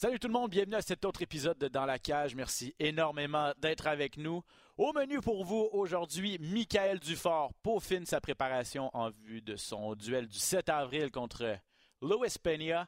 Salut 0.00 0.20
tout 0.20 0.28
le 0.28 0.32
monde, 0.32 0.52
bienvenue 0.52 0.76
à 0.76 0.80
cet 0.80 1.04
autre 1.04 1.22
épisode 1.22 1.58
de 1.58 1.66
Dans 1.66 1.84
la 1.84 1.98
cage. 1.98 2.36
Merci 2.36 2.72
énormément 2.78 3.50
d'être 3.58 3.88
avec 3.88 4.16
nous. 4.16 4.44
Au 4.76 4.92
menu 4.92 5.20
pour 5.20 5.44
vous 5.44 5.68
aujourd'hui, 5.72 6.38
Michael 6.38 7.00
Dufort 7.00 7.52
peaufine 7.64 8.06
sa 8.06 8.20
préparation 8.20 8.96
en 8.96 9.10
vue 9.10 9.42
de 9.42 9.56
son 9.56 9.96
duel 9.96 10.28
du 10.28 10.38
7 10.38 10.68
avril 10.68 11.10
contre 11.10 11.58
Louis 12.00 12.32
Peña. 12.40 12.86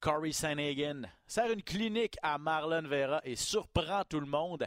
Corey 0.00 0.32
Sanhagen 0.32 1.02
sert 1.28 1.52
une 1.52 1.62
clinique 1.62 2.16
à 2.24 2.38
Marlon 2.38 2.88
Vera 2.88 3.20
et 3.22 3.36
surprend 3.36 4.02
tout 4.02 4.18
le 4.18 4.26
monde. 4.26 4.66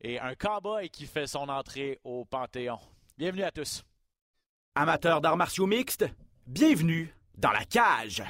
Et 0.00 0.18
un 0.18 0.34
cowboy 0.34 0.90
qui 0.90 1.06
fait 1.06 1.28
son 1.28 1.48
entrée 1.48 2.00
au 2.02 2.24
Panthéon. 2.24 2.80
Bienvenue 3.16 3.44
à 3.44 3.52
tous. 3.52 3.84
Amateurs 4.74 5.20
d'arts 5.20 5.36
martiaux 5.36 5.68
mixtes, 5.68 6.04
bienvenue 6.48 7.14
dans 7.36 7.52
la 7.52 7.64
cage. 7.64 8.24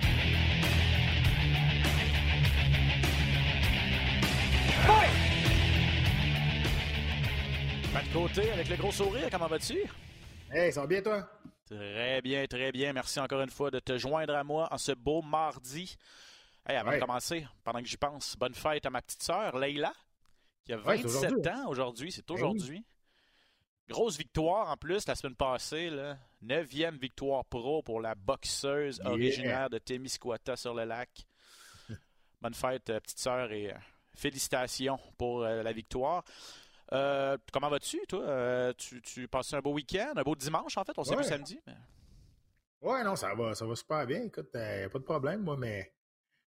Côté 8.12 8.51
avec 8.51 8.69
le 8.69 8.77
gros 8.77 8.93
sourire, 8.93 9.29
comment 9.30 9.47
vas-tu? 9.47 9.79
Hey, 10.51 10.73
ça 10.73 10.83
va 10.83 10.87
bien 10.87 11.03
toi? 11.03 11.29
Très 11.66 12.20
bien, 12.20 12.47
très 12.47 12.73
bien. 12.73 12.93
Merci 12.93 13.19
encore 13.20 13.41
une 13.41 13.51
fois 13.51 13.70
de 13.70 13.79
te 13.79 13.97
joindre 13.97 14.34
à 14.34 14.45
moi 14.45 14.69
en 14.70 14.79
ce 14.79 14.93
beau 14.93 15.23
mardi. 15.23 15.97
Hey, 16.67 16.77
avant 16.77 16.91
Ouais. 16.91 16.97
de 16.97 17.01
commencer, 17.01 17.47
pendant 17.65 17.80
que 17.80 17.87
j'y 17.89 17.97
pense, 17.97 18.37
bonne 18.37 18.55
fête 18.55 18.84
à 18.87 18.91
ma 18.91 19.01
petite 19.03 19.23
sœur, 19.23 19.59
Leila, 19.59 19.93
qui 20.65 20.73
a 20.73 20.77
Ouais, 20.79 20.98
c'est 20.98 21.03
27 21.05 21.33
aujourd'hui. 21.33 21.51
ans 21.53 21.69
aujourd'hui. 21.69 22.12
C'est 22.12 22.29
Ben 22.29 22.34
aujourd'hui. 22.34 22.84
Grosse 23.89 24.17
victoire 24.17 24.70
en 24.70 24.77
plus 24.77 25.06
la 25.06 25.15
semaine 25.15 25.34
passée. 25.34 25.91
Là. 25.91 26.17
Neuvième 26.42 26.97
victoire 26.98 27.45
pro 27.45 27.83
pour 27.83 28.01
la 28.01 28.15
boxeuse 28.15 28.98
Yeah. 28.98 29.11
originaire 29.11 29.70
de 29.70 29.79
Témiscouata 29.79 30.56
sur 30.56 30.75
le 30.75 30.84
lac. 30.84 31.11
Bonne 32.42 32.55
fête, 32.55 32.91
euh, 32.91 33.01
petite 33.01 33.19
sœur, 33.19 33.51
et 33.53 33.70
euh, 33.73 33.77
félicitations 34.15 34.98
pour 35.19 35.42
euh, 35.42 35.62
la 35.62 35.73
victoire. 35.73 36.23
Euh, 36.93 37.37
comment 37.53 37.69
vas-tu, 37.69 38.01
toi? 38.09 38.21
Euh, 38.23 38.73
tu, 38.77 39.01
tu 39.03 39.27
passes 39.29 39.53
un 39.55 39.61
beau 39.61 39.73
week-end, 39.73 40.12
un 40.17 40.23
beau 40.23 40.37
dimanche, 40.37 40.77
en 40.77 40.85
fait? 40.85 40.93
On 40.97 41.05
s'est 41.05 41.17
Ouais. 41.17 41.23
vu 41.23 41.29
samedi. 41.29 41.59
mais- 41.67 41.75
Ouais, 42.83 43.05
non, 43.05 43.15
ça 43.17 43.33
va, 43.35 43.55
ça 43.55 43.65
va 43.65 43.75
super 43.77 44.07
bien. 44.07 44.23
Écoute, 44.25 44.48
euh, 44.57 44.89
pas 44.89 44.98
de 44.98 45.05
problème, 45.05 45.43
moi, 45.43 45.57
mais 45.57 45.93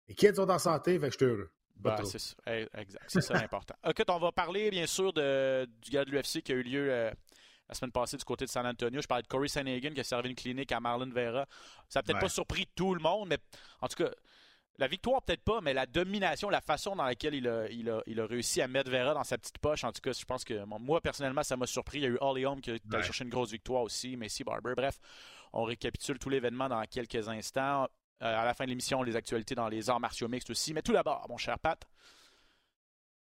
les 0.08 0.14
kids 0.16 0.36
sont 0.36 0.50
en 0.50 0.60
santé, 0.60 1.00
fait 1.00 1.08
que 1.08 1.14
je 1.14 1.18
suis 1.18 1.26
heureux. 1.26 1.52
Trop. 1.84 2.06
c'est 2.06 2.18
ça, 2.20 2.36
Eh, 2.48 2.68
exact. 2.76 3.04
C'est 3.08 3.22
ça 3.22 3.36
l'important. 3.36 3.76
Écoute, 3.88 4.10
on 4.10 4.18
va 4.20 4.32
parler 4.32 4.70
bien 4.72 4.88
sûr 4.88 5.14
de, 5.14 5.66
du 5.82 5.92
gars 5.92 6.04
de 6.06 6.10
l'UFC 6.12 6.42
qui 6.42 6.52
a 6.52 6.56
eu 6.56 6.64
lieu 6.64 6.92
euh, 6.92 7.12
la 7.70 7.76
semaine 7.76 7.92
passée 7.92 8.18
du 8.18 8.24
côté 8.26 8.46
de 8.46 8.50
San 8.50 8.66
Antonio. 8.66 9.00
Je 9.00 9.06
parlais 9.08 9.22
de 9.22 9.28
Corey 9.28 9.48
Sanhagen 9.48 9.94
qui 9.94 10.00
a 10.00 10.04
servi 10.04 10.30
une 10.30 10.36
clinique 10.36 10.72
à 10.72 10.80
Marlon 10.80 11.10
Vera. 11.10 11.46
Ça 11.88 12.00
n'a 12.00 12.04
peut-être 12.04 12.16
Ouais. 12.16 12.22
pas 12.22 12.30
surpris 12.30 12.68
tout 12.76 12.96
le 12.96 13.00
monde, 13.00 13.30
mais 13.30 13.38
en 13.80 13.88
tout 13.88 14.04
cas, 14.04 14.10
la 14.80 14.88
victoire 14.88 15.22
peut-être 15.24 15.44
pas, 15.44 15.60
mais 15.62 15.74
la 15.74 15.86
domination, 15.86 16.50
la 16.50 16.62
façon 16.62 16.96
dans 16.96 17.04
laquelle 17.06 17.34
il 17.34 17.48
a, 17.48 17.68
il 17.70 17.90
a, 17.90 18.02
il 18.06 18.20
a 18.20 18.26
réussi 18.28 18.62
à 18.62 18.68
mettre 18.68 18.92
Vera 18.92 19.14
dans 19.14 19.24
sa 19.24 19.38
petite 19.38 19.58
poche, 19.58 19.84
en 19.84 19.92
tout 19.92 20.02
cas, 20.02 20.12
je 20.14 20.24
pense 20.26 20.44
que 20.44 20.64
moi 20.66 21.02
personnellement, 21.02 21.44
ça 21.44 21.58
m'a 21.58 21.66
surpris. 21.66 21.98
Il 22.00 22.04
y 22.04 22.06
a 22.06 22.10
eu 22.10 22.18
Holly 22.22 22.46
Holm 22.46 22.62
qui 22.62 22.72
a 22.72 22.74
Ouais. 22.74 23.04
chercher 23.04 23.24
une 23.24 23.30
grosse 23.32 23.52
victoire 23.52 23.82
aussi, 23.82 24.16
Messi 24.18 24.44
Barber. 24.44 24.74
Bref, 24.76 25.00
on 25.54 25.64
récapitule 25.64 26.20
tout 26.20 26.30
l'événement 26.30 26.70
dans 26.70 26.84
quelques 26.86 27.28
instants. 27.28 27.88
Euh, 28.24 28.42
à 28.42 28.46
la 28.46 28.54
fin 28.54 28.66
de 28.66 28.70
l'émission, 28.70 29.04
les 29.04 29.16
actualités 29.16 29.54
dans 29.56 29.68
les 29.68 29.90
arts 29.90 30.00
martiaux 30.00 30.28
mixtes 30.28 30.50
aussi. 30.50 30.74
Mais 30.74 30.82
tout 30.82 30.94
d'abord, 30.94 31.26
mon 31.30 31.38
cher 31.38 31.58
Pat, 31.60 31.80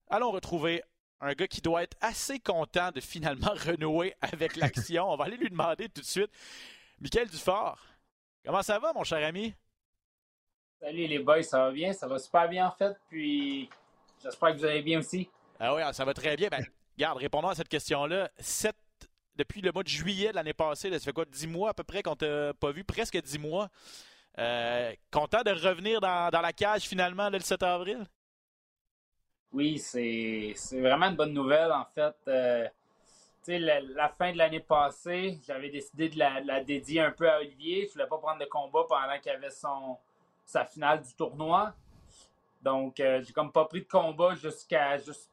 allons 0.08 0.30
retrouver 0.30 0.82
un 1.20 1.32
gars 1.34 1.48
qui 1.48 1.60
doit 1.60 1.82
être 1.82 1.96
assez 2.00 2.38
content 2.40 2.90
de 2.92 3.00
finalement 3.00 3.52
renouer 3.66 4.14
avec 4.20 4.56
l'action. 4.56 5.10
On 5.10 5.16
va 5.16 5.24
aller 5.24 5.36
lui 5.36 5.50
demander 5.50 5.88
tout 5.88 6.00
de 6.00 6.06
suite. 6.06 6.30
Michael 7.00 7.28
Dufort, 7.28 7.78
comment 8.44 8.62
ça 8.62 8.78
va, 8.78 8.92
mon 8.92 9.04
cher 9.04 9.26
ami? 9.26 9.54
Salut 10.80 11.06
les 11.06 11.18
boys, 11.18 11.42
ça 11.42 11.58
va 11.64 11.70
bien? 11.72 11.92
Ça 11.92 12.06
va 12.06 12.18
super 12.18 12.48
bien 12.48 12.66
en 12.66 12.70
fait, 12.70 12.96
puis 13.08 13.68
j'espère 14.22 14.52
que 14.52 14.58
vous 14.58 14.64
allez 14.64 14.82
bien 14.82 15.00
aussi. 15.00 15.28
Ah 15.58 15.74
oui, 15.74 15.82
ça 15.92 16.04
va 16.04 16.14
très 16.14 16.36
bien. 16.36 16.48
Ben, 16.48 16.64
regarde, 16.96 17.18
répondons 17.18 17.48
à 17.48 17.54
cette 17.54 17.68
question-là. 17.68 18.30
Sept- 18.38 18.76
Depuis 19.36 19.60
le 19.60 19.72
mois 19.72 19.82
de 19.82 19.88
juillet 19.88 20.30
de 20.30 20.34
l'année 20.36 20.52
passée, 20.54 20.88
là, 20.90 20.98
ça 20.98 21.04
fait 21.06 21.12
quoi, 21.12 21.24
dix 21.24 21.46
mois 21.46 21.70
à 21.70 21.74
peu 21.74 21.82
près 21.84 22.02
qu'on 22.02 22.14
t'a 22.16 22.54
pas 22.54 22.70
vu? 22.70 22.84
Presque 22.84 23.20
dix 23.20 23.38
mois. 23.38 23.68
Euh, 24.38 24.92
content 25.10 25.42
de 25.42 25.50
revenir 25.50 26.00
dans, 26.00 26.30
dans 26.30 26.40
la 26.40 26.52
cage 26.52 26.82
finalement 26.82 27.24
là, 27.28 27.38
le 27.38 27.40
7 27.40 27.60
avril? 27.64 28.04
Oui, 29.52 29.78
c'est 29.78 30.54
vraiment 30.72 31.06
une 31.06 31.16
bonne 31.16 31.32
nouvelle 31.32 31.72
en 31.72 31.86
fait. 31.94 32.14
Euh, 32.28 32.66
tu 32.68 33.52
sais, 33.52 33.58
la, 33.58 33.80
la 33.80 34.08
fin 34.10 34.30
de 34.32 34.38
l'année 34.38 34.60
passée, 34.60 35.40
j'avais 35.46 35.70
décidé 35.70 36.08
de 36.08 36.18
la, 36.18 36.40
de 36.40 36.46
la 36.46 36.62
dédier 36.62 37.00
un 37.00 37.10
peu 37.10 37.28
à 37.28 37.38
Olivier. 37.38 37.86
Je 37.88 37.94
voulais 37.94 38.06
pas 38.06 38.18
prendre 38.18 38.38
de 38.38 38.44
combat 38.44 38.84
pendant 38.88 39.18
qu'il 39.20 39.32
avait 39.32 39.50
son 39.50 39.96
sa 40.48 40.64
finale 40.64 41.02
du 41.02 41.12
tournoi. 41.14 41.74
Donc, 42.62 42.98
euh, 43.00 43.22
j'ai 43.22 43.32
comme 43.34 43.52
pas 43.52 43.66
pris 43.66 43.82
de 43.82 43.86
combat 43.88 44.34
jusqu'à 44.34 44.96
juste 44.96 45.30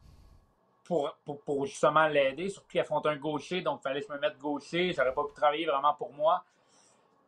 pour, 0.83 1.15
pour, 1.23 1.41
pour 1.41 1.65
justement 1.65 2.07
l'aider. 2.07 2.49
Surtout 2.49 2.67
qu'il 2.67 2.81
affronte 2.81 3.05
un 3.07 3.15
gaucher, 3.15 3.61
donc 3.61 3.79
il 3.79 3.83
fallait 3.83 4.01
que 4.01 4.07
je 4.07 4.13
me 4.13 4.19
mette 4.19 4.37
gaucher. 4.37 4.91
J'aurais 4.93 5.13
pas 5.13 5.23
pu 5.23 5.33
travailler 5.33 5.65
vraiment 5.65 5.93
pour 5.93 6.11
moi. 6.11 6.43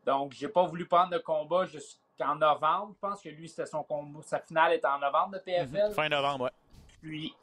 Donc, 0.05 0.33
j'ai 0.33 0.49
pas 0.49 0.63
voulu 0.65 0.85
prendre 0.85 1.11
de 1.11 1.17
combat 1.17 1.65
jusqu'en 1.65 2.35
novembre. 2.35 2.93
Je 2.93 2.99
pense 2.99 3.21
que 3.21 3.29
lui, 3.29 3.47
c'était 3.47 3.65
son 3.65 3.83
combat. 3.83 4.19
Sa 4.21 4.39
finale 4.39 4.73
était 4.73 4.87
en 4.87 4.99
novembre 4.99 5.33
de 5.35 5.39
PFL. 5.39 5.93
Fin 5.93 6.09
novembre, 6.09 6.43
ouais. 6.45 6.51
Puis, 7.01 7.33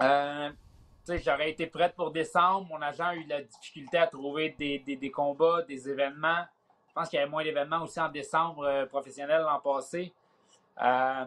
euh, 0.00 0.50
tu 0.50 0.56
sais, 1.04 1.18
j'aurais 1.18 1.50
été 1.50 1.66
prête 1.66 1.94
pour 1.94 2.10
décembre. 2.10 2.66
Mon 2.68 2.80
agent 2.80 3.04
a 3.04 3.14
eu 3.14 3.24
de 3.24 3.28
la 3.30 3.42
difficulté 3.42 3.98
à 3.98 4.06
trouver 4.06 4.50
des, 4.58 4.78
des- 4.78 4.96
des 4.96 5.10
combats, 5.10 5.62
des 5.62 5.88
événements. 5.90 6.44
Je 6.98 7.02
pense 7.02 7.10
qu'il 7.10 7.20
y 7.20 7.22
avait 7.22 7.30
moins 7.30 7.44
d'événements 7.44 7.84
aussi 7.84 8.00
en 8.00 8.08
décembre 8.08 8.64
euh, 8.64 8.84
professionnel 8.86 9.42
l'an 9.42 9.60
passé. 9.60 10.12
Euh, 10.82 11.26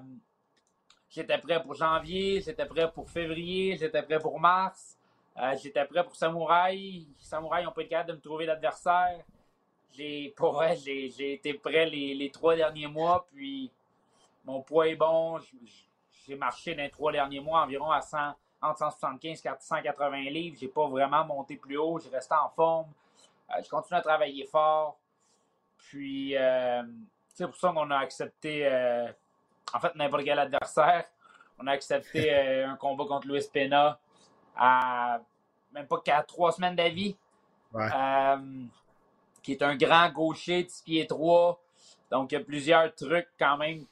j'étais 1.09 1.37
prêt 1.37 1.63
pour 1.63 1.75
janvier, 1.75 2.41
j'étais 2.41 2.65
prêt 2.65 2.91
pour 2.91 3.09
février, 3.09 3.77
j'étais 3.77 4.03
prêt 4.03 4.19
pour 4.19 4.37
mars. 4.37 4.97
Euh, 5.37 5.55
j'étais 5.55 5.85
prêt 5.85 6.03
pour 6.03 6.13
Samouraï. 6.13 7.07
Samouraï 7.19 7.63
n'ont 7.63 7.71
pas 7.71 7.83
été 7.83 7.91
capables 7.91 8.09
de 8.09 8.15
me 8.15 8.19
trouver 8.19 8.45
l'adversaire. 8.47 9.23
J'ai, 9.93 10.33
j'ai, 11.09 11.33
été 11.33 11.53
prêt 11.53 11.85
les, 11.85 12.15
les 12.15 12.29
trois 12.31 12.55
derniers 12.55 12.87
mois, 12.87 13.25
puis 13.33 13.71
mon 14.43 14.61
poids 14.61 14.89
est 14.89 14.95
bon. 14.95 15.39
J'ai 16.27 16.35
marché 16.35 16.75
dans 16.75 16.83
les 16.83 16.89
trois 16.89 17.13
derniers 17.13 17.39
mois 17.39 17.61
environ 17.61 17.91
à 17.91 18.01
100, 18.01 18.17
entre 18.61 18.79
175 18.79 19.45
et 19.45 19.49
180 19.57 20.17
livres. 20.31 20.57
J'ai 20.59 20.67
pas 20.67 20.87
vraiment 20.87 21.23
monté 21.23 21.55
plus 21.55 21.77
haut. 21.77 21.97
J'ai 21.97 22.09
resté 22.09 22.35
en 22.35 22.49
forme. 22.49 22.91
Je 23.63 23.69
continue 23.69 23.97
à 23.99 24.01
travailler 24.01 24.45
fort. 24.45 24.97
Puis, 25.87 26.37
euh, 26.37 26.83
c'est 27.33 27.45
pour 27.45 27.55
ça 27.55 27.71
qu'on 27.71 27.89
a 27.91 27.97
accepté, 27.97 28.65
euh, 28.65 29.07
en 29.73 29.79
fait, 29.79 29.95
n'importe 29.95 30.23
quel 30.23 30.39
adversaire. 30.39 31.05
On 31.59 31.67
a 31.67 31.71
accepté 31.71 32.33
euh, 32.33 32.69
un 32.69 32.75
combat 32.75 33.05
contre 33.05 33.27
Luis 33.27 33.45
Pena 33.51 33.99
à 34.55 35.19
même 35.73 35.87
pas 35.87 35.99
qu'à 36.01 36.23
trois 36.23 36.51
semaines 36.51 36.75
d'avis. 36.75 37.15
Ouais. 37.73 37.87
Euh, 37.95 38.63
qui 39.41 39.53
est 39.53 39.63
un 39.63 39.75
grand 39.75 40.09
gaucher 40.09 40.63
de 40.63 40.69
6 40.69 40.83
pieds 40.83 41.07
3. 41.07 41.59
Donc, 42.11 42.31
il 42.31 42.35
y 42.35 42.37
a 42.37 42.43
plusieurs 42.43 42.93
trucs 42.93 43.29
quand 43.39 43.57
même 43.57 43.85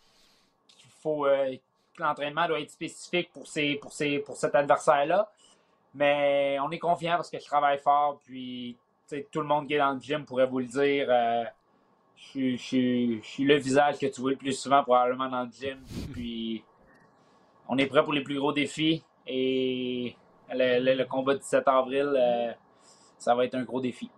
qu'il 0.67 0.91
faut. 1.01 1.25
euh, 1.25 1.55
que 1.95 2.03
l'entraînement 2.03 2.47
doit 2.47 2.59
être 2.61 2.71
spécifique 2.71 3.31
pour, 3.33 3.47
ces, 3.47 3.75
pour, 3.75 3.91
ces, 3.91 4.19
pour 4.19 4.37
cet 4.37 4.55
adversaire-là. 4.55 5.29
Mais 5.93 6.57
on 6.61 6.69
est 6.71 6.79
confiant 6.79 7.15
parce 7.15 7.29
que 7.29 7.39
je 7.39 7.45
travaille 7.45 7.79
fort. 7.79 8.19
Puis, 8.25 8.77
tout 9.31 9.41
le 9.41 9.47
monde 9.47 9.67
qui 9.67 9.73
est 9.73 9.79
dans 9.79 9.93
le 9.93 9.99
gym 9.99 10.23
pourrait 10.25 10.45
vous 10.45 10.59
le 10.59 10.65
dire. 10.65 11.07
Je, 12.35 12.55
suis- 12.57 13.43
le 13.43 13.55
visage 13.55 13.97
que 13.99 14.05
tu 14.07 14.21
vois 14.21 14.31
le 14.31 14.37
plus 14.37 14.53
souvent 14.53 14.83
probablement 14.83 15.29
dans 15.29 15.43
le 15.43 15.49
gym. 15.51 15.79
Puis, 16.13 16.63
on 17.67 17.77
est 17.77 17.85
prêt 17.87 18.03
pour 18.03 18.13
les 18.13 18.23
plus 18.23 18.37
gros 18.37 18.51
défis. 18.53 19.03
Et 19.27 20.15
le 20.51 21.03
combat 21.05 21.33
du 21.35 21.39
17 21.39 21.67
avril, 21.67 22.13
euh, 22.15 22.51
ça 23.17 23.35
va 23.35 23.45
être 23.45 23.55
un 23.55 23.63
gros 23.63 23.81
défi. 23.81 24.09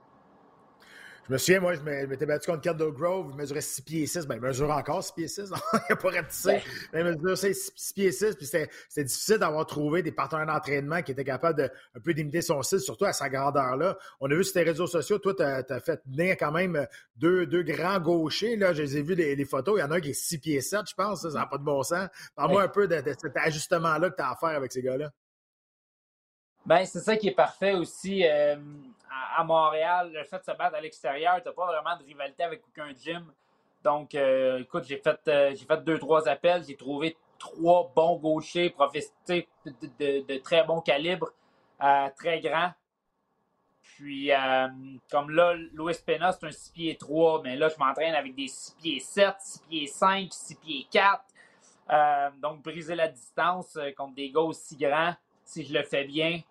Je 1.27 1.33
me 1.33 1.37
souviens, 1.37 1.59
moi, 1.59 1.75
je 1.75 1.81
m'étais 1.81 2.25
battu 2.25 2.49
contre 2.49 2.61
Kendall 2.61 2.91
Grove, 2.91 3.27
il 3.31 3.37
mesurait 3.37 3.61
6 3.61 3.81
pieds 3.83 4.07
6. 4.07 4.25
Ben, 4.25 4.35
il 4.35 4.41
mesure 4.41 4.69
encore 4.71 5.03
6 5.03 5.11
pieds 5.13 5.27
6. 5.27 5.51
il 5.73 5.79
n'a 5.89 5.95
pas 5.95 6.09
rapetissé. 6.09 6.61
Mais 6.91 7.01
il 7.01 7.05
mesure 7.21 7.37
6, 7.37 7.71
6 7.75 7.93
pieds 7.93 8.11
6. 8.11 8.35
Puis 8.35 8.45
c'était 8.47 8.69
difficile 9.03 9.37
d'avoir 9.37 9.65
trouvé 9.65 10.01
des 10.01 10.11
partenaires 10.11 10.47
d'entraînement 10.47 11.01
qui 11.03 11.11
étaient 11.11 11.23
capables 11.23 11.57
de 11.59 11.69
un 11.95 11.99
peu 11.99 12.13
d'imiter 12.13 12.41
son 12.41 12.61
style, 12.63 12.79
surtout 12.79 13.05
à 13.05 13.13
sa 13.13 13.29
grandeur-là. 13.29 13.97
On 14.19 14.29
a 14.31 14.35
vu 14.35 14.43
sur 14.43 14.53
tes 14.53 14.63
réseaux 14.63 14.87
sociaux, 14.87 15.19
toi, 15.19 15.33
tu 15.35 15.43
as, 15.43 15.79
fait 15.79 16.01
venir 16.07 16.35
quand 16.37 16.51
même 16.51 16.85
deux, 17.15 17.45
deux 17.45 17.63
grands 17.63 17.99
gauchers. 17.99 18.55
Là. 18.57 18.73
Je 18.73 18.81
les 18.81 18.97
ai 18.97 19.01
vus 19.01 19.15
les, 19.15 19.35
les 19.35 19.45
photos. 19.45 19.77
Il 19.77 19.81
y 19.81 19.83
en 19.83 19.91
a 19.91 19.97
un 19.97 20.01
qui 20.01 20.09
est 20.09 20.13
6 20.13 20.39
pieds 20.39 20.59
7, 20.61 20.81
je 20.89 20.95
pense. 20.95 21.21
Ça 21.21 21.29
n'a 21.29 21.45
pas 21.45 21.57
de 21.57 21.63
bon 21.63 21.83
sens. 21.83 22.09
Parle-moi 22.35 22.61
Ouais. 22.61 22.65
un 22.65 22.69
peu 22.69 22.87
de, 22.87 22.99
de 22.99 23.13
cet 23.17 23.37
ajustement-là 23.37 24.09
que 24.09 24.15
tu 24.15 24.21
as 24.21 24.31
à 24.31 24.35
faire 24.35 24.49
avec 24.49 24.71
ces 24.71 24.81
gars-là. 24.81 25.11
Ben, 26.65 26.85
c'est 26.85 26.99
ça 26.99 27.15
qui 27.15 27.27
est 27.29 27.35
parfait 27.35 27.73
aussi 27.73 28.23
euh, 28.27 28.55
à, 29.11 29.43
Montréal. 29.43 30.11
Le 30.13 30.23
fait 30.23 30.39
de 30.39 30.43
se 30.43 30.51
battre 30.51 30.75
à 30.75 30.81
l'extérieur, 30.81 31.41
tu 31.41 31.47
n'as 31.47 31.53
pas 31.53 31.65
vraiment 31.65 31.97
de 31.97 32.03
rivalité 32.03 32.43
avec 32.43 32.63
aucun 32.67 32.93
gym. 32.93 33.31
Donc, 33.83 34.15
euh, 34.15 34.59
écoute, 34.59 34.83
j'ai 34.85 34.97
fait, 34.97 35.19
euh, 35.27 35.55
j'ai 35.55 35.65
fait 35.65 35.83
deux, 35.83 35.97
trois 35.97 36.27
appels. 36.27 36.63
J'ai 36.67 36.77
trouvé 36.77 37.17
trois 37.41 37.91
bons 37.95 38.17
gauchers 38.17 38.69
professionnels 38.69 39.47
de, 39.65 40.37
très 40.37 40.63
bon 40.63 40.79
calibre, 40.79 41.31
euh, 41.83 42.07
très 42.15 42.39
grands. 42.39 42.71
Puis, 43.81 44.31
euh, 44.31 44.67
comme 45.09 45.31
là, 45.31 45.55
Louis 45.73 45.95
Pena, 46.05 46.31
c'est 46.31 46.45
un 46.45 46.51
6 46.51 46.71
pieds 46.71 46.97
3, 46.97 47.41
mais 47.43 47.55
là, 47.55 47.69
je 47.69 47.77
m'entraîne 47.83 48.13
avec 48.13 48.35
des 48.35 48.47
6 48.47 48.75
pieds 48.79 48.99
7, 48.99 49.35
6 49.39 49.59
pieds 49.61 49.87
5, 49.87 50.27
6 50.31 50.55
pieds 50.55 50.87
4. 50.91 51.23
Euh, 51.89 52.29
donc, 52.41 52.61
briser 52.61 52.95
la 52.95 53.07
distance 53.07 53.77
contre 53.97 54.13
des 54.13 54.29
gars 54.29 54.41
aussi 54.41 54.77
grands, 54.77 55.15
si 55.43 55.65
je 55.65 55.73
le 55.73 55.83
fais 55.83 56.03
bien, 56.03 56.41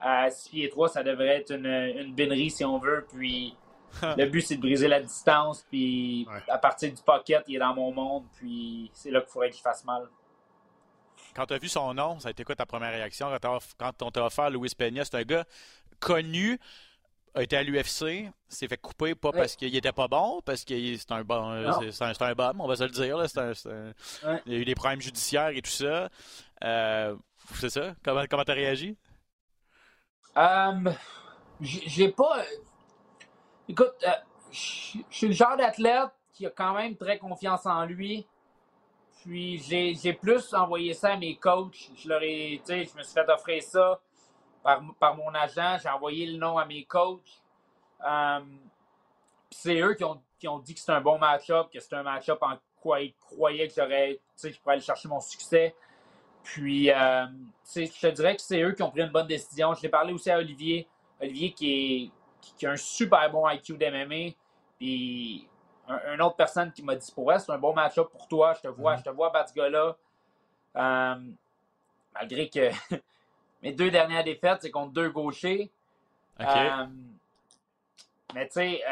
à 0.00 0.30
6 0.30 0.48
pieds 0.50 0.68
3, 0.68 0.88
ça 0.88 1.02
devrait 1.02 1.36
être 1.38 1.52
une, 1.52 1.66
une 1.66 2.14
binerie 2.14 2.50
si 2.50 2.64
on 2.64 2.78
veut. 2.78 3.06
Puis 3.12 3.56
le 4.02 4.26
but, 4.26 4.40
c'est 4.42 4.56
de 4.56 4.60
briser 4.60 4.88
la 4.88 5.00
distance. 5.00 5.64
Puis 5.70 6.26
Ouais. 6.28 6.42
à 6.48 6.58
partir 6.58 6.92
du 6.92 7.00
pocket, 7.02 7.42
il 7.48 7.56
est 7.56 7.58
dans 7.60 7.74
mon 7.74 7.92
monde. 7.92 8.24
Puis 8.36 8.90
c'est 8.92 9.10
là 9.10 9.20
qu'il 9.20 9.30
faudrait 9.30 9.50
qu'il 9.50 9.62
fasse 9.62 9.84
mal. 9.84 10.06
Quand 11.34 11.46
tu 11.46 11.54
as 11.54 11.58
vu 11.58 11.68
son 11.68 11.94
nom, 11.94 12.18
ça 12.20 12.28
a 12.28 12.30
été 12.30 12.44
quoi 12.44 12.54
ta 12.54 12.66
première 12.66 12.92
réaction? 12.92 13.28
Quand, 13.78 14.02
on 14.02 14.10
t'a 14.10 14.24
offert 14.24 14.50
Luis 14.50 14.70
Peña? 14.76 15.04
C'est 15.04 15.16
un 15.16 15.22
gars 15.22 15.44
connu, 15.98 16.58
a 17.34 17.42
été 17.42 17.56
à 17.56 17.62
l'UFC, 17.64 18.30
s'est 18.48 18.68
fait 18.68 18.76
couper 18.76 19.14
pas 19.16 19.30
Ouais. 19.30 19.38
parce 19.38 19.56
qu'il 19.56 19.74
était 19.74 19.90
pas 19.92 20.06
bon, 20.06 20.40
parce 20.44 20.64
que 20.64 20.74
c'est 20.96 21.10
un 21.12 21.24
bon, 21.24 21.90
c'est- 21.90 22.02
un, 22.04 22.12
un 22.28 22.34
bum, 22.34 22.60
on 22.60 22.68
va 22.68 22.76
se 22.76 22.84
le 22.84 22.90
dire. 22.90 23.16
Là. 23.16 23.26
C'est 23.26 23.38
un- 23.40 23.54
c'est 23.54 23.68
un- 23.70 23.92
Ouais. 24.30 24.42
Il 24.46 24.52
y 24.52 24.56
a 24.56 24.58
eu 24.60 24.64
des 24.64 24.74
problèmes 24.76 25.00
judiciaires 25.00 25.48
et 25.48 25.60
tout 25.62 25.70
ça. 25.70 26.08
Euh, 26.62 27.16
c'est 27.54 27.70
ça? 27.70 27.94
Comment 28.04 28.22
comment 28.30 28.44
t'as 28.44 28.54
réagi? 28.54 28.96
Euh, 30.36 30.90
j'ai 31.60 32.08
pas. 32.10 32.42
Écoute, 33.68 33.94
euh, 34.04 34.10
je 34.50 34.58
suis 35.10 35.28
le 35.28 35.32
genre 35.32 35.56
d'athlète 35.56 36.10
qui 36.32 36.46
a 36.46 36.50
quand 36.50 36.74
même 36.74 36.96
très 36.96 37.18
confiance 37.18 37.66
en 37.66 37.84
lui. 37.84 38.26
Puis 39.22 39.58
j'ai 39.58 40.12
plus 40.12 40.52
envoyé 40.52 40.92
ça 40.92 41.12
à 41.12 41.16
mes 41.16 41.36
coachs. 41.36 41.90
Je 41.96 42.08
leur 42.08 42.22
ai, 42.22 42.60
je 42.66 42.96
me 42.96 43.02
suis 43.02 43.14
fait 43.14 43.28
offrir 43.28 43.62
ça 43.62 44.00
par, 44.62 44.82
par 44.98 45.16
mon 45.16 45.32
agent. 45.34 45.78
J'ai 45.82 45.88
envoyé 45.88 46.26
le 46.26 46.36
nom 46.36 46.58
à 46.58 46.66
mes 46.66 46.84
coachs. 46.84 47.42
Euh, 48.06 48.40
c'est 49.50 49.80
eux 49.80 49.94
qui 49.94 50.04
ont, 50.04 50.20
qui 50.38 50.48
ont 50.48 50.58
dit 50.58 50.74
que 50.74 50.80
c'était 50.80 50.92
un 50.92 51.00
bon 51.00 51.18
match-up, 51.18 51.68
que 51.72 51.80
c'était 51.80 51.96
un 51.96 52.02
match-up 52.02 52.38
en 52.42 52.58
quoi 52.80 53.00
ils 53.00 53.14
croyaient 53.14 53.68
que 53.68 53.74
j'aurais, 53.74 54.20
je 54.42 54.58
pourrais 54.60 54.74
aller 54.74 54.82
chercher 54.82 55.08
mon 55.08 55.20
succès. 55.20 55.74
Puis, 56.44 56.90
euh, 56.90 57.26
je 57.74 58.00
te 58.00 58.06
dirais 58.08 58.36
que 58.36 58.42
c'est 58.42 58.62
eux 58.62 58.72
qui 58.72 58.82
ont 58.82 58.90
pris 58.90 59.00
une 59.00 59.10
bonne 59.10 59.26
décision. 59.26 59.74
Je 59.74 59.82
l'ai 59.82 59.88
parlé 59.88 60.12
aussi 60.12 60.30
à 60.30 60.38
Olivier. 60.38 60.86
Olivier 61.20 61.52
qui, 61.52 61.72
est, 61.72 62.10
qui, 62.40 62.54
qui 62.54 62.66
a 62.66 62.70
un 62.70 62.76
super 62.76 63.28
bon 63.30 63.48
IQ 63.48 63.78
d'MMA. 63.78 64.34
Puis, 64.78 65.48
un, 65.88 66.14
une 66.14 66.22
autre 66.22 66.36
personne 66.36 66.70
qui 66.70 66.82
m'a 66.82 66.94
dit 66.94 67.10
pour 67.12 67.32
elle, 67.32 67.40
c'est 67.40 67.50
un 67.50 67.58
bon 67.58 67.72
match-up 67.74 68.08
pour 68.10 68.28
toi. 68.28 68.52
Je 68.54 68.60
te 68.60 68.68
vois, 68.68 68.96
je 68.96 69.02
te 69.02 69.10
vois 69.10 69.30
battre 69.30 69.50
ce 69.50 69.54
gars-là. 69.54 69.96
Euh, 70.76 71.14
malgré 72.12 72.48
que 72.50 72.70
mes 73.62 73.72
deux 73.72 73.90
dernières 73.90 74.24
défaites, 74.24 74.58
c'est 74.60 74.70
contre 74.70 74.92
deux 74.92 75.08
gauchers. 75.08 75.70
OK. 76.38 76.46
Euh, 76.46 76.86
mais 78.34 78.46
tu 78.48 78.54
sais, 78.54 78.82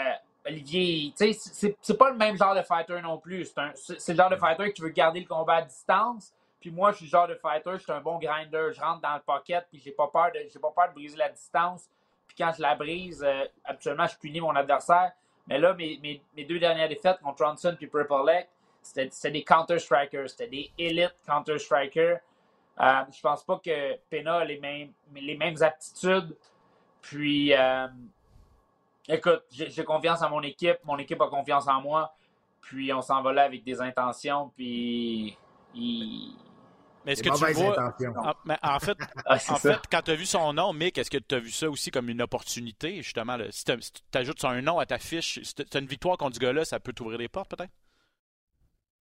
Olivier, 0.47 1.13
tu 1.17 1.35
sais, 1.35 1.77
c'est 1.81 1.99
pas 1.99 2.11
le 2.11 2.17
même 2.17 2.37
genre 2.39 2.55
de 2.55 2.63
fighter 2.63 3.01
non 3.03 3.19
plus. 3.19 3.53
C'est 3.77 4.13
le 4.13 4.17
genre 4.17 4.31
de 4.31 4.37
fighter 4.37 4.73
qui 4.73 4.81
veut 4.81 4.89
garder 4.89 5.21
le 5.21 5.27
combat 5.27 5.57
à 5.57 5.63
distance. 5.63 6.33
Puis 6.63 6.71
moi, 6.71 6.93
je 6.93 6.99
suis 6.99 7.07
genre 7.07 7.27
de 7.27 7.35
fighter, 7.35 7.73
je 7.75 7.83
suis 7.83 7.93
un 7.93 8.01
bon 8.01 8.19
grinder. 8.19 8.71
Je 8.73 8.81
rentre 8.81 9.01
dans 9.01 9.15
le 9.15 9.21
pocket, 9.21 9.67
puis 9.69 9.83
j'ai 9.85 9.91
pas 9.91 10.07
peur 10.07 10.31
de, 10.33 10.59
pas 10.59 10.71
peur 10.71 10.89
de 10.89 10.95
briser 10.95 11.17
la 11.17 11.29
distance. 11.29 11.91
Puis 12.27 12.37
quand 12.39 12.53
je 12.57 12.63
la 12.63 12.77
brise, 12.77 13.23
euh, 13.23 13.45
je 13.81 14.19
punis 14.19 14.41
mon 14.41 14.55
adversaire. 14.55 15.13
Mais 15.49 15.59
là, 15.59 15.75
mes, 15.75 15.99
mes, 16.01 16.23
mes 16.37 16.45
deux 16.45 16.61
dernières 16.61 16.89
défaites 16.89 17.19
contre 17.21 17.45
Ronson 17.45 17.75
puis 17.77 17.89
Purple 17.89 18.25
Leg, 18.27 18.47
c'était 18.81 19.31
des 19.31 19.43
counter-strikers. 19.43 20.31
C'était 20.31 20.47
des 20.47 20.71
élite 20.79 21.17
counter-strikers. 21.27 22.19
Euh, 22.81 23.03
je 23.13 23.21
pense 23.21 23.45
pas 23.45 23.61
que 23.63 23.97
Pena 24.09 24.37
a 24.39 24.45
les 24.45 24.59
mêmes, 24.59 24.93
les 25.15 25.37
mêmes 25.37 25.61
aptitudes. 25.63 26.37
Puis, 27.01 27.55
euh, 27.55 27.89
écoute, 29.09 29.43
j'ai 29.51 29.69
j'ai 29.69 29.85
confiance 29.85 30.23
en 30.23 30.31
mon 30.31 30.43
équipe. 30.43 30.79
Mon 30.85 30.97
équipe 30.99 31.21
a 31.21 31.29
confiance 31.29 31.67
en 31.69 31.81
moi. 31.81 32.15
Puis, 32.61 32.93
on 32.93 33.03
s'en 33.03 33.21
va 33.23 33.33
là 33.33 33.43
avec 33.43 33.65
des 33.65 33.81
intentions. 33.81 34.53
Puis, 34.57 35.37
il... 35.75 36.37
Mais 37.05 37.13
est-ce 37.13 37.23
que 37.23 37.31
tu 37.31 38.05
vois. 38.05 38.29
En, 38.29 38.35
mais 38.45 38.57
en 38.63 38.79
fait, 38.79 38.97
Ah, 39.27 39.35
en 39.35 39.39
ça. 39.39 39.57
fait, 39.57 39.81
quand 39.91 40.03
tu 40.03 40.11
as 40.13 40.15
vu 40.15 40.27
son 40.27 40.53
nom, 40.53 40.73
Mick, 40.73 40.99
est-ce 40.99 41.11
que 41.11 41.19
tu 41.19 41.35
as 41.35 41.39
vu 41.41 41.51
ça 41.51 41.69
aussi 41.69 41.91
comme 41.91 42.09
une 42.09 42.23
opportunité, 42.23 43.03
justement? 43.03 43.37
là? 43.37 43.47
si 43.51 43.65
tu 43.65 43.73
ajoutes 44.15 44.45
un 44.45 44.61
nom 44.63 44.79
à 44.79 44.87
ta 44.87 44.99
fiche, 44.99 45.41
si 45.43 45.55
tu 45.55 45.65
as 45.77 45.81
une 45.81 45.87
victoire 45.87 46.17
contre 46.17 46.37
ce 46.37 46.41
gars-là, 46.41 46.65
ça 46.65 46.79
peut 46.81 46.93
t'ouvrir 46.93 47.19
des 47.19 47.29
portes, 47.29 47.51
peut-être? 47.51 47.73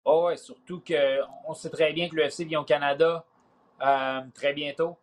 Oh, 0.06 0.26
ouais, 0.26 0.38
surtout 0.38 0.82
qu'on 0.86 1.54
sait 1.54 1.70
très 1.70 1.94
bien 1.94 2.10
que 2.10 2.16
l'UFC 2.16 2.42
vient 2.42 2.62
au 2.62 2.66
Canada 2.66 3.24
euh, 3.82 4.22
très 4.34 4.54
bientôt. 4.54 4.98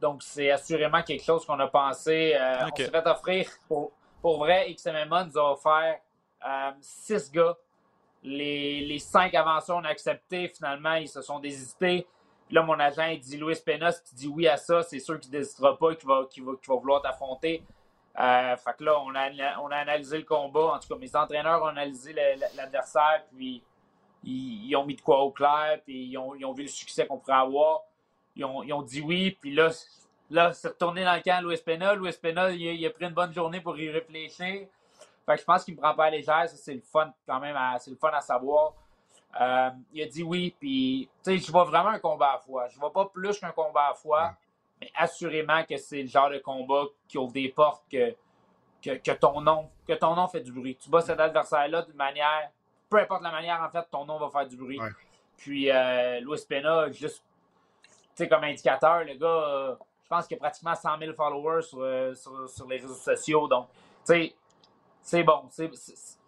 Donc, 0.00 0.22
c'est 0.22 0.50
assurément 0.50 1.02
quelque 1.02 1.24
chose 1.24 1.44
qu'on 1.46 1.58
a 1.58 1.66
pensé. 1.66 2.34
Euh. 2.38 2.66
On 2.70 2.76
s'est 2.76 2.90
fait 2.90 3.06
offrir, 3.06 3.48
pour, 3.66 3.92
pour 4.20 4.38
vrai, 4.38 4.72
XMMA 4.74 5.24
nous 5.24 5.38
a 5.38 5.52
offert 5.52 5.98
euh, 6.46 6.70
six 6.80 7.30
gars. 7.32 7.56
Les, 8.22 8.80
les 8.86 8.98
cinq 8.98 9.34
avant 9.34 9.60
ça, 9.60 9.74
on 9.76 9.84
a 9.84 9.88
accepté. 9.88 10.48
Finalement, 10.48 10.94
ils 10.94 11.08
se 11.08 11.20
sont 11.22 11.40
désistés. 11.40 12.06
Puis 12.46 12.54
là, 12.54 12.62
mon 12.62 12.78
agent, 12.78 13.06
il 13.06 13.20
dit 13.20 13.36
Louis 13.36 13.56
Pena, 13.64 13.90
si 13.92 14.04
tu 14.04 14.14
dis 14.14 14.28
oui 14.28 14.46
à 14.46 14.56
ça, 14.56 14.82
c'est 14.82 14.98
sûr 14.98 15.18
qu'il 15.18 15.32
ne 15.32 15.38
désistera 15.38 15.78
pas, 15.78 15.94
qu'il 15.94 16.08
va, 16.08 16.20
va, 16.22 16.52
va 16.68 16.74
vouloir 16.74 17.02
t'affronter. 17.02 17.62
Euh, 18.18 18.56
fait 18.56 18.76
que 18.76 18.84
là, 18.84 19.00
on 19.00 19.14
a, 19.14 19.58
on 19.60 19.68
a 19.68 19.76
analysé 19.76 20.18
le 20.18 20.24
combat. 20.24 20.74
En 20.74 20.78
tout 20.78 20.88
cas, 20.88 20.96
mes 20.96 21.14
entraîneurs 21.16 21.62
ont 21.62 21.66
analysé 21.66 22.12
l'adversaire, 22.56 23.24
puis 23.34 23.62
ils, 24.22 24.74
ont 24.76 24.84
mis 24.84 24.94
de 24.94 25.00
quoi 25.00 25.20
au 25.20 25.30
clair, 25.30 25.80
puis 25.84 26.06
ils 26.06 26.18
ont, 26.18 26.34
ils 26.34 26.44
ont 26.44 26.52
vu 26.52 26.62
le 26.62 26.68
succès 26.68 27.06
qu'on 27.06 27.18
pourrait 27.18 27.36
avoir. 27.36 27.82
Ils 28.36 28.44
ont, 28.44 28.62
ils 28.62 28.72
ont 28.72 28.82
dit 28.82 29.00
oui, 29.00 29.32
puis 29.40 29.54
là, 29.54 29.70
là 30.30 30.52
c'est 30.52 30.68
retourné 30.68 31.04
dans 31.04 31.14
le 31.14 31.22
camp 31.22 31.40
Louis 31.42 31.58
Pena. 31.64 31.94
Louis 31.94 32.12
Pena, 32.20 32.50
il, 32.50 32.86
a- 32.86 32.90
pris 32.90 33.04
une 33.04 33.14
bonne 33.14 33.32
journée 33.32 33.60
pour 33.60 33.76
y 33.78 33.90
réfléchir. 33.90 34.66
Fait 35.26 35.34
que 35.34 35.40
je 35.40 35.44
pense 35.44 35.64
qu'il 35.64 35.74
me 35.74 35.80
prend 35.80 35.94
pas 35.94 36.06
à 36.06 36.10
légère. 36.10 36.48
Ça, 36.48 36.56
c'est 36.56 36.74
le 36.74 36.82
fun 36.82 37.12
quand 37.26 37.40
même, 37.40 37.56
à- 37.56 37.78
c'est 37.78 37.90
le 37.90 37.96
fun 37.96 38.10
à 38.12 38.20
savoir. 38.20 38.74
Euh, 39.40 39.70
il 39.92 40.02
a 40.02 40.06
dit 40.06 40.22
oui, 40.22 40.54
puis 40.58 41.08
tu 41.24 41.32
sais, 41.32 41.38
je 41.38 41.50
vois 41.50 41.64
vraiment 41.64 41.90
un 41.90 41.98
combat 41.98 42.34
à 42.34 42.38
fois. 42.38 42.68
Je 42.68 42.78
vois 42.78 42.92
pas 42.92 43.06
plus 43.06 43.38
qu'un 43.38 43.50
combat 43.50 43.88
à 43.90 43.94
fois, 43.94 44.22
Ouais. 44.26 44.30
mais 44.82 44.90
assurément 44.96 45.64
que 45.64 45.76
c'est 45.76 46.02
le 46.02 46.08
genre 46.08 46.30
de 46.30 46.38
combat 46.38 46.84
qui 47.08 47.18
ouvre 47.18 47.32
des 47.32 47.48
portes 47.48 47.82
que, 47.90 48.14
que, 48.82 48.96
que 48.96 49.10
ton 49.12 49.40
nom 49.40 49.70
que 49.86 49.92
ton 49.94 50.14
nom 50.14 50.28
fait 50.28 50.40
du 50.40 50.52
bruit. 50.52 50.76
Tu 50.76 50.88
bats 50.88 51.00
cet 51.00 51.18
adversaire-là 51.20 51.82
d'une 51.82 51.96
manière, 51.96 52.50
peu 52.88 52.98
importe 52.98 53.22
la 53.22 53.32
manière, 53.32 53.60
en 53.62 53.68
fait, 53.70 53.86
ton 53.90 54.04
nom 54.04 54.18
va 54.18 54.28
faire 54.30 54.46
du 54.46 54.56
bruit. 54.56 54.80
Ouais. 54.80 54.90
Puis 55.36 55.70
euh, 55.70 56.20
Luis 56.20 56.44
Pena, 56.48 56.90
juste 56.92 57.22
tu 57.82 58.22
sais, 58.22 58.28
comme 58.28 58.44
indicateur, 58.44 59.02
le 59.02 59.14
gars, 59.14 59.26
euh, 59.26 59.74
je 60.04 60.08
pense 60.08 60.28
qu'il 60.28 60.36
a 60.36 60.40
pratiquement 60.40 60.74
100 60.76 60.98
000 61.00 61.12
followers 61.14 61.62
sur, 61.62 61.80
euh, 61.80 62.14
sur, 62.14 62.48
sur 62.48 62.68
les 62.68 62.76
réseaux 62.76 62.94
sociaux. 62.94 63.48
Donc, 63.48 63.66
tu 64.06 64.12
sais, 64.14 64.34
c'est 65.02 65.24
bon. 65.24 65.48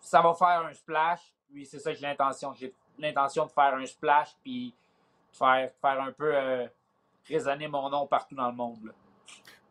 Ça 0.00 0.20
va 0.20 0.34
faire 0.34 0.66
un 0.68 0.72
splash. 0.72 1.20
Puis 1.52 1.64
c'est 1.64 1.78
ça 1.78 1.92
que 1.92 1.98
j'ai 1.98 2.06
l'intention. 2.06 2.52
J'ai 2.54 2.74
l'intention 2.98 3.46
de 3.46 3.50
faire 3.50 3.74
un 3.74 3.86
splash 3.86 4.36
puis 4.42 4.74
de 5.32 5.36
faire, 5.36 5.70
faire 5.80 6.00
un 6.00 6.12
peu 6.12 6.34
euh, 6.34 6.66
résonner 7.28 7.68
mon 7.68 7.88
nom 7.90 8.06
partout 8.06 8.34
dans 8.34 8.48
le 8.48 8.56
monde. 8.56 8.92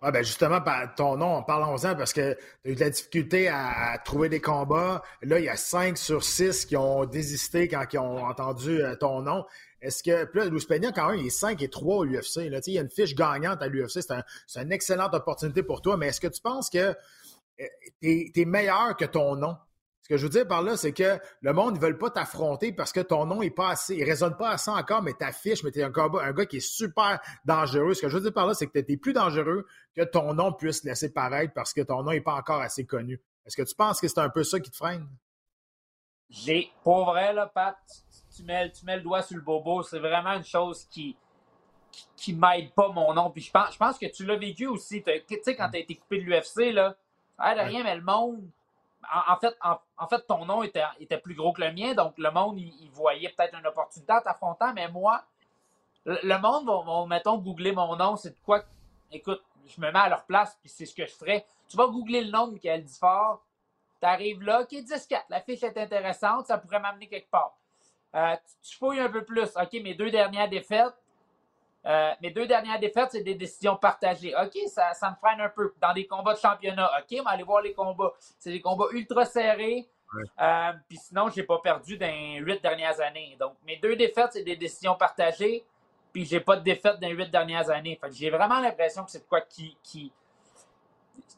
Ah 0.02 0.12
ben 0.12 0.24
justement, 0.24 0.60
ton 0.96 1.18
nom, 1.18 1.42
parlons-en 1.42 1.96
parce 1.96 2.14
que 2.14 2.34
tu 2.34 2.70
as 2.70 2.72
eu 2.72 2.76
de 2.76 2.80
la 2.80 2.90
difficulté 2.90 3.48
à, 3.48 3.98
trouver 4.04 4.30
des 4.30 4.42
combats. 4.42 5.02
Là, 5.24 5.40
il 5.40 5.46
y 5.46 5.50
a 5.50 5.56
5 5.56 5.98
sur 5.98 6.24
6 6.24 6.66
qui 6.66 6.78
ont 6.78 7.06
désisté 7.06 7.68
quand 7.68 7.84
ils 7.92 7.98
ont 7.98 8.24
entendu 8.24 8.84
euh, 8.84 8.96
ton 8.96 9.22
nom. 9.22 9.46
Est-ce 9.82 10.04
que. 10.04 10.26
Puis 10.26 10.42
là, 10.42 10.46
Luis 10.48 10.66
Peña, 10.68 10.92
quand 10.92 11.10
même, 11.10 11.20
il 11.20 11.28
est 11.28 11.32
5 11.32 11.62
et 11.62 11.70
3 11.70 11.96
au 11.96 12.06
UFC. 12.06 12.50
Là. 12.50 12.60
Il 12.68 12.74
y 12.74 12.78
a 12.78 12.82
une 12.82 12.90
fiche 12.90 13.16
gagnante 13.16 13.62
à 13.62 13.68
l'UFC. 13.68 14.02
C'est 14.02 14.12
un, 14.12 14.24
c'est 14.46 14.62
une 14.62 14.72
excellente 14.72 15.14
opportunité 15.14 15.64
pour 15.64 15.82
toi. 15.82 15.98
Mais 15.98 16.08
est-ce 16.08 16.22
que 16.22 16.28
tu 16.28 16.42
penses 16.42 16.70
que 16.70 16.94
tu 18.02 18.32
es, 18.36 18.46
meilleur 18.46 18.96
que 18.98 19.06
ton 19.06 19.36
nom? 19.36 19.56
Ce 20.06 20.10
que 20.10 20.18
je 20.18 20.24
veux 20.24 20.30
dire 20.30 20.48
par 20.48 20.62
là, 20.62 20.78
c'est 20.78 20.94
que 20.94 21.18
le 21.42 21.52
monde, 21.52 21.78
ils 21.78 21.82
veulent 21.82 21.98
pas 21.98 22.12
t'affronter 22.12 22.72
parce 22.72 22.92
que 22.94 23.00
ton 23.00 23.26
nom 23.26 23.42
est 23.42 23.50
pas 23.50 23.70
assez, 23.70 23.96
il 23.96 24.04
résonne 24.04 24.38
pas 24.38 24.52
assez 24.52 24.70
encore, 24.70 25.02
mais 25.02 25.14
ta 25.14 25.32
fiche, 25.32 25.64
mais 25.64 25.72
t'es 25.72 25.82
un 25.82 25.90
gars, 25.90 26.08
un 26.22 26.32
gars 26.32 26.46
qui 26.46 26.58
est 26.58 26.60
super 26.60 27.20
dangereux. 27.44 27.96
Ce 27.96 28.04
que 28.04 28.10
je 28.10 28.14
veux 28.18 28.22
dire 28.22 28.32
par 28.32 28.46
là, 28.46 28.54
c'est 28.54 28.68
que 28.68 28.78
t'es 28.78 28.98
plus 28.98 29.14
dangereux 29.14 29.66
que 29.96 30.04
ton 30.04 30.36
nom 30.36 30.54
puisse 30.54 30.84
laisser 30.84 31.12
paraître 31.12 31.54
parce 31.56 31.74
que 31.74 31.82
ton 31.82 32.04
nom 32.04 32.12
est 32.12 32.22
pas 32.22 32.36
encore 32.36 32.62
assez 32.62 32.86
connu. 32.86 33.20
Est-ce 33.48 33.58
que 33.58 33.64
tu 33.64 33.74
penses 33.74 34.00
que 34.00 34.08
c'est 34.08 34.20
un 34.20 34.30
peu 34.30 34.44
ça 34.44 34.60
qui 34.60 34.70
te 34.70 34.76
freine? 34.78 35.08
J'ai, 36.30 36.72
pour 36.84 37.06
vrai, 37.06 37.34
là, 37.34 37.48
Pat, 37.48 37.76
tu, 38.36 38.44
mets, 38.44 38.72
tu 38.72 38.86
mets 38.86 38.98
le 38.98 39.02
doigt 39.02 39.24
sur 39.24 39.38
le 39.38 39.42
bobo. 39.44 39.82
C'est 39.82 39.98
vraiment 39.98 40.34
une 40.34 40.46
chose 40.46 40.86
qui, 40.92 41.16
qui, 41.92 42.06
qui 42.16 42.34
m'aide 42.34 42.72
pas 42.76 42.90
mon 42.90 43.12
nom. 43.16 43.32
Puis 43.32 43.42
je 43.42 43.52
pense, 43.52 43.74
je 43.74 43.78
pense 43.80 43.98
que 43.98 44.06
tu 44.06 44.24
l'as 44.24 44.36
vécu 44.38 44.68
aussi. 44.68 45.02
T'as- 45.02 45.20
Tu 45.20 45.40
sais, 45.44 45.56
quand 45.56 45.70
tu 45.72 45.78
as 45.78 45.80
été 45.82 45.96
coupé 45.96 46.20
de 46.20 46.26
l'UFC, 46.26 46.72
là, 46.72 46.96
à 47.40 47.54
rien, 47.54 47.84
mais 47.84 47.96
le 47.96 48.02
monde. 48.04 48.48
En, 49.14 50.08
fait, 50.08 50.28
ton 50.28 50.46
nom 50.46 50.64
était, 50.64 51.18
plus 51.24 51.36
gros 51.36 51.54
que 51.54 51.62
le 51.62 51.72
mien, 51.72 51.94
donc 51.94 52.18
le 52.18 52.32
monde, 52.32 52.58
il, 52.58 52.90
voyait 52.92 53.30
peut-être 53.30 53.58
une 53.58 53.68
opportunité 53.68 54.12
en 54.14 54.22
t'affrontant, 54.22 54.74
mais 54.74 54.88
moi, 54.90 55.24
le, 56.06 56.38
monde 56.40 57.08
mettons, 57.08 57.38
googler 57.38 57.72
mon 57.72 57.96
nom, 57.96 58.16
c'est 58.16 58.32
de 58.32 58.40
quoi. 58.46 58.64
Écoute, 59.12 59.42
je 59.68 59.82
me 59.82 59.92
mets 59.92 60.00
à 60.00 60.10
leur 60.10 60.26
place, 60.26 60.58
puis 60.62 60.70
c'est 60.70 60.86
ce 60.86 60.94
que 60.94 61.06
je 61.06 61.14
ferais. 61.14 61.46
Tu 61.68 61.78
vas 61.78 61.88
googler 61.88 62.24
le 62.24 62.32
nom 62.32 62.48
de 62.48 62.54
Michael 62.54 62.84
Dufort, 62.84 63.42
T'arrives 64.02 64.44
là, 64.44 64.62
OK, 64.62 64.72
10-4, 64.72 65.24
la 65.30 65.42
fiche 65.42 65.64
est 65.64 65.78
intéressante, 65.78 66.48
ça 66.48 66.58
pourrait 66.58 66.80
m'amener 66.80 67.08
quelque 67.08 67.30
part. 67.30 67.56
Euh, 68.14 68.36
tu, 68.62 68.70
tu 68.70 68.78
fouilles 68.78 69.00
un 69.00 69.10
peu 69.10 69.24
plus. 69.24 69.50
OK, 69.56 69.74
mes 69.82 69.96
deux 69.96 70.12
dernières 70.12 70.50
défaites, 70.50 70.94
euh, 71.86 72.12
mes 72.22 72.32
deux 72.32 72.48
dernières 72.48 72.80
défaites, 72.80 73.10
c'est 73.12 73.22
des 73.22 73.36
décisions 73.36 73.76
partagées. 73.76 74.34
OK, 74.36 74.58
ça, 74.68 74.94
ça 74.94 75.12
me 75.12 75.16
freine 75.16 75.40
un 75.40 75.50
peu. 75.50 75.74
Dans 75.80 75.94
des 75.94 76.08
combats 76.08 76.34
de 76.34 76.40
championnat, 76.40 76.90
OK, 77.00 77.18
on 77.20 77.24
va 77.24 77.32
aller 77.32 77.44
voir 77.44 77.62
les 77.62 77.74
combats. 77.74 78.14
C'est 78.40 78.52
des 78.52 78.62
combats 78.62 78.88
ultra 78.92 79.26
serrés. 79.26 79.88
Euh, 80.42 80.72
puis 80.88 80.98
sinon, 80.98 81.30
je 81.30 81.40
n'ai 81.40 81.46
pas 81.46 81.60
perdu 81.60 81.98
dans 81.98 82.08
les 82.08 82.38
huit 82.38 82.62
dernières 82.62 83.00
années. 83.02 83.36
Donc, 83.40 83.56
mes 83.66 83.78
deux 83.78 83.96
défaites, 83.96 84.34
c'est 84.34 84.44
des 84.44 84.56
décisions 84.56 84.96
partagées. 84.96 85.64
Puis, 86.12 86.26
j'ai 86.26 86.40
pas 86.40 86.56
de 86.56 86.64
défaite 86.64 87.00
dans 87.00 87.08
les 87.08 87.14
huit 87.14 87.30
dernières 87.30 87.70
années. 87.70 88.00
Fait 88.02 88.12
j'ai 88.12 88.30
vraiment 88.30 88.60
l'impression 88.60 89.04
que 89.04 89.12
c'est 89.12 89.28
quoi 89.28 89.42
qui, 89.42 89.78
qui, 89.84 90.12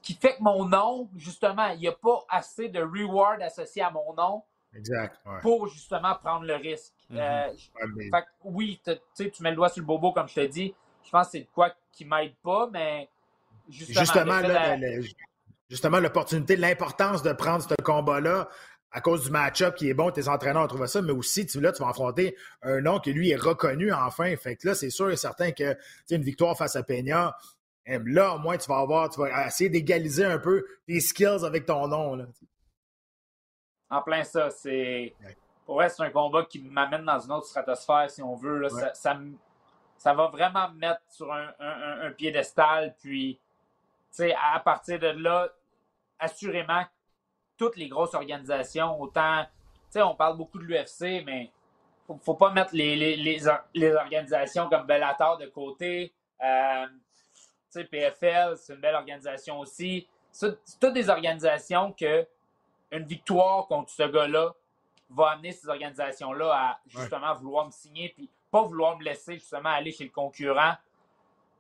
qui 0.01 0.13
fait 0.13 0.35
que 0.37 0.43
mon 0.43 0.65
nom, 0.65 1.09
justement, 1.15 1.67
il 1.69 1.79
n'y 1.79 1.87
a 1.87 1.93
pas 1.93 2.23
assez 2.29 2.69
de 2.69 2.81
reward 2.81 3.41
associé 3.41 3.81
à 3.81 3.89
mon 3.89 4.13
nom. 4.13 4.43
Exact. 4.73 5.19
Pour 5.41 5.67
justement 5.67 6.15
prendre 6.15 6.45
le 6.45 6.55
risque. 6.55 6.93
Mm-hmm. 7.11 7.19
Euh, 7.19 8.09
fait, 8.11 8.25
oui, 8.43 8.81
tu 9.15 9.43
mets 9.43 9.51
le 9.51 9.55
doigt 9.55 9.69
sur 9.69 9.81
le 9.81 9.87
bobo, 9.87 10.11
comme 10.11 10.27
je 10.27 10.35
te 10.35 10.45
dis. 10.45 10.73
Je 11.03 11.09
pense 11.09 11.27
que 11.27 11.31
c'est 11.33 11.47
quoi 11.53 11.73
qui 11.91 12.05
m'aide 12.05 12.35
pas, 12.43 12.69
mais 12.71 13.09
justement, 13.69 14.41
justement, 15.69 15.99
l'opportunité, 15.99 16.55
l'importance 16.57 17.23
de 17.23 17.31
prendre 17.31 17.63
ce 17.63 17.81
combat-là 17.81 18.49
à 18.91 19.01
cause 19.01 19.23
du 19.23 19.31
match-up 19.31 19.75
qui 19.75 19.89
est 19.89 19.93
bon, 19.93 20.11
tes 20.11 20.27
entraîneurs 20.27 20.67
trouvent 20.67 20.85
ça, 20.87 21.01
mais 21.01 21.11
aussi, 21.11 21.45
tu, 21.45 21.59
là, 21.59 21.71
tu 21.71 21.81
vas 21.81 21.89
affronter 21.89 22.35
un 22.61 22.81
nom 22.81 22.99
qui, 22.99 23.13
lui, 23.13 23.31
est 23.31 23.35
reconnu 23.35 23.91
enfin. 23.91 24.35
Fait 24.37 24.55
que 24.55 24.67
là, 24.67 24.75
c'est 24.75 24.89
sûr 24.89 25.09
et 25.09 25.17
certain 25.17 25.51
que 25.51 25.77
une 26.09 26.23
victoire 26.23 26.57
face 26.57 26.75
à 26.75 26.83
Peña, 26.83 27.35
là, 27.85 28.35
au 28.35 28.39
moins, 28.39 28.57
tu 28.57 28.67
vas 28.67 28.79
avoir, 28.79 29.09
tu 29.09 29.19
vas 29.19 29.47
essayer 29.47 29.69
d'égaliser 29.69 30.25
un 30.25 30.39
peu 30.39 30.65
tes 30.87 30.99
skills 30.99 31.45
avec 31.45 31.65
ton 31.65 31.87
nom. 31.87 32.27
En 33.89 34.01
plein 34.01 34.23
ça, 34.23 34.49
c'est. 34.49 35.13
Ouais, 35.23 35.37
c'est 35.89 36.03
un 36.03 36.09
combat 36.09 36.43
qui 36.43 36.59
m'amène 36.59 37.05
dans 37.05 37.19
une 37.19 37.31
autre 37.31 37.47
stratosphère, 37.47 38.09
si 38.09 38.21
on 38.21 38.35
veut. 38.35 38.67
Ça, 38.69 39.19
ça, 39.97 40.13
va 40.13 40.27
vraiment 40.27 40.69
me 40.69 40.77
mettre 40.79 41.01
sur 41.09 41.31
un, 41.33 41.53
un 41.59 42.11
piédestal, 42.11 42.95
puis 43.01 43.39
à 44.53 44.59
partir 44.59 44.99
de 44.99 45.07
là, 45.07 45.49
assurément, 46.19 46.83
toutes 47.57 47.77
les 47.77 47.87
grosses 47.87 48.13
organisations, 48.13 48.99
autant, 49.01 49.45
on 49.95 50.15
parle 50.15 50.37
beaucoup 50.37 50.59
de 50.59 50.63
l'UFC, 50.63 51.23
mais 51.25 51.51
faut, 52.05 52.19
faut 52.23 52.35
pas 52.35 52.51
mettre 52.51 52.73
les, 52.73 52.95
les, 53.15 53.95
organisations 53.95 54.69
comme 54.69 54.85
Bellator 54.85 55.37
de 55.37 55.47
côté. 55.47 56.13
Euh, 56.43 56.85
PFL, 57.91 58.57
c'est 58.57 58.73
une 58.73 58.79
belle 58.79 58.95
organisation 58.95 59.59
aussi. 59.59 60.07
C'est 60.31 60.57
toutes 60.79 60.93
des 60.93 61.09
organisations 61.11 61.91
que 61.91 62.25
une 62.91 63.03
victoire 63.03 63.67
contre 63.67 63.91
ce 63.91 64.01
gars-là 64.01 64.55
va 65.09 65.31
amener 65.31 65.51
ces 65.51 65.67
organisations-là 65.69 66.53
à 66.53 66.79
justement 66.87 67.33
vouloir 67.35 67.65
me 67.65 67.71
signer 67.71 68.09
puis 68.09 68.29
pas 68.51 68.63
vouloir 68.63 68.97
me 68.97 69.03
laisser 69.03 69.35
justement 69.35 69.69
aller 69.69 69.91
chez 69.91 70.03
le 70.03 70.09
concurrent. 70.09 70.75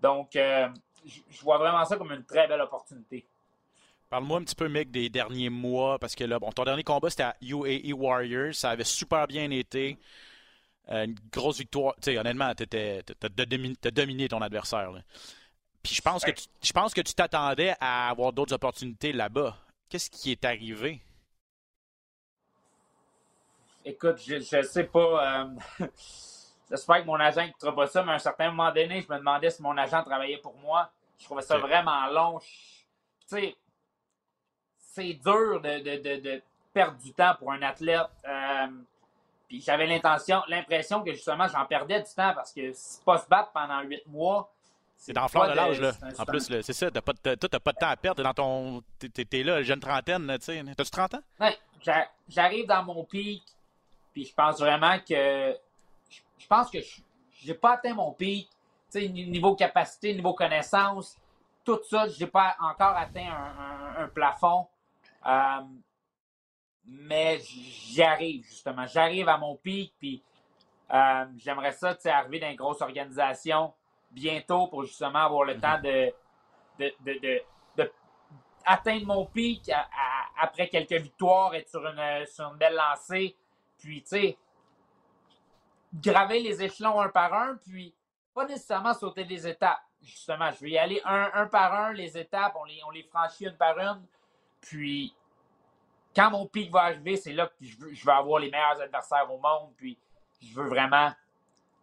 Donc, 0.01 0.35
euh, 0.35 0.69
je 1.05 1.41
vois 1.41 1.57
vraiment 1.57 1.83
ça 1.85 1.97
comme 1.97 2.11
une 2.11 2.25
très 2.25 2.47
belle 2.47 2.61
opportunité. 2.61 3.25
Parle-moi 4.09 4.39
un 4.39 4.43
petit 4.43 4.55
peu, 4.55 4.69
Mick, 4.69 4.89
des 4.89 5.09
derniers 5.09 5.49
mois, 5.49 5.99
parce 5.99 6.15
que 6.15 6.23
là, 6.23 6.39
bon, 6.39 6.49
ton 6.51 6.63
dernier 6.63 6.83
combat, 6.83 7.09
c'était 7.09 7.23
à 7.23 7.35
UAE 7.41 7.91
Warriors. 7.93 8.53
Ça 8.53 8.69
avait 8.69 8.85
super 8.85 9.27
bien 9.27 9.51
été. 9.51 9.97
Euh, 10.89 11.03
une 11.03 11.15
grosse 11.31 11.57
victoire. 11.57 11.95
Tu 11.95 12.11
sais, 12.11 12.17
honnêtement, 12.17 12.53
tu 12.55 12.63
as, 12.63 13.91
dominé 13.91 14.29
ton 14.29 14.41
adversaire. 14.41 14.91
Puis 15.83 15.95
je 15.95 16.01
pense, 16.01 16.23
que 16.23 16.31
tu, 16.31 16.45
je 16.63 16.71
pense 16.71 16.93
que 16.93 17.01
tu 17.01 17.13
t'attendais 17.13 17.75
à 17.81 18.09
avoir 18.09 18.31
d'autres 18.31 18.53
opportunités 18.53 19.11
là-bas. 19.11 19.57
Qu'est-ce 19.89 20.09
qui 20.09 20.31
est 20.31 20.45
arrivé? 20.45 21.01
Écoute, 23.87 24.17
je, 24.17 24.39
je 24.39 24.61
sais 24.63 24.83
pas. 24.83 25.45
Euh, 25.79 25.87
J'espère 26.69 27.01
que 27.01 27.05
mon 27.05 27.15
agent 27.15 27.47
ne 27.63 27.71
pas 27.71 27.87
ça, 27.87 28.03
mais 28.03 28.11
à 28.11 28.15
un 28.15 28.19
certain 28.19 28.51
moment 28.51 28.69
donné, 28.69 28.99
je 29.01 29.11
me 29.11 29.17
demandais 29.17 29.49
si 29.49 29.61
mon 29.61 29.77
agent 29.77 30.03
travaillait 30.03 30.39
pour 30.39 30.57
moi. 30.57 30.91
Je 31.17 31.23
trouvais 31.23 31.41
ça 31.41 31.57
vraiment 31.57 32.05
long. 32.07 32.39
Tu 32.39 32.47
sais, 33.27 33.55
c'est 34.77 35.13
dur 35.13 35.61
de, 35.61 36.41
perdre 36.73 36.97
du 36.97 37.13
temps 37.13 37.35
pour 37.39 37.53
un 37.53 37.61
athlète. 37.61 38.07
Euh, 38.27 38.67
puis 39.47 39.61
j'avais 39.61 39.87
l'intention, 39.87 40.43
l'impression 40.49 41.01
que 41.01 41.13
justement 41.13 41.47
j'en 41.47 41.65
perdais 41.65 42.01
du 42.01 42.13
temps 42.13 42.33
parce 42.35 42.51
que 42.51 42.73
si 42.73 43.01
pas 43.05 43.19
se 43.19 43.27
battre 43.29 43.51
pendant 43.53 43.79
huit 43.83 44.05
mois. 44.07 44.51
C'est 44.97 45.13
dans 45.13 45.29
fleur 45.29 45.49
de 45.49 45.53
l'âge, 45.53 45.79
là. 45.79 45.93
En 46.17 46.25
plus, 46.25 46.51
c'est 46.61 46.73
ça. 46.73 46.91
T'as 46.91 47.01
pas, 47.01 47.13
de, 47.13 47.35
toi, 47.35 47.47
t'as 47.47 47.59
pas 47.59 47.71
de 47.71 47.77
temps 47.77 47.87
à 47.87 47.95
perdre. 47.95 48.17
T'es 48.17 48.23
dans 48.23 48.33
ton. 48.33 48.83
T'es, 48.99 49.43
là, 49.43 49.61
jeune 49.61 49.79
trentaine, 49.79 50.27
tu 50.39 50.45
sais. 50.45 50.63
T'as-tu 50.75 50.91
30 50.91 51.13
ans? 51.13 51.21
Ouais. 51.39 51.57
J'arrive 52.27 52.65
dans 52.65 52.83
mon 52.83 53.03
pic, 53.05 53.43
puis 54.17 54.25
je 54.25 54.33
pense 54.33 54.59
vraiment 54.59 54.97
que 55.07 55.55
je 56.39 56.47
pense 56.47 56.71
que 56.71 56.79
je 56.81 57.47
n'ai 57.47 57.53
pas 57.53 57.73
atteint 57.73 57.93
mon 57.93 58.13
pic, 58.13 58.49
niveau 58.95 59.55
capacité, 59.55 60.11
niveau 60.15 60.33
connaissance, 60.33 61.15
tout 61.63 61.79
ça, 61.87 62.07
je 62.07 62.19
n'ai 62.19 62.25
pas 62.25 62.55
encore 62.59 62.97
atteint 62.97 63.29
un, 63.95 64.07
plafond. 64.07 64.65
Euh, 65.23 65.61
mais 66.83 67.37
j'y 67.41 68.01
arrive, 68.01 68.43
justement. 68.43 68.87
J'arrive 68.87 69.29
à 69.29 69.37
mon 69.37 69.55
pic, 69.55 69.93
puis 69.99 70.23
euh, 70.91 71.25
j'aimerais 71.35 71.73
ça, 71.73 71.95
arriver 72.05 72.39
dans 72.39 72.49
une 72.49 72.55
grosse 72.55 72.81
organisation 72.81 73.71
bientôt 74.09 74.65
pour 74.65 74.83
justement 74.83 75.25
avoir 75.25 75.43
le 75.43 75.59
temps 75.59 75.79
de, 75.79 76.11
de, 76.79 77.43
atteindre 78.65 79.05
mon 79.05 79.27
pic 79.27 79.69
après 80.41 80.69
quelques 80.69 80.99
victoires, 81.03 81.53
être 81.53 81.69
sur 81.69 81.85
une, 81.85 82.25
sur 82.25 82.49
une 82.49 82.57
belle 82.57 82.73
lancée. 82.73 83.37
Puis, 83.77 84.01
tu 84.01 84.09
sais, 84.09 84.37
graver 85.93 86.39
les 86.39 86.61
échelons 86.61 86.99
un 86.99 87.09
par 87.09 87.33
un, 87.33 87.55
puis 87.55 87.93
pas 88.33 88.45
nécessairement 88.45 88.93
sauter 88.93 89.25
des 89.25 89.47
étapes. 89.47 89.81
Justement, 90.01 90.51
je 90.51 90.59
vais 90.61 90.69
y 90.71 90.77
aller 90.77 91.01
un, 91.05 91.47
par 91.47 91.73
un, 91.73 91.93
les 91.93 92.17
étapes, 92.17 92.55
on 92.55 92.91
les, 92.91 93.03
franchit 93.03 93.45
une 93.45 93.57
par 93.57 93.77
une. 93.79 94.05
Puis, 94.61 95.13
quand 96.15 96.29
mon 96.29 96.45
pic 96.45 96.71
va 96.71 96.83
arriver, 96.83 97.17
c'est 97.17 97.33
là 97.33 97.47
que 97.47 97.53
je 97.61 97.77
veux, 97.77 97.93
je 97.93 98.09
avoir 98.09 98.39
les 98.39 98.51
meilleurs 98.51 98.79
adversaires 98.79 99.31
au 99.31 99.39
monde. 99.39 99.73
Puis, 99.75 99.97
je 100.41 100.53
veux 100.53 100.67
vraiment. 100.67 101.11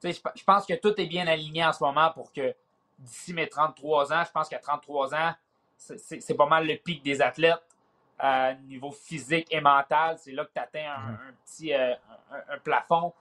Tu 0.00 0.12
sais, 0.12 0.22
je 0.34 0.44
pense 0.44 0.64
que 0.64 0.74
tout 0.74 1.00
est 1.00 1.06
bien 1.06 1.26
aligné 1.26 1.64
en 1.64 1.72
ce 1.72 1.82
moment 1.82 2.10
pour 2.12 2.32
que 2.32 2.54
d'ici 2.98 3.32
mes 3.32 3.48
33 3.48 4.12
ans, 4.12 4.22
je 4.24 4.30
pense 4.30 4.48
qu'à 4.48 4.58
33 4.58 5.14
ans, 5.14 5.34
c'est 5.76 6.36
pas 6.36 6.46
mal 6.46 6.66
le 6.66 6.76
pic 6.76 7.02
des 7.02 7.20
athlètes. 7.20 7.73
Euh, 8.22 8.54
niveau 8.68 8.92
physique 8.92 9.48
et 9.50 9.60
mental, 9.60 10.16
c'est 10.18 10.30
là 10.30 10.44
que 10.44 10.52
tu 10.54 10.60
atteins 10.60 10.92
un, 10.92 11.32
petit 11.44 11.74
euh, 11.74 11.94
un, 12.30 12.58
plafond. 12.58 13.12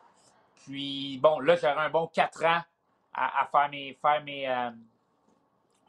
Puis, 0.55 1.17
bon, 1.17 1.39
là, 1.39 1.55
j'aurais 1.55 1.85
un 1.85 1.89
bon 1.89 2.07
4 2.13 2.45
ans 2.45 2.61
à, 3.13 3.47
faire, 3.51 3.69
mes, 3.69 3.97
faire, 3.99 4.23
mes, 4.23 4.47
euh, 4.47 4.69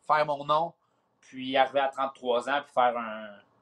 faire 0.06 0.26
mon 0.26 0.44
nom, 0.44 0.72
puis 1.20 1.56
arriver 1.56 1.80
à 1.80 1.88
33 1.88 2.48
ans, 2.48 2.60
puis 2.62 2.72
faire 2.72 2.94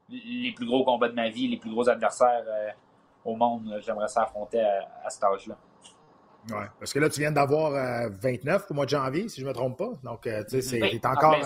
les 0.09 0.53
plus 0.53 0.67
gros 0.67 0.85
combats 0.85 1.09
de 1.09 1.15
ma 1.15 1.29
vie, 1.29 1.49
les 1.49 1.57
plus 1.57 1.71
gros 1.71 1.89
adversaires 1.89 2.45
euh, 2.47 2.71
au 3.25 3.35
monde. 3.35 3.81
J'aimerais 3.85 4.09
s'affronter 4.09 4.61
à, 4.61 4.89
à, 5.05 5.11
cet 5.11 5.25
âge-là. 5.25 5.57
Oui, 6.51 6.65
parce 6.79 6.93
que 6.93 6.99
là, 6.99 7.09
tu 7.09 7.21
viens 7.21 7.31
d'avoir 7.31 7.73
29 8.11 8.63
euh, 8.63 8.67
au 8.71 8.75
mois 8.75 8.85
de 8.85 8.91
janvier, 8.91 9.29
si 9.29 9.41
je 9.41 9.47
ne 9.47 9.51
me 9.51 9.55
trompe 9.55 9.79
pas. 9.79 9.91
Donc, 10.03 10.23
tu 10.23 10.31
sais, 10.49 10.63
c'est 10.63 11.07
encore. 11.07 11.37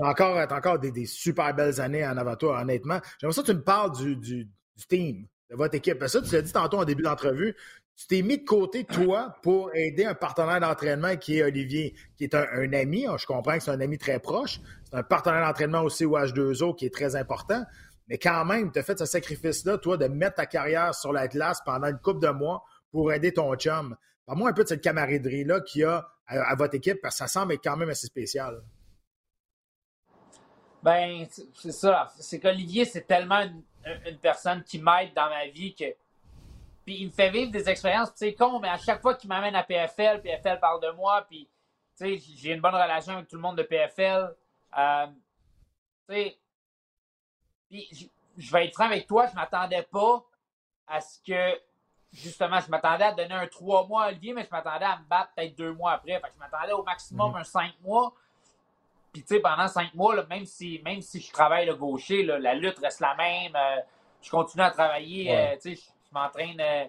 Encore, 0.00 0.36
encore 0.50 0.78
des, 0.78 1.06
super 1.06 1.54
belles 1.54 1.80
années 1.80 2.06
en 2.06 2.16
avant 2.16 2.36
toi, 2.36 2.60
honnêtement. 2.60 3.00
J'aimerais 3.20 3.34
ça 3.34 3.42
que 3.42 3.46
tu 3.46 3.54
me 3.54 3.62
parles 3.62 3.92
du, 3.96 4.48
team, 4.88 5.26
de 5.50 5.56
votre 5.56 5.74
équipe. 5.74 6.02
ça, 6.06 6.22
tu 6.22 6.34
l'as 6.34 6.42
dit 6.42 6.52
tantôt 6.52 6.78
en 6.78 6.84
début 6.84 7.02
d'entrevue, 7.02 7.54
tu 7.98 8.06
t'es 8.06 8.22
mis 8.22 8.38
de 8.38 8.44
côté, 8.44 8.84
toi, 8.84 9.34
pour 9.42 9.74
aider 9.74 10.04
un 10.04 10.14
partenaire 10.14 10.60
d'entraînement 10.60 11.16
qui 11.16 11.38
est 11.38 11.42
Olivier, 11.42 11.96
qui 12.16 12.24
est 12.24 12.34
un, 12.34 12.72
ami. 12.72 13.06
Je 13.18 13.26
comprends 13.26 13.58
que 13.58 13.64
c'est 13.64 13.72
un 13.72 13.80
ami 13.80 13.98
très 13.98 14.20
proche. 14.20 14.60
C'est 14.84 14.96
un 14.96 15.02
partenaire 15.02 15.44
d'entraînement 15.44 15.82
aussi 15.82 16.04
au 16.04 16.16
H2O 16.16 16.76
qui 16.76 16.86
est 16.86 16.94
très 16.94 17.16
important. 17.16 17.64
Mais 18.06 18.18
quand 18.18 18.44
même, 18.44 18.70
tu 18.70 18.78
as 18.78 18.84
fait 18.84 18.96
ce 18.96 19.04
sacrifice-là, 19.04 19.78
toi, 19.78 19.96
de 19.96 20.06
mettre 20.06 20.36
ta 20.36 20.46
carrière 20.46 20.94
sur 20.94 21.12
la 21.12 21.26
glace 21.26 21.60
pendant 21.64 21.88
une 21.88 21.98
couple 21.98 22.20
de 22.20 22.30
mois 22.30 22.62
pour 22.92 23.12
aider 23.12 23.32
ton 23.32 23.52
chum. 23.56 23.96
Parle-moi 24.26 24.50
un 24.50 24.52
peu 24.52 24.62
de 24.62 24.68
cette 24.68 24.80
camaraderie-là 24.80 25.60
qu'il 25.62 25.80
y 25.80 25.84
a 25.84 26.08
à, 26.28 26.54
votre 26.54 26.74
équipe, 26.74 27.00
parce 27.02 27.16
que 27.16 27.18
ça 27.18 27.26
semble 27.26 27.54
être 27.54 27.64
quand 27.64 27.76
même 27.76 27.88
assez 27.88 28.06
spécial. 28.06 28.62
Ben, 30.82 31.26
c'est 31.54 31.72
ça. 31.72 32.12
C'est 32.18 32.40
qu'Olivier, 32.40 32.84
c'est 32.84 33.06
tellement 33.06 33.40
une 33.40 34.18
personne 34.18 34.62
qui 34.62 34.78
m'aide 34.78 35.14
dans 35.14 35.28
ma 35.28 35.46
vie 35.46 35.74
que 35.74 35.94
puis 36.88 37.02
il 37.02 37.08
me 37.08 37.12
fait 37.12 37.28
vivre 37.28 37.52
des 37.52 37.68
expériences, 37.68 38.12
c'est 38.14 38.32
con, 38.32 38.60
mais 38.60 38.70
à 38.70 38.78
chaque 38.78 39.02
fois 39.02 39.14
qu'il 39.14 39.28
m'amène 39.28 39.54
à 39.54 39.62
PFL, 39.62 40.22
PFL 40.22 40.58
parle 40.58 40.80
de 40.80 40.90
moi, 40.92 41.20
puis 41.28 41.46
j'ai 42.00 42.54
une 42.54 42.62
bonne 42.62 42.74
relation 42.74 43.12
avec 43.12 43.28
tout 43.28 43.36
le 43.36 43.42
monde 43.42 43.58
de 43.58 43.62
PFL. 43.62 44.34
Euh, 44.78 45.06
puis 46.08 46.38
je 48.38 48.50
vais 48.50 48.64
être 48.64 48.72
franc 48.72 48.86
avec 48.86 49.06
toi, 49.06 49.26
je 49.26 49.34
m'attendais 49.34 49.82
pas 49.82 50.24
à 50.86 51.02
ce 51.02 51.18
que, 51.20 51.60
justement, 52.10 52.58
je 52.58 52.70
m'attendais 52.70 53.04
à 53.04 53.12
donner 53.12 53.34
un 53.34 53.46
trois 53.48 53.86
mois 53.86 54.04
à 54.04 54.08
Olivier, 54.08 54.32
mais 54.32 54.44
je 54.44 54.50
m'attendais 54.50 54.86
à 54.86 54.98
me 54.98 55.04
battre 55.04 55.32
peut-être 55.36 55.56
deux 55.56 55.74
mois 55.74 55.92
après. 55.92 56.14
Fait 56.14 56.28
que 56.28 56.34
je 56.36 56.38
m'attendais 56.38 56.72
au 56.72 56.84
maximum 56.84 57.32
mm-hmm. 57.32 57.40
un 57.40 57.44
cinq 57.44 57.72
mois. 57.82 58.14
Puis, 59.18 59.24
tu 59.26 59.34
sais, 59.34 59.40
pendant 59.40 59.66
cinq 59.66 59.92
mois, 59.94 60.24
même, 60.26 60.46
si, 60.46 60.80
même 60.84 61.02
si 61.02 61.20
je 61.20 61.32
travaille 61.32 61.66
le 61.66 61.74
gaucher, 61.74 62.22
la 62.22 62.54
lutte 62.54 62.78
reste 62.78 63.00
la 63.00 63.16
même. 63.16 63.56
Euh, 63.56 63.80
je 64.22 64.30
continue 64.30 64.62
à 64.62 64.70
travailler. 64.70 65.36
Euh, 65.36 65.56
tu 65.60 65.74
sais, 65.74 65.82
je 66.06 66.14
m'entraîne 66.14 66.60
euh, 66.60 66.84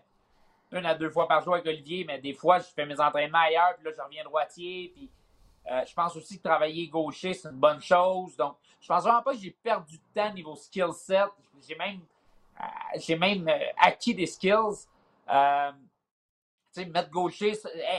une 0.74 0.86
à 0.86 0.93
deux 0.93 1.09
fois 1.09 1.27
par 1.27 1.43
jour 1.43 1.55
avec 1.55 1.65
Olivier, 1.65 2.03
mais 2.05 2.19
des 2.19 2.33
fois, 2.33 2.59
je 2.59 2.65
fais 2.65 2.86
mes 2.86 3.00
entraînements 3.00 3.39
ailleurs, 3.39 3.74
puis 3.77 3.86
là, 3.86 3.91
je 3.98 4.01
reviens 4.03 4.24
droitier. 4.24 4.91
Puis 4.95 5.09
je 5.88 5.93
pense 5.95 6.15
aussi 6.15 6.38
que 6.38 6.43
travailler 6.43 6.88
gaucher, 6.88 7.33
c'est 7.33 7.50
une 7.50 7.57
bonne 7.57 7.81
chose. 7.81 8.36
Donc, 8.38 8.57
je 8.79 8.88
pense 8.88 9.01
vraiment 9.01 9.24
pas 9.24 9.33
que 9.33 9.39
j'ai 9.39 9.51
perdu 9.63 9.98
de 9.98 10.21
temps 10.21 10.31
niveau 10.31 10.55
skill 10.55 10.93
set. 10.93 11.29
J'ai 11.67 11.75
même 11.75 12.01
j'ai 12.95 13.15
même 13.15 13.50
acquis 13.75 14.13
des 14.13 14.27
skills. 14.27 14.86
mettre 16.77 17.09
gaucher, 17.09 17.53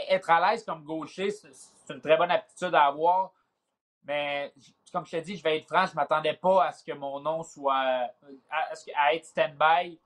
être 0.08 0.30
à 0.30 0.52
l'aise 0.52 0.64
comme 0.64 0.84
gaucher, 0.84 1.30
c'est 1.32 1.92
une 1.92 2.00
très 2.00 2.16
bonne 2.16 2.30
aptitude 2.30 2.76
à 2.76 2.84
avoir. 2.84 3.32
Mais 4.04 4.52
comme 4.92 5.06
je 5.06 5.10
t'ai 5.12 5.20
dit, 5.20 5.36
je 5.36 5.42
vais 5.42 5.58
être 5.58 5.66
franc, 5.66 5.86
je 5.86 5.92
ne 5.92 5.96
m'attendais 5.96 6.34
pas 6.34 6.66
à 6.66 6.72
ce 6.72 6.84
que 6.84 6.92
mon 6.92 7.20
nom 7.20 7.42
soit 7.42 8.08
à, 8.50 9.14
être 9.14 9.24
stand-by 9.24 9.98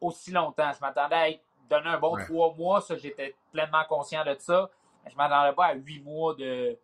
aussi 0.00 0.32
longtemps. 0.32 0.72
Je 0.72 0.80
m'attendais 0.80 1.14
à 1.14 1.30
être 1.30 1.42
donné 1.68 1.88
un 1.88 1.98
bon 1.98 2.16
trois 2.24 2.54
mois, 2.54 2.80
ça, 2.80 2.96
j'étais 2.96 3.34
pleinement 3.52 3.84
conscient 3.88 4.24
de 4.24 4.36
ça. 4.38 4.70
Je 5.06 5.12
ne 5.12 5.16
m'attendais 5.16 5.54
pas 5.54 5.66
à 5.66 5.74
huit 5.74 6.02
mois 6.02 6.34
de, 6.34 6.78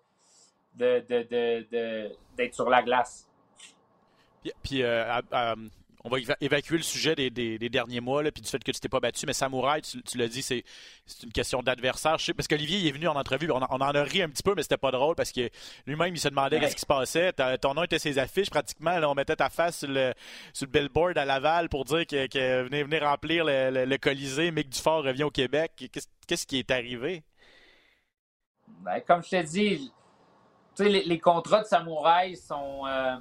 d'être 0.75 2.55
sur 2.55 2.69
la 2.69 2.83
glace. 2.83 3.29
Puis, 4.63 4.83
euh, 4.83 5.21
on 6.05 6.09
va 6.09 6.19
évacuer 6.41 6.77
le 6.77 6.83
sujet 6.83 7.15
des, 7.15 7.59
derniers 7.69 8.01
mois, 8.01 8.23
là, 8.23 8.31
puis 8.31 8.43
du 8.43 8.49
fait 8.49 8.63
que 8.63 8.71
tu 8.71 8.81
t'es 8.81 8.89
pas 8.89 9.01
battu, 9.01 9.27
mais 9.27 9.33
Samouraï, 9.33 9.83
tu, 9.83 10.01
tu 10.03 10.17
l'as 10.17 10.29
dit, 10.29 10.43
c'est 10.43 10.65
une 11.23 11.33
question 11.33 11.63
d'adversaire. 11.63 12.17
Parce 12.37 12.47
qu'Olivier 12.49 12.79
il 12.79 12.87
est 12.87 12.93
venu 12.93 13.09
en 13.09 13.17
entrevue, 13.17 13.51
on, 13.51 13.57
en 13.57 13.81
a 13.81 14.03
ri 14.03 14.23
un 14.23 14.29
petit 14.29 14.43
peu, 14.43 14.55
mais 14.55 14.63
c'était 14.63 14.77
pas 14.77 14.91
drôle 14.91 15.17
parce 15.17 15.33
que 15.33 15.51
lui-même, 15.87 16.15
il 16.15 16.21
se 16.21 16.29
demandait 16.29 16.61
qu'est-ce 16.61 16.77
qui 16.77 16.83
se 16.83 16.87
passait. 16.87 17.33
Ton 17.61 17.75
nom 17.75 17.83
était 17.83 17.99
ses 17.99 18.19
affiches, 18.19 18.51
pratiquement. 18.51 18.97
on 19.05 19.15
mettait 19.15 19.37
ta 19.37 19.51
face 19.51 19.79
sur 19.79 19.89
le, 19.89 20.15
billboard 20.69 21.19
à 21.19 21.25
Laval 21.25 21.69
pour 21.69 21.85
dire 21.85 22.07
que, 22.07 22.27
que 22.27 22.63
venez, 22.63 22.85
venez 22.85 22.99
remplir 22.99 23.45
le, 23.45 23.97
Colisée. 23.99 24.53
Mick 24.53 24.69
Dufort 24.69 25.03
revient 25.03 25.25
au 25.25 25.31
Québec. 25.31 25.91
Qu'est-ce 26.27 26.47
qui 26.47 26.59
est 26.59 26.71
arrivé? 26.71 27.25
Ben, 28.83 29.01
comme 29.01 29.23
je 29.25 29.31
t'ai 29.31 29.43
dit, 29.43 29.93
les, 30.79 31.03
les, 31.03 31.19
contrats 31.19 31.63
de 31.63 31.67
Samouraï 31.67 32.37
sont. 32.37 32.87
Euh, 32.87 33.17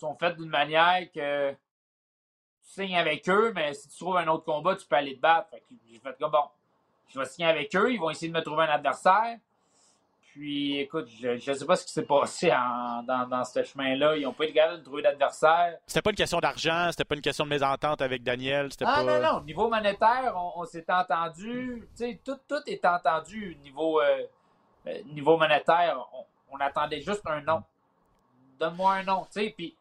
sont 0.00 0.14
faites 0.16 0.36
d'une 0.36 0.48
manière 0.48 1.10
que 1.12 1.52
tu 1.52 1.56
signes 2.62 2.96
avec 2.96 3.28
eux, 3.28 3.52
mais 3.54 3.74
si 3.74 3.88
tu 3.88 3.98
trouves 3.98 4.16
un 4.16 4.28
autre 4.28 4.44
combat, 4.44 4.76
tu 4.76 4.86
peux 4.86 4.96
aller 4.96 5.16
te 5.16 5.20
battre. 5.20 5.48
j'ai 5.90 5.98
fait 5.98 6.16
comme 6.18 6.32
bon, 6.32 6.44
je 7.08 7.18
vais 7.18 7.26
signer 7.26 7.48
avec 7.48 7.74
eux, 7.76 7.92
ils 7.92 7.98
vont 7.98 8.10
essayer 8.10 8.30
de 8.30 8.36
me 8.36 8.42
trouver 8.42 8.64
un 8.64 8.70
adversaire. 8.70 9.38
Puis 10.32 10.78
écoute, 10.78 11.08
je 11.20 11.50
ne 11.50 11.56
sais 11.56 11.66
pas 11.66 11.74
ce 11.74 11.84
qui 11.84 11.92
s'est 11.92 12.04
passé 12.04 12.50
dans, 12.50 13.26
dans 13.28 13.44
ce 13.44 13.64
chemin-là. 13.64 14.16
Ils 14.16 14.22
n'ont 14.22 14.32
pas 14.32 14.44
été 14.44 14.52
capables 14.52 14.78
de 14.78 14.84
trouver 14.84 15.02
d'adversaire. 15.02 15.76
C'était 15.88 16.02
pas 16.02 16.10
une 16.10 16.16
question 16.16 16.38
d'argent, 16.38 16.88
c'était 16.92 17.04
pas 17.04 17.16
une 17.16 17.20
question 17.20 17.44
de 17.44 17.50
mésentente 17.50 18.00
avec 18.00 18.22
Daniel. 18.22 18.68
Ah 18.84 19.02
non, 19.02 19.20
non, 19.20 19.40
niveau 19.42 19.68
monétaire, 19.68 20.34
on, 20.36 20.64
s'est 20.66 20.84
entendu. 20.88 21.88
Tout, 22.24 22.38
tout 22.46 22.62
est 22.66 22.84
entendu 22.84 23.58
niveau, 23.62 24.00
euh, 24.00 24.22
euh, 24.86 25.02
niveau 25.12 25.36
monétaire. 25.36 25.98
On, 26.52 26.60
attendait 26.60 27.00
juste 27.00 27.22
un 27.26 27.40
nom. 27.40 27.64
Donne-moi 28.60 28.92
un 28.92 29.02
nom. 29.02 29.26
Puis 29.34 29.74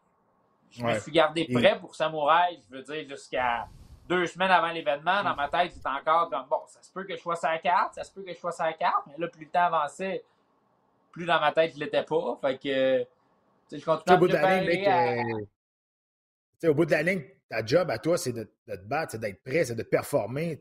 je 0.71 0.83
me 0.83 0.99
suis 0.99 1.11
gardé 1.11 1.47
prêt 1.51 1.79
pour 1.79 1.95
Samouraï, 1.95 2.61
je 2.69 2.77
veux 2.77 2.83
dire, 2.83 3.07
jusqu'à 3.07 3.67
deux 4.07 4.25
semaines 4.25 4.51
avant 4.51 4.71
l'événement. 4.71 5.23
Dans 5.23 5.35
ma 5.35 5.47
tête, 5.49 5.71
c'était 5.71 5.89
encore 5.89 6.29
comme 6.29 6.47
bon, 6.49 6.61
ça 6.67 6.81
se 6.81 6.91
peut 6.91 7.03
que 7.03 7.15
je 7.15 7.21
sois 7.21 7.35
sa 7.35 7.57
carte, 7.59 7.95
ça 7.95 8.03
se 8.03 8.11
peut 8.11 8.23
que 8.23 8.33
je 8.33 8.37
sois 8.39 8.51
sa 8.51 8.73
carte, 8.73 9.05
mais 9.07 9.13
là, 9.17 9.27
plus 9.27 9.45
le 9.45 9.51
temps 9.51 9.65
avançait, 9.65 10.23
plus 11.11 11.25
dans 11.25 11.39
ma 11.39 11.51
tête, 11.51 11.73
je 11.75 11.79
l'étais 11.79 12.03
pas. 12.03 12.37
Fait 12.41 12.57
que, 12.57 13.05
je 13.77 13.85
continue 13.85 14.13
à 14.13 14.15
au 14.15 14.19
bout 14.19 14.27
de 14.27 14.33
la 14.33 14.61
ligne, 14.61 15.47
au 16.63 16.73
bout 16.73 16.85
de 16.85 16.91
la 16.91 17.03
ligne, 17.03 17.23
ta 17.49 17.65
job 17.65 17.89
à 17.89 17.97
toi, 17.97 18.17
c'est 18.17 18.31
de, 18.31 18.43
te 18.43 18.85
battre, 18.85 19.13
c'est 19.13 19.19
d'être 19.19 19.43
prêt, 19.43 19.65
c'est 19.65 19.75
de 19.75 19.83
performer. 19.83 20.59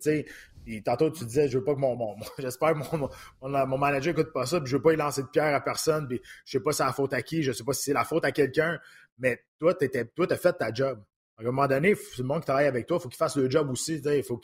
Et 0.66 0.82
tantôt, 0.82 1.10
tu 1.10 1.24
disais, 1.24 1.48
je 1.48 1.58
veux 1.58 1.64
pas 1.64 1.74
que 1.74 1.80
mon. 1.80 1.94
mon, 1.96 2.16
J'espère 2.38 2.72
que 2.72 2.78
mon, 2.78 3.08
mon, 3.42 3.66
mon, 3.66 3.78
manager 3.78 4.12
écoute 4.12 4.32
pas 4.32 4.46
ça, 4.46 4.60
puis 4.60 4.70
je 4.70 4.76
veux 4.76 4.82
pas 4.82 4.92
y 4.92 4.96
lancer 4.96 5.22
de 5.22 5.28
pierre 5.28 5.54
à 5.54 5.60
personne, 5.60 6.08
puis 6.08 6.20
je 6.44 6.52
sais 6.52 6.60
pas 6.60 6.72
si 6.72 6.78
c'est 6.78 6.84
la 6.84 6.92
faute 6.92 7.12
à 7.12 7.22
qui, 7.22 7.42
je 7.42 7.52
sais 7.52 7.64
pas 7.64 7.72
si 7.72 7.84
c'est 7.84 7.92
la 7.92 8.04
faute 8.04 8.24
à 8.24 8.32
quelqu'un, 8.32 8.78
mais 9.18 9.42
toi, 9.58 9.74
tu 9.74 9.86
as 9.86 10.36
fait 10.36 10.52
ta 10.54 10.72
job. 10.72 11.02
À 11.36 11.42
un 11.42 11.44
moment 11.44 11.68
donné, 11.68 11.94
le 12.18 12.24
monde 12.24 12.40
qui 12.40 12.46
travaille 12.46 12.66
avec 12.66 12.86
toi, 12.86 12.96
il 12.98 13.02
faut 13.02 13.08
qu'il 13.08 13.16
fasse 13.16 13.36
le 13.36 13.48
job 13.48 13.70
aussi. 13.70 14.02
Il 14.04 14.24
faut. 14.24 14.40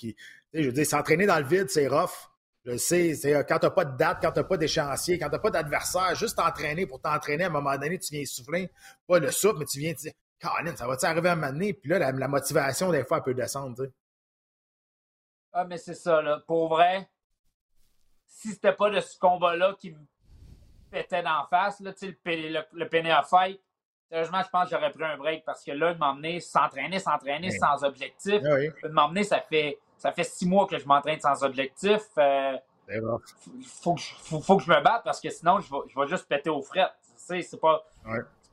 Je 0.52 0.62
veux 0.62 0.72
dire, 0.72 0.86
s'entraîner 0.86 1.26
dans 1.26 1.38
le 1.38 1.44
vide, 1.44 1.68
c'est 1.68 1.88
rough. 1.88 2.30
Je 2.64 2.78
sais, 2.78 3.14
c'est 3.14 3.34
euh, 3.34 3.42
quand 3.42 3.58
tu 3.58 3.66
n'as 3.66 3.70
pas 3.70 3.84
de 3.84 3.96
date, 3.96 4.18
quand 4.22 4.32
tu 4.32 4.38
n'as 4.38 4.44
pas 4.44 4.56
d'échéancier, 4.56 5.18
quand 5.18 5.26
tu 5.26 5.32
n'as 5.32 5.38
pas 5.38 5.50
d'adversaire, 5.50 6.14
juste 6.14 6.36
t'entraîner 6.36 6.86
pour 6.86 6.98
t'entraîner, 6.98 7.44
à 7.44 7.48
un 7.48 7.50
moment 7.50 7.76
donné, 7.76 7.98
tu 7.98 8.14
viens 8.14 8.24
souffler, 8.24 8.70
pas 9.06 9.18
le 9.18 9.30
souffle, 9.30 9.58
mais 9.58 9.66
tu 9.66 9.80
viens 9.80 9.92
ça 10.76 10.86
va-tu 10.86 11.06
arriver 11.06 11.28
à 11.28 11.32
un 11.32 11.36
moment 11.36 11.52
donné? 11.52 11.72
Puis 11.72 11.90
là, 11.90 11.98
la, 11.98 12.28
motivation, 12.28 12.90
des 12.90 13.04
fois, 13.04 13.18
elle 13.18 13.22
peut 13.22 13.34
descendre. 13.34 13.86
Ah, 15.52 15.64
mais 15.64 15.78
c'est 15.78 15.94
ça, 15.94 16.20
là. 16.22 16.40
Pour 16.46 16.68
vrai, 16.68 17.08
si 18.26 18.48
c'était 18.48 18.72
pas 18.72 18.90
de 18.90 19.00
ce 19.00 19.18
combat-là 19.18 19.76
qui 19.78 19.92
me 19.92 19.98
pétait 20.90 21.22
d'en 21.22 21.46
face, 21.46 21.80
là, 21.80 21.92
le, 22.02 22.14
le, 22.24 22.60
le 22.72 22.88
PNA 22.88 23.22
Fight, 23.22 23.60
Sérieusement, 24.14 24.42
je 24.44 24.48
pense 24.48 24.64
que 24.68 24.76
j'aurais 24.76 24.92
pris 24.92 25.04
un 25.04 25.16
break 25.16 25.44
parce 25.44 25.64
que 25.64 25.72
là, 25.72 25.94
de 25.94 25.98
m'emmener 25.98 26.38
s'entraîner, 26.38 26.98
s'entraîner 26.98 27.50
sans 27.50 27.82
objectif. 27.84 28.42
Ah 28.44 28.58
de 28.58 28.92
m'emmener, 28.92 29.24
ça 29.24 29.40
fait, 29.40 29.78
ça 29.96 30.12
fait 30.12 30.24
six 30.24 30.46
mois 30.46 30.66
que 30.66 30.78
je 30.78 30.86
m'entraîne 30.86 31.18
sans 31.18 31.42
objectif. 31.42 32.02
Euh, 32.18 32.56
il 32.88 33.00
faut, 33.82 33.96
faut, 33.96 34.56
que 34.56 34.62
je 34.62 34.70
me 34.70 34.80
batte 34.82 35.02
parce 35.04 35.20
que 35.20 35.30
sinon, 35.30 35.58
je 35.60 35.70
vais, 35.70 35.78
je 35.88 35.98
vais 35.98 36.06
juste 36.06 36.28
péter 36.28 36.50
aux 36.50 36.62
frettes. 36.62 36.92
C'est 37.16 37.60
pas, 37.60 37.84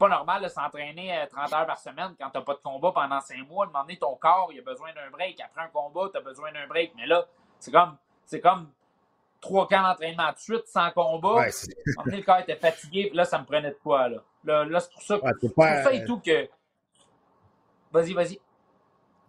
pas 0.02 0.10
normal 0.10 0.42
de 0.42 0.48
s'entraîner 0.48 1.14
30 1.30 1.54
euh, 1.54 1.56
heures 1.56 1.68
par 1.68 1.78
semaine 1.78 2.16
quand 2.20 2.30
tu 2.32 2.38
n'as 2.38 2.44
pas 2.44 2.54
de 2.54 2.60
combat 2.64 2.92
pendant 2.92 3.22
cinq 3.22 3.48
mois. 3.48 3.68
De 3.68 3.72
m'emmener 3.72 3.98
ton 3.98 4.16
corps, 4.16 4.50
il 4.52 4.60
a 4.60 4.64
besoin 4.64 4.90
d'un 4.94 5.12
break. 5.12 5.40
Après 5.40 5.62
un 5.62 5.68
combat, 5.68 6.10
tu 6.12 6.18
as 6.18 6.22
besoin 6.22 6.52
d'un 6.52 6.66
break. 6.68 6.94
Mais 6.96 7.06
là, 7.06 7.28
c'est 7.60 7.72
comme, 7.72 7.96
c'est 8.26 8.40
comme 8.40 8.72
trois 9.42 9.68
camps 9.68 9.84
d'entraînement 9.84 10.32
de 10.32 10.40
suite 10.40 10.66
sans 10.66 10.90
combat. 10.90 11.36
Ouais, 11.36 11.52
le 12.06 12.24
corps 12.24 12.40
était 12.40 12.56
fatigué, 12.56 13.08
puis 13.10 13.18
là, 13.18 13.26
ça 13.26 13.38
me 13.38 13.46
prenait 13.46 13.70
de 13.70 13.78
quoi, 13.84 14.10
là? 14.10 14.24
Là, 14.44 14.80
c'est 14.80 14.92
pour 14.92 15.04
ça, 15.04 15.20
pour 15.20 15.64
ça 15.64 15.94
et 15.94 16.04
tout 16.04 16.20
que. 16.20 16.50
Vas-y, 17.92 18.14
vas-y. 18.14 18.40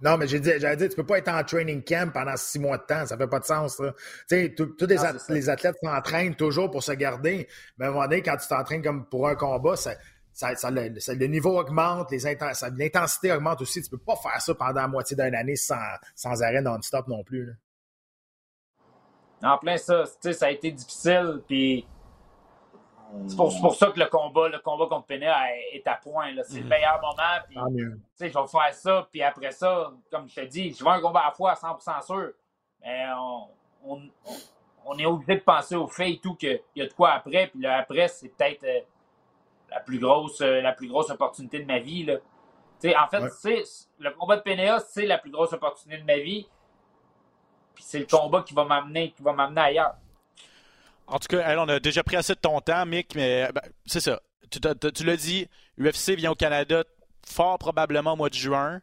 Non, 0.00 0.16
mais 0.16 0.26
j'ai 0.26 0.40
dit, 0.40 0.50
j'allais 0.58 0.76
dire, 0.76 0.88
tu 0.88 0.96
peux 0.96 1.06
pas 1.06 1.18
être 1.18 1.28
en 1.28 1.44
training 1.44 1.84
camp 1.84 2.10
pendant 2.12 2.36
six 2.36 2.58
mois 2.58 2.78
de 2.78 2.82
temps. 2.82 3.06
Ça 3.06 3.16
fait 3.16 3.28
pas 3.28 3.38
de 3.38 3.44
sens, 3.44 3.76
Tu 3.76 3.84
sais, 4.26 4.54
tous 4.56 4.74
les, 4.80 4.96
les, 5.28 5.48
athlètes 5.48 5.76
s'entraînent 5.80 6.34
toujours 6.34 6.70
pour 6.70 6.82
se 6.82 6.92
garder. 6.92 7.46
Mais 7.78 7.84
à 7.84 7.88
un 7.88 7.92
moment 7.92 8.04
donné, 8.04 8.22
quand 8.22 8.36
tu 8.36 8.48
t'entraînes 8.48 8.82
comme 8.82 9.04
pour 9.04 9.28
un 9.28 9.36
combat, 9.36 9.76
ça, 9.76 9.92
ça, 10.32 10.54
ça, 10.54 10.70
le, 10.70 11.26
niveau 11.26 11.58
augmente, 11.58 12.10
l'intensité 12.10 13.32
augmente 13.32 13.60
aussi. 13.60 13.82
Tu 13.82 13.90
peux 13.90 13.98
pas 13.98 14.16
faire 14.16 14.40
ça 14.40 14.54
pendant 14.54 14.80
la 14.80 14.88
moitié 14.88 15.16
d'une 15.16 15.34
année 15.34 15.56
sans, 15.56 15.76
sans 16.14 16.42
arrêt 16.42 16.62
non-stop 16.62 17.06
non 17.08 17.22
plus. 17.22 17.46
Là. 17.46 17.52
En 19.54 19.58
plein 19.58 19.76
ça, 19.76 20.04
ça 20.06 20.46
a 20.46 20.50
été 20.50 20.70
difficile, 20.70 21.42
puis 21.46 21.86
c'est 23.26 23.36
pour, 23.36 23.74
ça 23.74 23.88
que 23.88 24.00
le 24.00 24.06
combat, 24.06 24.48
le 24.48 24.58
combat 24.60 24.86
contre 24.86 25.06
Pena 25.06 25.34
est 25.72 25.86
à 25.86 25.96
point. 25.96 26.30
C'est 26.44 26.58
le 26.58 26.62
mhm. 26.62 26.68
meilleur 26.68 27.00
moment. 27.00 27.66
Puis, 27.76 27.88
je 28.20 28.24
vais 28.24 28.30
faire 28.30 28.74
ça. 28.74 29.08
Puis 29.10 29.22
après 29.22 29.50
ça, 29.50 29.92
comme 30.10 30.28
je 30.28 30.34
te 30.34 30.46
dis, 30.46 30.72
je 30.72 30.82
veux 30.82 30.90
un 30.90 31.00
combat 31.00 31.20
à 31.20 31.26
la 31.26 31.32
fois 31.32 31.52
à 31.52 31.54
100% 31.54 32.06
sûr. 32.06 32.32
Mais 32.80 33.04
on, 33.84 34.00
on, 34.84 34.98
est 34.98 35.04
obligé 35.06 35.36
de 35.36 35.44
penser 35.44 35.76
au 35.76 35.86
fait 35.86 36.12
et 36.12 36.20
tout 36.20 36.34
qu'il 36.34 36.60
y 36.74 36.82
a 36.82 36.86
de 36.86 36.92
quoi 36.92 37.12
après. 37.12 37.48
Puis 37.48 37.60
le 37.60 37.70
après, 37.70 38.08
c'est 38.08 38.28
peut-être 38.28 38.64
euh, 38.64 38.80
la 39.72 39.80
plus 39.80 39.98
grosse 39.98 40.40
euh, 40.40 40.60
la 40.60 40.72
plus 40.72 40.88
grosse 40.88 41.10
opportunité 41.10 41.60
de 41.60 41.66
ma 41.66 41.78
vie. 41.78 42.04
Là. 42.04 42.18
En 43.00 43.08
fait, 43.08 43.22
le 43.98 44.10
combat 44.10 44.36
de 44.36 44.42
PNA, 44.42 44.80
c'est 44.80 45.06
la 45.06 45.18
plus 45.18 45.30
grosse 45.30 45.52
opportunité 45.52 46.00
de 46.00 46.06
ma 46.06 46.18
vie. 46.18 46.48
Puis 47.74 47.84
c'est 47.86 48.00
le 48.00 48.06
combat 48.06 48.42
qui 48.42 48.54
va 48.54 48.64
m'amener 48.64 49.12
qui 49.12 49.22
va 49.22 49.32
m'amener 49.32 49.60
ailleurs. 49.60 49.94
En 51.06 51.18
tout 51.18 51.28
cas, 51.28 51.56
on 51.58 51.68
a 51.68 51.80
déjà 51.80 52.02
pris 52.02 52.16
assez 52.16 52.34
de 52.34 52.40
ton 52.40 52.60
temps, 52.60 52.86
Mick, 52.86 53.14
mais 53.14 53.50
ben, 53.52 53.62
c'est 53.86 54.00
ça. 54.00 54.20
Tu, 54.50 55.04
l'as 55.04 55.16
dit, 55.16 55.48
UFC 55.78 56.10
vient 56.10 56.32
au 56.32 56.34
Canada 56.34 56.84
fort 57.26 57.58
probablement 57.58 58.12
au 58.12 58.16
mois 58.16 58.28
de 58.28 58.34
juin. 58.34 58.80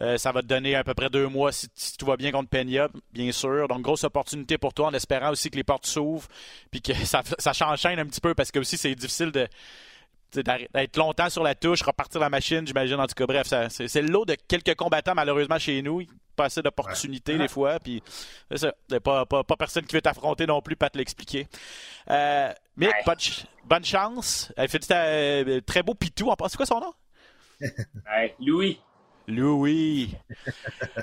Euh, 0.00 0.16
ça 0.18 0.30
va 0.30 0.42
te 0.42 0.46
donner 0.46 0.76
à 0.76 0.84
peu 0.84 0.94
près 0.94 1.10
deux 1.10 1.26
mois 1.26 1.50
si, 1.50 1.68
tout 1.98 2.06
va 2.06 2.16
bien 2.16 2.30
contre 2.30 2.48
Peña, 2.48 2.88
bien 3.12 3.32
sûr. 3.32 3.66
Donc, 3.66 3.82
grosse 3.82 4.04
opportunité 4.04 4.58
pour 4.58 4.74
toi 4.74 4.88
en 4.88 4.94
espérant 4.94 5.30
aussi 5.30 5.50
que 5.50 5.56
les 5.56 5.64
portes 5.64 5.86
s'ouvrent 5.86 6.28
puis 6.70 6.80
que 6.80 6.94
ça, 7.04 7.22
ça 7.38 7.52
s'enchaîne 7.54 7.98
un 7.98 8.06
petit 8.06 8.20
peu 8.20 8.34
parce 8.34 8.50
que 8.50 8.58
aussi 8.58 8.76
c'est 8.76 8.94
difficile 8.94 9.32
de 9.32 9.48
d'être 10.32 10.96
longtemps 10.96 11.30
sur 11.30 11.42
la 11.42 11.54
touche, 11.54 11.82
repartir 11.82 12.20
la 12.20 12.28
machine, 12.28 12.66
j'imagine. 12.66 12.96
En 12.96 13.06
tout 13.06 13.14
cas, 13.14 13.26
bref, 13.26 13.46
c'est 13.68 14.02
le 14.02 14.08
lot 14.08 14.24
de 14.24 14.36
quelques 14.46 14.74
combattants, 14.74 15.14
malheureusement, 15.14 15.58
chez 15.58 15.80
nous. 15.82 16.02
Pas 16.36 16.44
assez 16.46 16.62
d'opportunités, 16.62 17.36
des 17.36 17.48
fois. 17.48 17.80
Puis, 17.80 18.02
c'est 18.50 18.58
ça. 18.58 18.72
Pas, 19.00 19.26
pas, 19.26 19.42
pas, 19.42 19.56
personne 19.56 19.84
qui 19.84 19.96
veut 19.96 20.02
t'affronter 20.02 20.46
non 20.46 20.60
plus, 20.60 20.76
pas 20.76 20.90
te 20.90 20.98
l'expliquer. 20.98 21.48
Euh, 22.10 22.52
Mick, 22.76 22.92
bonne, 23.64 23.84
chance. 23.84 24.52
Elle 24.56 24.68
fait 24.68 24.86
euh, 24.90 25.60
très 25.62 25.82
beau 25.82 25.94
pitou. 25.94 26.32
C'est 26.48 26.56
quoi 26.56 26.66
son 26.66 26.80
nom? 26.80 26.94
Louis. 28.40 28.78
Louis. 29.26 30.14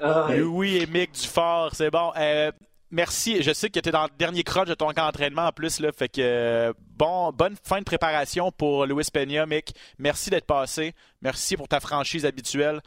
Louis 0.30 0.78
et 0.78 0.88
Mick 0.88 1.12
Dufort, 1.12 1.76
c'est 1.76 1.92
bon. 1.92 2.12
Euh, 2.18 2.52
merci. 2.92 3.42
Je 3.42 3.54
sais 3.54 3.70
que 3.70 3.80
tu 3.80 3.90
es 3.90 3.92
dans 3.92 4.04
le 4.04 4.10
dernier 4.18 4.44
crunch 4.44 4.68
de 4.68 4.74
ton 4.74 4.88
camp 4.88 5.06
d'entraînement 5.06 5.48
en 5.48 5.52
plus. 5.52 5.80
Là, 5.80 5.92
fait 5.92 6.10
que 6.10 6.22
euh, 6.22 6.74
bon, 6.98 7.32
bonne 7.32 7.56
fin 7.64 7.80
de 7.80 7.84
préparation 7.84 8.52
pour 8.52 8.86
Louis 8.86 9.06
Peña, 9.12 9.46
Mick. 9.46 9.76
Merci 9.98 10.30
d'être 10.30 10.46
passé. 10.46 10.94
Merci 11.22 11.58
pour 11.58 11.68
ta 11.68 11.80
franchise 11.80 12.26
habituelle. 12.26 12.82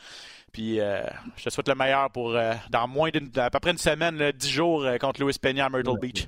Puis 0.52 0.80
euh, 0.80 1.02
je 1.36 1.44
te 1.44 1.50
souhaite 1.50 1.68
le 1.68 1.74
meilleur 1.74 2.10
pour 2.10 2.34
euh, 2.34 2.54
dans 2.70 2.88
moins 2.88 3.10
d'une 3.10 3.30
à 3.36 3.50
peu 3.50 3.60
près 3.60 3.72
une 3.72 3.78
semaine, 3.78 4.32
dix 4.32 4.50
jours 4.50 4.86
contre 5.00 5.20
Louis 5.20 5.34
Peña 5.40 5.66
à 5.66 5.68
Myrtle 5.68 5.98
Beach. 6.00 6.26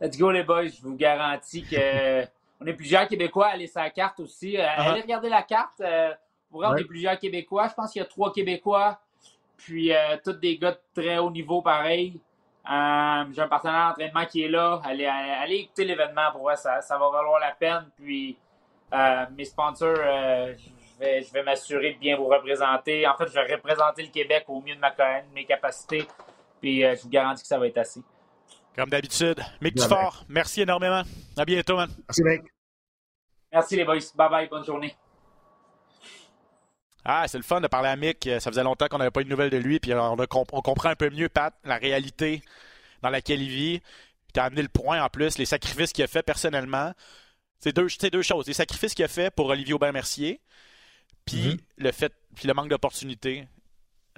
Let's 0.00 0.16
go 0.16 0.30
les 0.30 0.44
boys, 0.44 0.68
je 0.68 0.82
vous 0.82 0.96
garantis 0.96 1.64
que 1.64 2.24
on 2.60 2.66
est 2.66 2.74
plusieurs 2.74 3.08
Québécois 3.08 3.48
à 3.48 3.50
aller 3.52 3.66
sur 3.66 3.80
carte 3.92 4.20
aussi. 4.20 4.52
Uh-huh. 4.52 4.66
Allez 4.76 5.02
regarder 5.02 5.28
la 5.28 5.42
carte. 5.42 5.82
pour 6.50 6.60
on 6.60 6.76
est 6.76 6.84
plusieurs 6.84 7.18
Québécois. 7.18 7.68
Je 7.68 7.74
pense 7.74 7.92
qu'il 7.92 8.00
y 8.00 8.04
a 8.04 8.08
trois 8.08 8.32
Québécois 8.32 9.00
Puis, 9.64 9.92
euh, 9.92 10.16
tous 10.24 10.32
des 10.32 10.58
gars 10.58 10.72
de 10.72 10.80
très 11.00 11.18
haut 11.18 11.30
niveau, 11.30 11.62
pareil. 11.62 12.20
Euh, 12.70 13.24
j'ai 13.32 13.40
un 13.42 13.48
partenaire 13.48 13.88
d'entraînement 13.88 14.26
qui 14.26 14.42
est 14.42 14.48
là. 14.48 14.80
Allez, 14.84 15.06
allez 15.06 15.56
écouter 15.56 15.84
l'événement 15.84 16.30
pour 16.32 16.42
voir, 16.42 16.58
ça, 16.58 16.80
ça 16.82 16.98
va 16.98 17.10
valoir 17.10 17.40
la 17.40 17.52
peine. 17.52 17.90
Puis, 17.96 18.36
euh, 18.92 19.26
mes 19.36 19.44
sponsors, 19.44 19.96
je 19.96 20.98
vais, 20.98 21.22
je 21.22 21.32
vais 21.32 21.42
m'assurer 21.42 21.94
de 21.94 21.98
bien 21.98 22.16
vous 22.16 22.26
représenter. 22.26 23.06
En 23.06 23.16
fait, 23.16 23.28
je 23.28 23.34
vais 23.34 23.54
représenter 23.54 24.02
le 24.02 24.10
Québec 24.10 24.44
au 24.48 24.60
mieux 24.60 24.74
de, 24.74 24.80
ma, 24.80 24.90
de 24.90 25.34
mes 25.34 25.44
capacités. 25.44 26.06
Puis, 26.60 26.82
je 26.82 27.02
vous 27.02 27.08
garantis 27.08 27.42
que 27.42 27.48
ça 27.48 27.58
va 27.58 27.66
être 27.66 27.78
assez. 27.78 28.02
Comme 28.76 28.88
d'habitude. 28.88 29.40
Mick 29.60 29.74
Dufort, 29.74 30.24
merci 30.28 30.62
énormément. 30.62 31.02
À 31.36 31.44
bientôt, 31.44 31.76
man. 31.76 31.90
Merci, 32.08 32.22
Mick. 32.22 32.42
Merci, 33.52 33.76
les 33.76 33.84
boys. 33.84 33.98
Bye 34.14 34.30
bye. 34.30 34.48
Bonne 34.48 34.64
journée. 34.64 34.94
Ah, 37.04 37.26
c'est 37.28 37.38
le 37.38 37.44
fun 37.44 37.60
de 37.60 37.66
parler 37.66 37.88
à 37.88 37.96
Mick. 37.96 38.28
Ça 38.40 38.50
faisait 38.50 38.62
longtemps 38.62 38.88
qu'on 38.88 38.98
n'avait 38.98 39.10
pas 39.10 39.20
eu 39.20 39.24
de 39.24 39.30
nouvelles 39.30 39.50
de 39.50 39.56
lui. 39.56 39.80
Puis 39.80 39.92
on, 39.94 40.16
comprend 40.62 40.90
un 40.90 40.96
peu 40.96 41.10
mieux, 41.10 41.28
Pat, 41.28 41.54
la 41.64 41.76
réalité 41.76 42.42
dans 43.02 43.10
laquelle 43.10 43.42
il 43.42 43.48
vit. 43.48 43.82
Tu 44.34 44.40
as 44.40 44.44
amené 44.44 44.62
le 44.62 44.68
point 44.68 45.02
en 45.02 45.08
plus, 45.08 45.38
les 45.38 45.44
sacrifices 45.44 45.92
qu'il 45.92 46.04
a 46.04 46.06
fait 46.06 46.22
personnellement. 46.22 46.92
C'est 47.58 47.74
deux, 47.74 47.88
deux 48.12 48.22
choses. 48.22 48.46
Les 48.46 48.54
sacrifices 48.54 48.94
qu'il 48.94 49.04
a 49.04 49.08
fait 49.08 49.34
pour 49.34 49.46
Olivier 49.46 49.74
Aubin-Mercier, 49.74 50.40
puis 51.24 51.54
mm-hmm. 51.54 51.58
le 51.78 51.92
fait, 51.92 52.12
puis 52.34 52.46
le 52.46 52.54
manque 52.54 52.68
d'opportunités. 52.68 53.46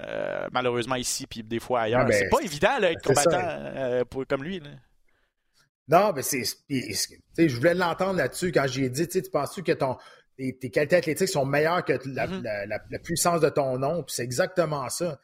Euh, 0.00 0.48
malheureusement 0.52 0.96
ici, 0.96 1.26
puis 1.26 1.42
des 1.42 1.60
fois 1.60 1.82
ailleurs. 1.82 2.04
Ben, 2.06 2.12
c'est 2.12 2.28
pas 2.28 2.40
évident 2.40 2.80
d'être 2.80 3.02
combattant 3.02 3.40
euh, 3.40 4.04
comme 4.28 4.42
lui. 4.42 4.60
Non, 5.88 6.12
mais 6.14 6.22
c'est. 6.22 6.44
Je 6.70 7.56
voulais 7.56 7.74
l'entendre 7.74 8.14
là-dessus 8.14 8.52
quand 8.52 8.66
j'ai 8.66 8.88
dit, 8.88 9.06
tu 9.06 9.22
penses-tu 9.30 9.62
que 9.62 9.72
ton, 9.72 9.96
tes, 10.36 10.70
qualités 10.70 10.96
athlétiques 10.96 11.28
sont 11.28 11.44
meilleures 11.44 11.84
que 11.84 11.92
mm-hmm. 11.92 12.66
la, 12.66 12.98
puissance 12.98 13.40
de 13.40 13.48
ton 13.48 13.78
nom? 13.78 14.02
Puis 14.02 14.14
c'est 14.16 14.24
exactement 14.24 14.88
ça. 14.88 15.20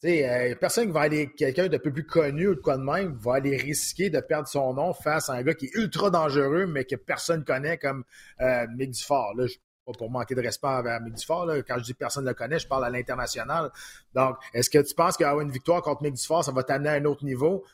sais, 0.00 0.28
euh, 0.28 0.54
personne 0.56 0.86
qui 0.86 0.92
va 0.92 1.00
aller, 1.00 1.30
quelqu'un 1.36 1.68
de 1.68 1.76
peu 1.76 1.92
plus 1.92 2.06
connu 2.06 2.48
ou 2.48 2.54
de 2.54 2.60
quoi 2.60 2.76
de 2.76 2.82
même, 2.82 3.14
va 3.14 3.34
aller 3.34 3.56
risquer 3.56 4.10
de 4.10 4.20
perdre 4.20 4.48
son 4.48 4.74
nom 4.74 4.92
face 4.92 5.28
à 5.30 5.34
un 5.34 5.42
gars 5.42 5.54
qui 5.54 5.66
est 5.66 5.74
ultra 5.74 6.10
dangereux, 6.10 6.66
mais 6.66 6.84
que 6.84 6.96
personne 6.96 7.44
connaît 7.44 7.78
comme 7.78 8.04
euh, 8.40 8.66
Mick 8.76 8.90
Dufort. 8.90 9.34
Là, 9.36 9.46
pas 9.84 9.92
pour 9.98 10.10
manquer 10.10 10.34
de 10.34 10.40
respect 10.40 10.68
envers 10.68 11.00
Mick 11.00 11.14
Dufort. 11.14 11.46
Là. 11.46 11.62
Quand 11.62 11.78
je 11.78 11.84
dis 11.84 11.94
personne 11.94 12.24
ne 12.24 12.30
le 12.30 12.34
connaît, 12.34 12.58
je 12.58 12.68
parle 12.68 12.84
à 12.84 12.90
l'international. 12.90 13.70
Donc, 14.14 14.36
est-ce 14.54 14.70
que 14.70 14.78
tu 14.78 14.94
penses 14.94 15.16
qu'avoir 15.16 15.40
une 15.40 15.50
victoire 15.50 15.82
contre 15.82 16.02
Mick 16.02 16.14
Dufort, 16.14 16.44
ça 16.44 16.52
va 16.52 16.62
t'amener 16.62 16.90
à 16.90 16.92
un 16.92 17.04
autre 17.04 17.24
niveau? 17.24 17.64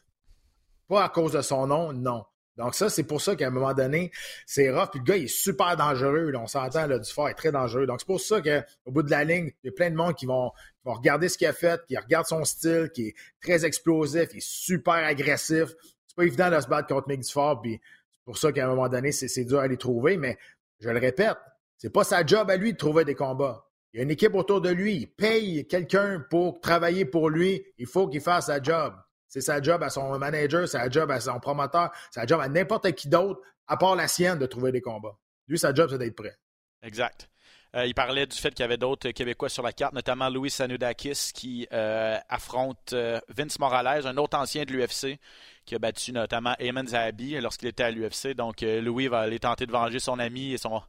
Pas 0.89 1.05
à 1.05 1.09
cause 1.11 1.33
de 1.33 1.43
son 1.43 1.67
nom, 1.67 1.93
non. 1.93 2.25
Donc, 2.59 2.75
ça, 2.75 2.91
c'est 2.91 3.05
pour 3.05 3.21
ça 3.21 3.37
qu'à 3.37 3.47
un 3.47 3.51
moment 3.51 3.73
donné, 3.73 4.11
c'est 4.45 4.69
rough. 4.71 4.91
Puis 4.91 4.99
le 4.99 5.05
gars, 5.05 5.17
il 5.17 5.25
est 5.25 5.29
super 5.29 5.77
dangereux. 5.77 6.33
On 6.35 6.49
s'entend, 6.49 6.89
là, 6.89 6.99
Dufort 6.99 7.29
est 7.29 7.35
très 7.35 7.53
dangereux. 7.53 7.87
Donc, 7.87 8.01
c'est 8.01 8.07
pour 8.07 8.21
ça 8.21 8.43
qu'au 8.43 8.91
bout 8.91 9.05
de 9.05 9.11
la 9.11 9.23
ligne, 9.23 9.53
il 9.63 9.69
y 9.69 9.71
a 9.71 9.73
plein 9.73 9.91
de 9.91 9.95
monde 9.95 10.17
qui 10.17 10.27
vont, 10.27 10.51
vont 10.85 10.95
regarder 10.95 11.29
ce 11.29 11.39
qu'il 11.39 11.47
a 11.47 11.53
fait, 11.53 11.81
qui 11.87 11.97
regarde 11.97 12.27
son 12.27 12.45
style, 12.45 12.91
qui 12.93 13.09
est 13.09 13.15
très 13.41 13.65
explosif, 13.65 14.29
qui 14.29 14.39
est 14.39 14.47
super 14.47 14.95
agressif. 14.95 15.69
C'est 16.09 16.17
pas 16.17 16.25
évident 16.25 16.51
de 16.51 16.61
se 16.61 16.67
battre 16.67 16.89
contre 16.89 17.09
Mick 17.09 17.21
Dufort. 17.21 17.63
Puis 17.63 17.81
c'est 18.11 18.25
pour 18.25 18.37
ça 18.37 18.51
qu'à 18.51 18.67
un 18.67 18.69
moment 18.69 18.89
donné, 18.89 19.13
c'est 19.13 19.45
dur 19.45 19.61
à 19.61 19.69
les 19.69 19.77
trouver. 19.77 20.17
Mais 20.17 20.37
je 20.81 20.91
le 20.91 20.99
répète, 20.99 21.37
c'est 21.77 21.93
pas 21.93 22.03
sa 22.03 22.27
job 22.27 22.51
à 22.51 22.57
lui 22.57 22.73
de 22.73 22.79
trouver 22.79 23.05
des 23.05 23.15
combats. 23.15 23.69
Il 23.93 23.99
y 23.99 24.01
a 24.01 24.03
une 24.03 24.11
équipe 24.11 24.35
autour 24.35 24.61
de 24.61 24.71
lui. 24.71 24.97
Il 24.97 25.07
paye 25.07 25.65
quelqu'un 25.69 26.25
pour 26.29 26.61
travailler 26.61 27.05
pour 27.05 27.31
lui. 27.31 27.65
Il 27.79 27.87
faut 27.87 28.09
qu'il 28.09 28.21
fasse 28.21 28.47
sa 28.47 28.61
job. 28.61 28.95
C'est 29.29 29.41
sa 29.41 29.61
job 29.61 29.83
à 29.83 29.91
son 29.91 30.19
manager, 30.19 30.67
c'est 30.67 30.79
sa 30.79 30.89
job 30.89 31.11
à 31.11 31.21
son 31.21 31.39
promoteur, 31.39 31.91
c'est 32.11 32.21
sa 32.21 32.27
job 32.27 32.41
à 32.41 32.49
n'importe 32.49 32.93
qui 32.93 33.09
d'autre, 33.09 33.41
à 33.67 33.77
part 33.77 33.95
la 33.95 34.09
sienne, 34.09 34.39
de 34.39 34.47
trouver 34.47 34.73
des 34.73 34.81
combats. 34.81 35.17
Lui, 35.47 35.59
sa 35.59 35.75
job, 35.75 35.89
c'est 35.91 35.99
d'être 35.99 36.17
prêt. 36.17 36.37
Exact. 36.83 37.29
Euh, 37.77 37.85
il 37.85 37.95
parlait 37.95 38.27
du 38.27 38.37
fait 38.37 38.51
qu'il 38.51 38.61
y 38.61 38.65
avait 38.65 38.79
d'autres 38.79 39.11
Québécois 39.11 39.51
sur 39.51 39.63
la 39.63 39.73
carte, 39.73 39.93
notamment 39.93 40.31
Louis 40.31 40.51
Sanoudakis 40.51 41.33
qui 41.35 41.69
euh, 41.73 42.17
affronte 42.31 42.95
euh, 42.95 43.21
Vince 43.29 43.59
Morales, 43.59 44.07
un 44.07 44.17
autre 44.17 44.39
ancien 44.39 44.65
de 44.65 44.73
l'UFC, 44.73 45.19
qui 45.67 45.75
a 45.75 45.79
battu 45.79 46.13
notamment 46.13 46.55
Eamon 46.59 46.87
Zahabi 46.87 47.39
lorsqu'il 47.41 47.69
était 47.69 47.83
à 47.83 47.91
l'UFC. 47.91 48.35
Donc 48.35 48.63
Louis 48.63 49.09
va 49.09 49.21
aller 49.21 49.39
tenter 49.39 49.67
de 49.67 49.73
venger 49.73 49.99
son 49.99 50.19
ami 50.19 50.53
et 50.53 50.59
son, 50.59 50.81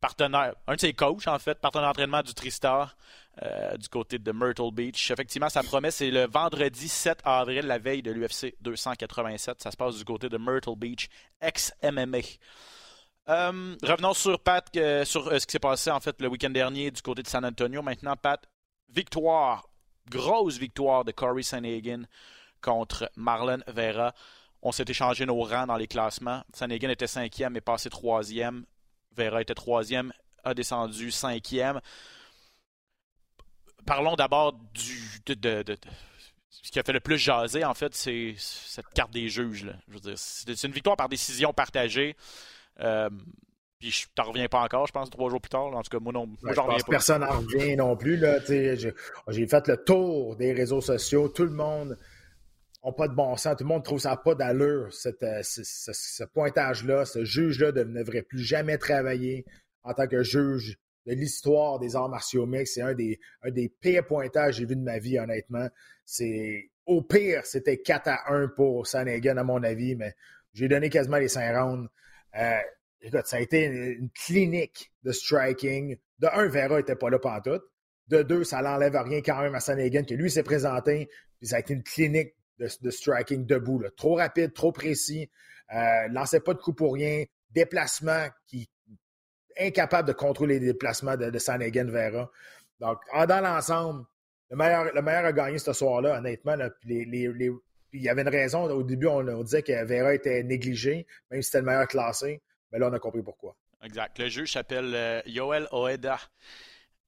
partenaire, 0.00 0.54
un 0.66 0.74
de 0.74 0.80
ses 0.80 0.92
coachs 0.92 1.26
en 1.26 1.38
fait, 1.38 1.58
partenaire 1.58 1.88
d'entraînement 1.88 2.22
du 2.22 2.34
Tristar 2.34 2.96
euh, 3.42 3.76
du 3.76 3.88
côté 3.88 4.18
de 4.18 4.32
Myrtle 4.32 4.72
Beach. 4.72 5.10
Effectivement, 5.10 5.48
sa 5.48 5.62
promesse 5.62 5.96
c'est 5.96 6.10
le 6.10 6.26
vendredi 6.26 6.88
7 6.88 7.20
avril, 7.24 7.66
la 7.66 7.78
veille 7.78 8.02
de 8.02 8.10
l'UFC 8.10 8.54
287. 8.60 9.62
Ça 9.62 9.70
se 9.70 9.76
passe 9.76 9.96
du 9.96 10.04
côté 10.04 10.28
de 10.28 10.38
Myrtle 10.38 10.76
Beach, 10.76 11.08
ex-MMA. 11.40 12.18
Euh, 13.28 13.76
revenons 13.82 14.14
sur 14.14 14.40
Pat, 14.40 14.66
euh, 14.76 15.04
sur 15.04 15.30
ce 15.30 15.46
qui 15.46 15.52
s'est 15.52 15.58
passé 15.58 15.90
en 15.90 16.00
fait 16.00 16.20
le 16.20 16.28
week-end 16.28 16.50
dernier 16.50 16.90
du 16.90 17.02
côté 17.02 17.22
de 17.22 17.28
San 17.28 17.44
Antonio. 17.44 17.82
Maintenant, 17.82 18.16
Pat, 18.16 18.42
victoire, 18.88 19.68
grosse 20.10 20.58
victoire 20.58 21.04
de 21.04 21.12
Corey 21.12 21.42
Sanhagen 21.42 22.04
contre 22.62 23.10
Marlon 23.16 23.60
Vera. 23.66 24.14
On 24.62 24.72
s'est 24.72 24.84
échangé 24.88 25.26
nos 25.26 25.40
rangs 25.42 25.66
dans 25.66 25.76
les 25.76 25.86
classements. 25.86 26.42
Sanhagen 26.52 26.90
était 26.90 27.06
cinquième 27.06 27.56
et 27.56 27.60
passé 27.60 27.90
troisième. 27.90 28.64
Vera 29.16 29.42
était 29.42 29.54
troisième, 29.54 30.12
a 30.42 30.54
descendu 30.54 31.10
cinquième. 31.10 31.80
Parlons 33.88 34.16
d'abord 34.16 34.52
du 34.74 35.34
de, 35.34 35.64
ce 36.48 36.70
qui 36.70 36.78
a 36.78 36.82
fait 36.82 36.92
le 36.92 37.00
plus 37.00 37.18
jaser, 37.18 37.64
en 37.64 37.74
fait, 37.74 37.94
c'est 37.94 38.34
cette 38.36 38.88
carte 38.94 39.12
des 39.12 39.28
juges. 39.28 39.66
c'est 40.16 40.64
une 40.64 40.72
victoire 40.72 40.96
par 40.96 41.08
décision 41.08 41.52
partagée. 41.52 42.14
Euh, 42.80 43.08
puis 43.78 43.90
je 43.90 44.06
t'en 44.14 44.24
reviens 44.24 44.48
pas 44.48 44.60
encore, 44.60 44.86
je 44.86 44.92
pense, 44.92 45.08
trois 45.08 45.30
jours 45.30 45.40
plus 45.40 45.50
tard. 45.50 45.66
En 45.66 45.82
tout 45.82 45.90
cas, 45.90 46.00
moi, 46.00 46.12
non, 46.12 46.26
moi, 46.42 46.52
j'en 46.52 46.64
reviens 46.64 46.78
pas. 46.78 46.90
Personne 46.90 47.22
n'en 47.22 47.38
revient 47.38 47.76
non 47.76 47.96
plus. 47.96 48.20
J'ai 48.48 49.46
fait 49.46 49.68
le 49.68 49.76
tour 49.76 50.36
des 50.36 50.52
réseaux 50.52 50.80
sociaux. 50.80 51.28
Tout 51.28 51.44
le 51.44 51.50
monde 51.50 51.96
n'a 52.84 52.92
pas 52.92 53.08
de 53.08 53.14
bon 53.14 53.36
sens. 53.36 53.56
Tout 53.56 53.64
le 53.64 53.68
monde 53.68 53.84
trouve 53.84 54.00
ça 54.00 54.16
pas 54.16 54.34
d'allure, 54.34 54.88
euh, 55.06 55.42
ce, 55.42 56.24
pointage-là. 56.24 57.04
Ce 57.04 57.24
juge-là 57.24 57.72
ne 57.72 57.84
devrait 57.84 58.22
plus 58.22 58.40
jamais 58.40 58.78
travailler 58.78 59.44
en 59.84 59.94
tant 59.94 60.08
que 60.08 60.22
juge 60.22 60.76
l'histoire 61.14 61.78
des 61.78 61.96
arts 61.96 62.08
martiaux 62.08 62.46
mixtes. 62.46 62.74
C'est 62.74 62.82
un 62.82 62.94
des, 62.94 63.18
un 63.42 63.50
pires 63.80 64.06
pointages 64.06 64.54
que 64.54 64.60
j'ai 64.60 64.66
vu 64.66 64.76
de 64.76 64.82
ma 64.82 64.98
vie, 64.98 65.18
honnêtement. 65.18 65.68
C'est 66.04 66.70
Au 66.86 67.02
pire, 67.02 67.44
c'était 67.44 67.78
4 67.78 68.08
à 68.08 68.32
1 68.32 68.48
pour 68.48 68.86
Sanagan, 68.86 69.36
à 69.36 69.44
mon 69.44 69.62
avis, 69.62 69.94
mais 69.94 70.14
j'ai 70.52 70.68
donné 70.68 70.90
quasiment 70.90 71.18
les 71.18 71.28
5 71.28 71.56
rounds. 71.56 71.88
Euh, 72.38 72.58
écoute, 73.00 73.26
ça 73.26 73.36
a 73.36 73.40
été 73.40 73.64
une, 73.64 74.10
clinique 74.10 74.92
de 75.04 75.12
striking. 75.12 75.96
De 76.18 76.26
un, 76.26 76.48
Vera 76.48 76.78
n'était 76.78 76.96
pas 76.96 77.10
là 77.10 77.18
tout. 77.44 77.60
De 78.08 78.22
deux, 78.22 78.44
ça 78.44 78.62
n'enlève 78.62 78.96
rien 78.96 79.20
quand 79.20 79.42
même 79.42 79.54
à 79.54 79.60
Sanagan, 79.60 80.04
que 80.04 80.14
lui 80.14 80.30
s'est 80.30 80.42
présenté. 80.42 81.08
Puis 81.38 81.48
ça 81.48 81.56
a 81.56 81.58
été 81.60 81.74
une 81.74 81.82
clinique 81.82 82.34
de, 82.58 82.90
striking 82.90 83.46
debout. 83.46 83.82
Trop 83.96 84.14
rapide, 84.14 84.52
trop 84.52 84.72
précis. 84.72 85.30
Euh, 85.74 86.08
lançait 86.08 86.40
pas 86.40 86.54
de 86.54 86.58
coup 86.58 86.72
pour 86.72 86.94
rien. 86.94 87.24
Déplacement 87.50 88.26
qui 88.46 88.68
incapable 89.58 90.08
de 90.08 90.12
contrôler 90.12 90.58
les 90.58 90.66
déplacements 90.66 91.16
de, 91.16 91.30
de 91.30 91.38
Sanagan 91.38 91.86
Vera. 91.86 92.30
Donc, 92.80 93.00
dans 93.12 93.40
l'ensemble, 93.42 94.04
le 94.50 94.56
meilleur, 94.56 94.92
le 94.94 95.02
meilleur 95.02 95.24
a 95.24 95.32
gagné 95.32 95.58
ce 95.58 95.72
soir-là, 95.72 96.18
honnêtement. 96.18 96.54
il 96.86 97.62
y 97.92 98.08
avait 98.08 98.22
une 98.22 98.28
raison. 98.28 98.64
Au 98.64 98.82
début, 98.82 99.06
on, 99.06 99.42
disait 99.42 99.62
que 99.62 99.84
Vera 99.84 100.14
était 100.14 100.42
négligé, 100.42 101.06
même 101.30 101.42
si 101.42 101.46
c'était 101.46 101.58
le 101.58 101.66
meilleur 101.66 101.86
classé. 101.86 102.40
Mais 102.72 102.78
là, 102.78 102.88
on 102.88 102.92
a 102.92 102.98
compris 102.98 103.22
pourquoi. 103.22 103.56
Exact. 103.82 104.18
Le 104.18 104.28
juge 104.28 104.52
s'appelle 104.52 104.94
euh, 104.94 105.20
Yoel 105.26 105.68
Oeda. 105.72 106.18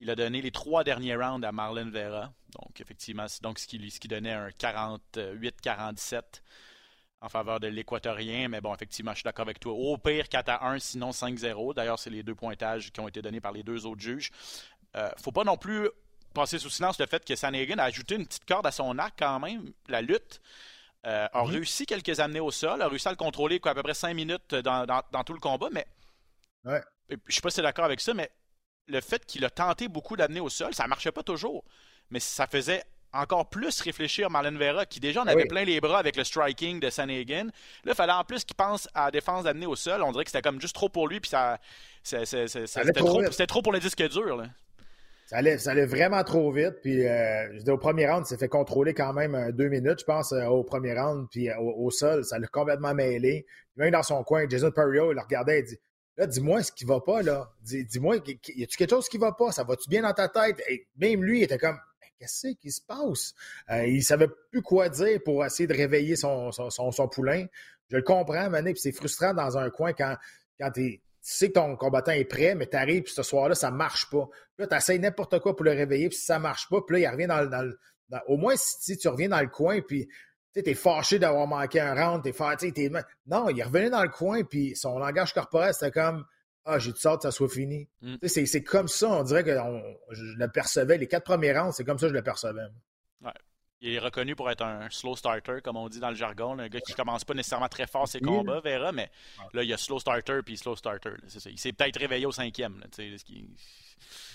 Il 0.01 0.09
a 0.11 0.15
donné 0.15 0.41
les 0.41 0.51
trois 0.51 0.85
derniers 0.85 1.17
rounds 1.17 1.47
à 1.47 1.53
Marlon 1.53 1.91
Vera. 1.91 2.33
Donc, 2.59 2.81
effectivement, 2.81 3.29
c'est 3.29 3.43
donc 3.43 3.59
ce 3.59 3.67
qui, 3.67 3.91
ce 3.91 4.01
qui 4.01 4.09
donnait 4.09 4.33
un 4.33 4.49
48-47 4.49 6.23
en 7.21 7.29
faveur 7.29 7.61
de 7.61 7.69
l'Équatorien. 7.69 8.49
Mais 8.49 8.61
bon, 8.61 8.75
effectivement, 8.75 9.13
je 9.13 9.19
suis 9.19 9.25
d'accord 9.25 9.45
avec 9.45 9.61
toi. 9.61 9.73
Au 9.73 9.97
pire, 9.99 10.29
4 10.29 10.49
à 10.49 10.69
1, 10.71 10.79
sinon 10.79 11.11
5-0. 11.11 11.75
D'ailleurs, 11.75 11.99
c'est 11.99 12.11
les 12.11 12.23
deux 12.23 12.35
pointages 12.35 12.93
qui 12.93 13.01
ont 13.01 13.09
été 13.09 13.23
donnés 13.23 13.41
par 13.41 13.53
les 13.53 13.63
deux 13.63 13.87
autres 13.87 14.01
juges. 14.01 14.31
Euh, 14.97 15.11
faut 15.23 15.33
pas 15.33 15.45
non 15.45 15.57
plus 15.57 15.89
passer 16.35 16.59
sous 16.59 16.71
silence 16.71 16.99
le 16.99 17.07
fait 17.07 17.25
que 17.25 17.35
Sanhagen 17.37 17.79
a 17.79 17.85
ajouté 17.85 18.15
une 18.15 18.27
petite 18.27 18.45
corde 18.45 18.67
à 18.67 18.73
son 18.73 18.99
arc 18.99 19.15
quand 19.19 19.41
même, 19.41 19.73
la 19.89 20.03
lutte. 20.03 20.41
Euh, 21.07 21.27
a 21.33 21.45
réussi 21.45 21.87
quelques 21.87 22.21
amenés 22.21 22.41
au 22.41 22.51
sol, 22.51 22.83
a 22.83 22.89
réussi 22.89 23.09
à 23.09 23.11
le 23.11 23.17
contrôler 23.17 23.59
quoi, 23.59 23.71
à 23.71 23.75
peu 23.75 23.83
près 23.83 23.95
5 23.95 24.13
minutes 24.13 24.55
dans, 24.55 24.85
dans, 24.85 25.25
tout 25.25 25.33
le 25.33 25.41
combat, 25.41 25.69
mais 25.73 25.87
ouais. 26.67 26.83
je 27.09 27.35
sais 27.35 27.41
pas 27.41 27.49
si 27.49 27.57
c'est 27.57 27.63
d'accord 27.63 27.87
avec 27.87 28.03
ça, 28.03 28.13
mais 28.13 28.31
le 28.87 29.01
fait 29.01 29.25
qu'il 29.25 29.43
a 29.47 29.51
tenté 29.51 29.89
beaucoup 29.89 30.15
d'amener 30.15 30.41
au 30.41 30.51
sol, 30.51 30.75
ça 30.75 30.87
marchait 30.87 31.11
pas 31.11 31.23
toujours, 31.23 31.65
mais 32.11 32.21
ça 32.21 32.47
faisait 32.47 32.85
encore 33.13 33.49
plus 33.49 33.81
réfléchir 33.81 34.31
Marlon 34.31 34.57
Vera, 34.57 34.87
qui 34.87 35.01
déjà 35.01 35.23
en 35.23 35.27
avait 35.27 35.47
plein 35.47 35.65
les 35.65 35.81
bras 35.81 35.99
avec 35.99 36.17
le 36.17 36.25
striking 36.25 36.81
de 36.81 36.91
Sanhagen. 36.91 37.47
Là, 37.85 37.93
il 37.93 37.95
fallait 37.95 38.13
en 38.13 38.25
plus 38.25 38.45
qu'il 38.45 38.57
pense 38.57 38.89
à 38.95 39.07
la 39.07 39.11
défense 39.11 39.45
d'amener 39.45 39.67
au 39.67 39.77
sol. 39.77 40.03
On 40.03 40.13
dirait 40.13 40.25
que 40.25 40.31
c'était 40.31 40.43
comme 40.43 40.61
juste 40.61 40.75
trop 40.75 40.89
pour 40.89 41.09
lui, 41.09 41.21
puis 41.21 41.31
ça, 41.31 41.59
c'était 42.03 42.93
trop, 42.93 43.23
trop, 43.47 43.63
pour 43.63 43.73
le 43.73 43.81
disque 43.81 44.03
dur. 44.09 44.37
Là. 44.37 44.45
Ça 45.27 45.37
allait, 45.37 45.59
ça 45.59 45.71
allait 45.71 45.87
vraiment 45.87 46.25
trop 46.25 46.51
vite. 46.51 46.81
Puis, 46.83 47.07
euh, 47.07 47.57
je 47.57 47.63
dis, 47.63 47.71
au 47.71 47.79
premier 47.79 48.11
round, 48.11 48.25
il 48.27 48.29
s'est 48.29 48.37
fait 48.37 48.49
contrôler 48.49 48.95
quand 48.95 49.13
même 49.13 49.37
euh, 49.37 49.53
deux 49.53 49.69
minutes, 49.69 50.01
je 50.01 50.05
pense, 50.05 50.33
euh, 50.33 50.47
au 50.47 50.65
premier 50.65 50.99
round. 50.99 51.29
Puis, 51.31 51.49
au, 51.57 51.89
sol, 51.93 52.25
ça 52.25 52.39
l'a 52.39 52.49
complètement 52.49 52.95
mêlé. 52.95 53.47
Même 53.77 53.93
dans 53.93 54.03
son 54.03 54.25
coin, 54.25 54.49
Jason 54.49 54.73
Perrio, 54.73 55.13
il 55.13 55.15
le 55.15 55.21
regardait 55.21 55.61
et 55.61 55.63
dit 55.63 55.79
Là, 56.17 56.27
dis-moi 56.27 56.63
ce 56.63 56.73
qui 56.73 56.85
va 56.85 57.01
pas, 57.01 57.23
là. 57.23 57.49
Dis-moi, 57.63 58.17
y 58.17 58.63
a-tu 58.65 58.77
quelque 58.77 58.91
chose 58.91 59.09
qui 59.09 59.19
va 59.19 59.33
pas? 59.33 59.53
Ça 59.53 59.63
va-tu 59.63 59.89
bien 59.89 60.03
dans 60.03 60.13
ta 60.13 60.29
tête? 60.29 60.61
Et 60.69 60.89
même 60.99 61.23
lui, 61.23 61.39
il 61.39 61.43
était 61.45 61.59
comme, 61.59 61.79
qu'est-ce 62.21 62.49
qui 62.61 62.71
se 62.71 62.83
passe? 62.83 63.35
Euh, 63.71 63.87
il 63.87 64.05
savait 64.05 64.29
plus 64.51 64.63
quoi 64.63 64.89
dire 64.89 65.21
pour 65.25 65.45
essayer 65.45 65.67
de 65.67 65.75
réveiller 65.75 66.17
son, 66.17 66.51
poulain. 67.11 67.47
Je 67.89 67.97
le 67.97 68.03
comprends, 68.03 68.51
Mané, 68.51 68.73
puis 68.73 68.81
c'est 68.81 68.93
frustrant 68.93 69.35
dans 69.35 69.59
un 69.59 69.71
coin 69.71 69.93
quand, 69.93 70.17
quand 70.59 70.71
tu 70.71 71.03
sais 71.23 71.49
que 71.49 71.55
ton 71.55 71.77
combattant 71.77 72.13
est 72.13 72.25
prêt, 72.25 72.55
mais 72.55 72.67
tu 72.67 72.77
arrives, 72.77 73.05
puis 73.05 73.13
ce 73.13 73.23
soir-là, 73.23 73.55
ça 73.55 73.71
marche 73.71 74.09
pas. 74.11 74.29
Là, 74.59 74.67
tu 74.67 74.77
essaies 74.77 74.99
n'importe 74.99 75.39
quoi 75.41 75.57
pour 75.57 75.65
le 75.65 75.73
réveiller, 75.73 76.09
puis 76.09 76.19
si 76.19 76.27
ça 76.27 76.39
marche 76.39 76.69
pas, 76.69 76.81
puis 76.87 77.01
là, 77.01 77.09
il 77.09 77.13
revient 77.13 77.27
dans, 77.27 77.47
dans 77.47 78.21
au 78.27 78.37
moins, 78.37 78.55
si 78.57 78.97
tu 78.97 79.09
reviens 79.09 79.29
dans 79.29 79.41
le 79.41 79.49
coin, 79.49 79.81
puis 79.81 80.09
tu 80.53 80.61
es 80.69 80.75
fâché 80.75 81.19
d'avoir 81.19 81.47
manqué 81.47 81.81
un 81.81 81.95
round, 81.95 82.23
t'es 82.23 82.33
fâché, 82.33 82.73
t'es... 82.73 82.91
Non, 83.27 83.49
il 83.49 83.63
revenait 83.63 83.91
dans 83.91 84.03
le 84.03 84.09
coin, 84.09 84.43
puis 84.43 84.75
son 84.77 84.99
langage 84.99 85.33
corporel, 85.33 85.73
c'était 85.73 85.93
comme 85.93 86.25
ah, 86.65 86.79
j'ai 86.79 86.93
du 86.93 87.01
sorte, 87.01 87.23
ça 87.23 87.31
soit 87.31 87.49
fini. 87.49 87.89
Mm. 88.03 88.17
C'est 88.27 88.63
comme 88.63 88.89
ça, 88.89 89.09
on 89.09 89.23
dirait 89.23 89.45
que 89.45 89.57
je 90.11 90.23
le 90.37 90.49
percevais. 90.49 90.99
Les 90.99 91.09
quatre 91.09 91.25
premiers 91.25 91.59
rounds, 91.59 91.75
c'est 91.77 91.85
comme 91.85 91.99
ça 91.99 92.07
que 92.07 92.13
je 92.13 92.19
le 92.19 92.23
percevais. 92.23 92.67
Ouais. 93.23 93.33
Il 93.83 93.95
est 93.95 93.99
reconnu 93.99 94.37
pour 94.37 94.51
être 94.51 94.63
un 94.63 94.91
slow 94.91 95.17
starter, 95.17 95.61
comme 95.65 95.79
on 95.79 95.89
dit 95.89 96.01
dans 96.01 96.11
le 96.11 96.15
jargon. 96.15 96.59
Un 96.59 96.69
gars 96.69 96.81
qui 96.81 96.93
commence 96.93 97.25
pas 97.25 97.33
nécessairement 97.33 97.69
très 97.69 97.87
fort 97.87 98.07
ses 98.07 98.21
combats, 98.21 98.61
Vera, 98.61 98.93
mais 98.93 99.11
là, 99.55 99.63
il 99.63 99.71
y 99.71 99.73
a 99.73 99.79
slow 99.79 99.99
starter 99.99 100.41
puis 100.45 100.59
slow 100.59 100.77
starter. 100.77 101.15
Il 101.47 101.59
s'est 101.59 101.73
peut-être 101.73 101.99
réveillé 101.99 102.27
au 102.27 102.33
cinquième. 102.33 102.79
Là, 102.79 102.87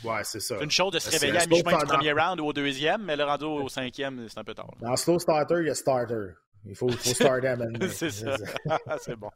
Ouais, 0.04 0.24
c'est 0.24 0.40
ça. 0.40 0.58
C'est 0.58 0.64
une 0.64 0.72
chose 0.72 0.94
de 0.94 1.00
se 1.00 1.10
réveiller 1.10 1.38
à 1.38 1.46
mi-chemin 1.48 1.78
du 1.78 1.86
premier 1.86 2.12
round 2.12 2.40
ou 2.40 2.46
au 2.46 2.54
deuxième, 2.54 3.04
mais 3.04 3.16
le 3.16 3.24
rendu 3.24 3.46
au 3.46 3.70
cinquième, 3.70 4.28
c'est 4.30 4.40
un 4.40 4.44
peu 4.44 4.54
tard. 4.54 4.72
Dans 4.80 4.96
slow 4.96 5.20
starter, 5.20 5.56
il 5.62 5.68
y 5.68 5.70
a 5.70 5.76
starter. 5.76 6.34
Il 6.66 6.76
faut, 6.76 6.90
faut 6.90 7.14
starter 7.14 7.48
à 7.48 7.58
C'est 7.90 8.10
ça. 8.10 8.36
c'est 9.00 9.16
bon. 9.16 9.30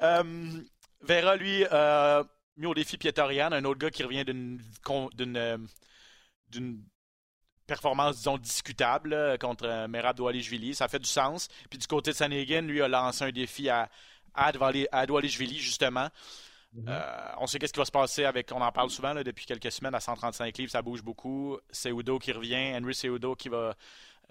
um, 0.00 0.64
Vera, 1.00 1.36
lui, 1.36 1.64
euh, 1.72 2.24
mis 2.56 2.66
au 2.66 2.74
défi 2.74 2.98
Pietorian, 2.98 3.52
un 3.52 3.64
autre 3.64 3.78
gars 3.78 3.90
qui 3.90 4.02
revient 4.02 4.24
d'une 4.24 4.60
euh, 5.36 5.58
d'une 6.48 6.82
performance, 7.66 8.16
disons, 8.18 8.38
discutable 8.38 9.36
contre 9.40 9.66
euh, 9.66 9.88
Merab 9.88 10.16
Doualishvili. 10.16 10.74
Ça 10.74 10.88
fait 10.88 10.98
du 10.98 11.08
sens. 11.08 11.48
Puis 11.68 11.78
du 11.78 11.86
côté 11.86 12.12
de 12.12 12.16
Sanhagen, 12.16 12.62
lui 12.62 12.80
a 12.80 12.88
lancé 12.88 13.24
un 13.24 13.32
défi 13.32 13.68
à, 13.68 13.90
à 14.34 15.06
Doualishvili, 15.06 15.58
justement. 15.58 16.08
Mm-hmm. 16.74 16.88
Euh, 16.88 17.34
on 17.38 17.46
sait 17.46 17.58
qu'est-ce 17.58 17.72
qui 17.72 17.78
va 17.78 17.84
se 17.84 17.90
passer 17.90 18.24
avec, 18.24 18.52
on 18.52 18.60
en 18.60 18.72
parle 18.72 18.90
souvent 18.90 19.14
depuis 19.14 19.46
quelques 19.46 19.72
semaines, 19.72 19.94
à 19.94 20.00
135 20.00 20.56
livres, 20.58 20.70
ça 20.70 20.82
bouge 20.82 21.02
beaucoup. 21.02 21.58
Seudo 21.70 22.18
qui 22.18 22.32
revient, 22.32 22.74
Henry 22.76 22.94
Seudo 22.94 23.34
qui 23.34 23.48
va 23.48 23.74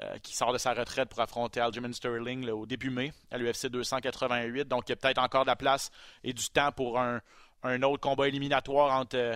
euh, 0.02 0.18
qui 0.22 0.36
sort 0.36 0.52
de 0.52 0.58
sa 0.58 0.74
retraite 0.74 1.08
pour 1.08 1.22
affronter 1.22 1.62
Aljamain 1.62 1.94
Sterling 1.94 2.50
au 2.50 2.66
début 2.66 2.90
mai 2.90 3.14
à 3.32 3.38
l'UFC 3.38 3.68
288. 3.68 4.68
Donc, 4.68 4.90
il 4.90 4.92
y 4.92 4.94
a 4.94 4.98
peut-être 4.98 5.20
encore 5.20 5.46
de 5.46 5.50
la 5.50 5.56
place 5.56 5.90
et 6.22 6.34
du 6.34 6.50
temps 6.50 6.74
pour 6.74 7.00
un, 7.00 7.22
autre 7.64 8.02
combat 8.02 8.28
éliminatoire 8.28 9.00
entre, 9.00 9.16
euh, 9.16 9.36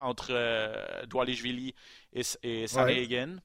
entre 0.00 0.32
euh, 0.32 1.04
et, 2.12 2.22
et 2.42 2.66
Sanahagan. 2.66 3.36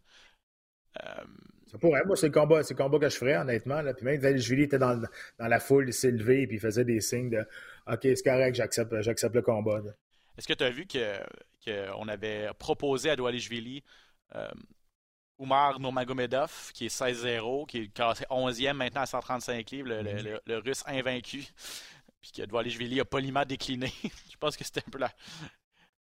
Ça 1.67 1.77
pourrait. 1.79 2.01
Moi, 2.07 2.15
c'est 2.15 2.25
le 2.25 2.33
combat, 2.33 2.63
c'est 2.63 2.73
le 2.73 2.83
combat 2.83 2.97
que 2.97 3.09
je 3.09 3.15
ferais, 3.15 3.37
honnêtement. 3.37 3.83
Là. 3.83 3.93
Puis 3.93 4.03
même 4.03 4.19
Doualishvili 4.19 4.63
était 4.63 4.79
dans, 4.79 4.99
dans, 5.37 5.47
la 5.47 5.59
foule, 5.59 5.89
il 5.89 5.93
s'est 5.93 6.09
levé 6.09 6.41
et 6.41 6.47
il 6.51 6.59
faisait 6.59 6.85
des 6.85 7.01
signes 7.01 7.29
de 7.29 7.45
OK, 7.85 7.99
c'est 8.01 8.23
correct, 8.23 8.55
j'accepte, 8.55 8.99
j'accepte 9.01 9.35
le 9.35 9.43
combat. 9.43 9.79
Est-ce 10.39 10.47
que 10.47 10.53
tu 10.53 10.63
as 10.63 10.71
vu 10.71 10.87
qu'on 10.87 12.07
avait 12.07 12.49
proposé 12.57 13.11
à 13.11 13.15
Doualishvili 13.15 13.83
Oumar 15.39 15.79
Nurmagomedov, 15.79 16.71
qui 16.73 16.85
est 16.85 16.95
16-0, 16.95 17.65
qui 17.65 17.77
est 17.79 17.93
classé 17.93 18.25
11e 18.29 18.73
maintenant 18.73 19.01
à 19.01 19.05
135 19.05 19.71
livres, 19.71 19.87
le, 19.87 20.39
le, 20.45 20.57
russe 20.57 20.83
invaincu. 20.85 21.45
Puis 22.21 22.31
que 22.33 22.41
Dvalishvili 22.41 22.99
a 22.99 23.05
poliment 23.05 23.45
décliné. 23.45 23.91
je 24.03 24.37
pense 24.37 24.57
que 24.57 24.65
c'était 24.65 24.83
un 24.85 24.91
peu 24.91 24.99
la, 24.99 25.09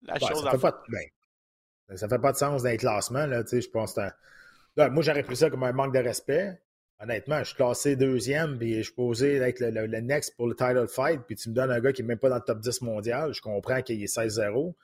la 0.02 0.18
chose 0.18 0.42
ça 0.42 0.48
à 0.48 0.52
fait 0.52 0.58
pas 0.58 0.82
ben, 0.88 1.96
Ça 1.96 2.08
fait 2.08 2.18
pas 2.18 2.32
de 2.32 2.36
sens 2.36 2.64
dans 2.64 2.68
les 2.68 2.76
classements. 2.76 3.26
Là, 3.26 3.44
je 3.50 3.68
pense 3.68 3.96
là, 3.96 4.90
moi, 4.90 5.02
j'aurais 5.02 5.22
pris 5.22 5.36
ça 5.36 5.48
comme 5.48 5.62
un 5.62 5.72
manque 5.72 5.94
de 5.94 6.00
respect. 6.00 6.60
Honnêtement, 7.00 7.38
je 7.38 7.44
suis 7.44 7.54
classé 7.54 7.94
deuxième, 7.94 8.58
puis 8.58 8.78
je 8.78 8.82
suis 8.82 8.92
posé 8.92 9.36
être 9.36 9.60
le, 9.60 9.86
le, 9.86 10.00
next 10.00 10.36
pour 10.36 10.48
le 10.48 10.56
title 10.56 10.88
fight, 10.88 11.20
puis 11.28 11.36
tu 11.36 11.48
me 11.48 11.54
donnes 11.54 11.70
un 11.70 11.78
gars 11.78 11.92
qui 11.92 12.02
n'est 12.02 12.08
même 12.08 12.18
pas 12.18 12.28
dans 12.28 12.36
le 12.36 12.42
top 12.42 12.58
10 12.58 12.82
mondial. 12.82 13.32
Je 13.32 13.40
comprends 13.40 13.82
qu'il 13.82 14.02
est 14.02 14.12
16-0. 14.12 14.74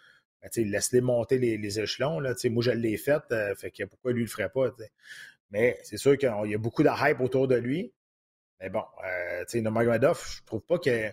Ben, 0.45 0.71
laisse-les 0.71 1.01
monter 1.01 1.39
les, 1.39 1.81
échelons. 1.81 2.21
Là, 2.21 2.35
moi, 2.51 2.63
je 2.63 2.71
l'ai 2.71 2.97
fait, 2.97 3.23
euh, 3.33 3.55
fait 3.55 3.71
que 3.71 3.85
pourquoi 3.85 4.13
lui 4.13 4.21
ne 4.21 4.27
le 4.27 4.31
ferait 4.31 4.51
pas? 4.51 4.71
Mais 5.51 5.79
c'est 5.83 5.97
sûr 5.97 6.19
qu'il 6.19 6.31
y 6.47 6.55
a 6.55 6.59
beaucoup 6.59 6.83
de 6.83 6.91
hype 6.91 7.21
autour 7.21 7.49
de 7.49 7.55
lui. 7.55 7.93
Mais 8.61 8.69
bon, 8.71 8.85
euh, 9.05 9.61
Nomagomedov, 9.61 10.23
je 10.27 10.45
trouve 10.45 10.63
pas 10.63 10.79
que. 10.79 11.13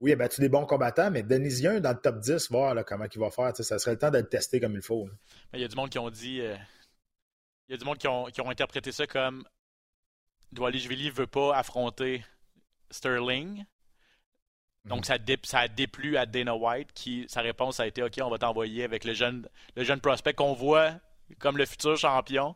Oui, 0.00 0.10
il 0.10 0.12
a 0.14 0.16
battu 0.16 0.40
des 0.40 0.48
bons 0.48 0.66
combattants, 0.66 1.10
mais 1.10 1.20
un 1.20 1.80
dans 1.80 1.92
le 1.92 2.00
top 2.00 2.18
10, 2.18 2.50
voir 2.50 2.84
comment 2.84 3.06
il 3.12 3.20
va 3.20 3.30
faire. 3.30 3.56
Ça 3.56 3.78
serait 3.78 3.92
le 3.92 3.98
temps 3.98 4.10
de 4.10 4.18
le 4.18 4.28
tester 4.28 4.60
comme 4.60 4.74
il 4.74 4.82
faut. 4.82 5.08
Il 5.52 5.60
y 5.60 5.64
a 5.64 5.68
du 5.68 5.76
monde 5.76 5.88
qui 5.88 5.98
ont 5.98 6.10
dit. 6.10 6.40
Euh, 6.40 6.56
il 7.68 7.72
y 7.72 7.74
a 7.74 7.78
du 7.78 7.84
monde 7.84 7.98
qui 7.98 8.08
ont, 8.08 8.50
interprété 8.50 8.92
ça 8.92 9.06
comme 9.06 9.44
Douali 10.52 10.86
ne 10.88 11.10
veut 11.10 11.26
pas 11.26 11.56
affronter 11.56 12.24
Sterling. 12.90 13.64
Donc, 14.84 14.98
mhm. 14.98 15.04
ça, 15.04 15.16
ça 15.44 15.58
a 15.60 15.68
déplu 15.68 16.16
à 16.16 16.26
Dana 16.26 16.54
White, 16.54 16.92
qui, 16.94 17.24
sa 17.28 17.40
réponse 17.40 17.80
a 17.80 17.86
été 17.86 18.02
OK, 18.02 18.18
on 18.22 18.30
va 18.30 18.38
t'envoyer 18.38 18.84
avec 18.84 19.04
le 19.04 19.14
jeune, 19.14 19.48
le 19.76 19.84
jeune 19.84 20.00
prospect 20.00 20.34
qu'on 20.34 20.52
voit 20.52 20.92
comme 21.38 21.56
le 21.56 21.64
futur 21.64 21.96
champion. 21.96 22.54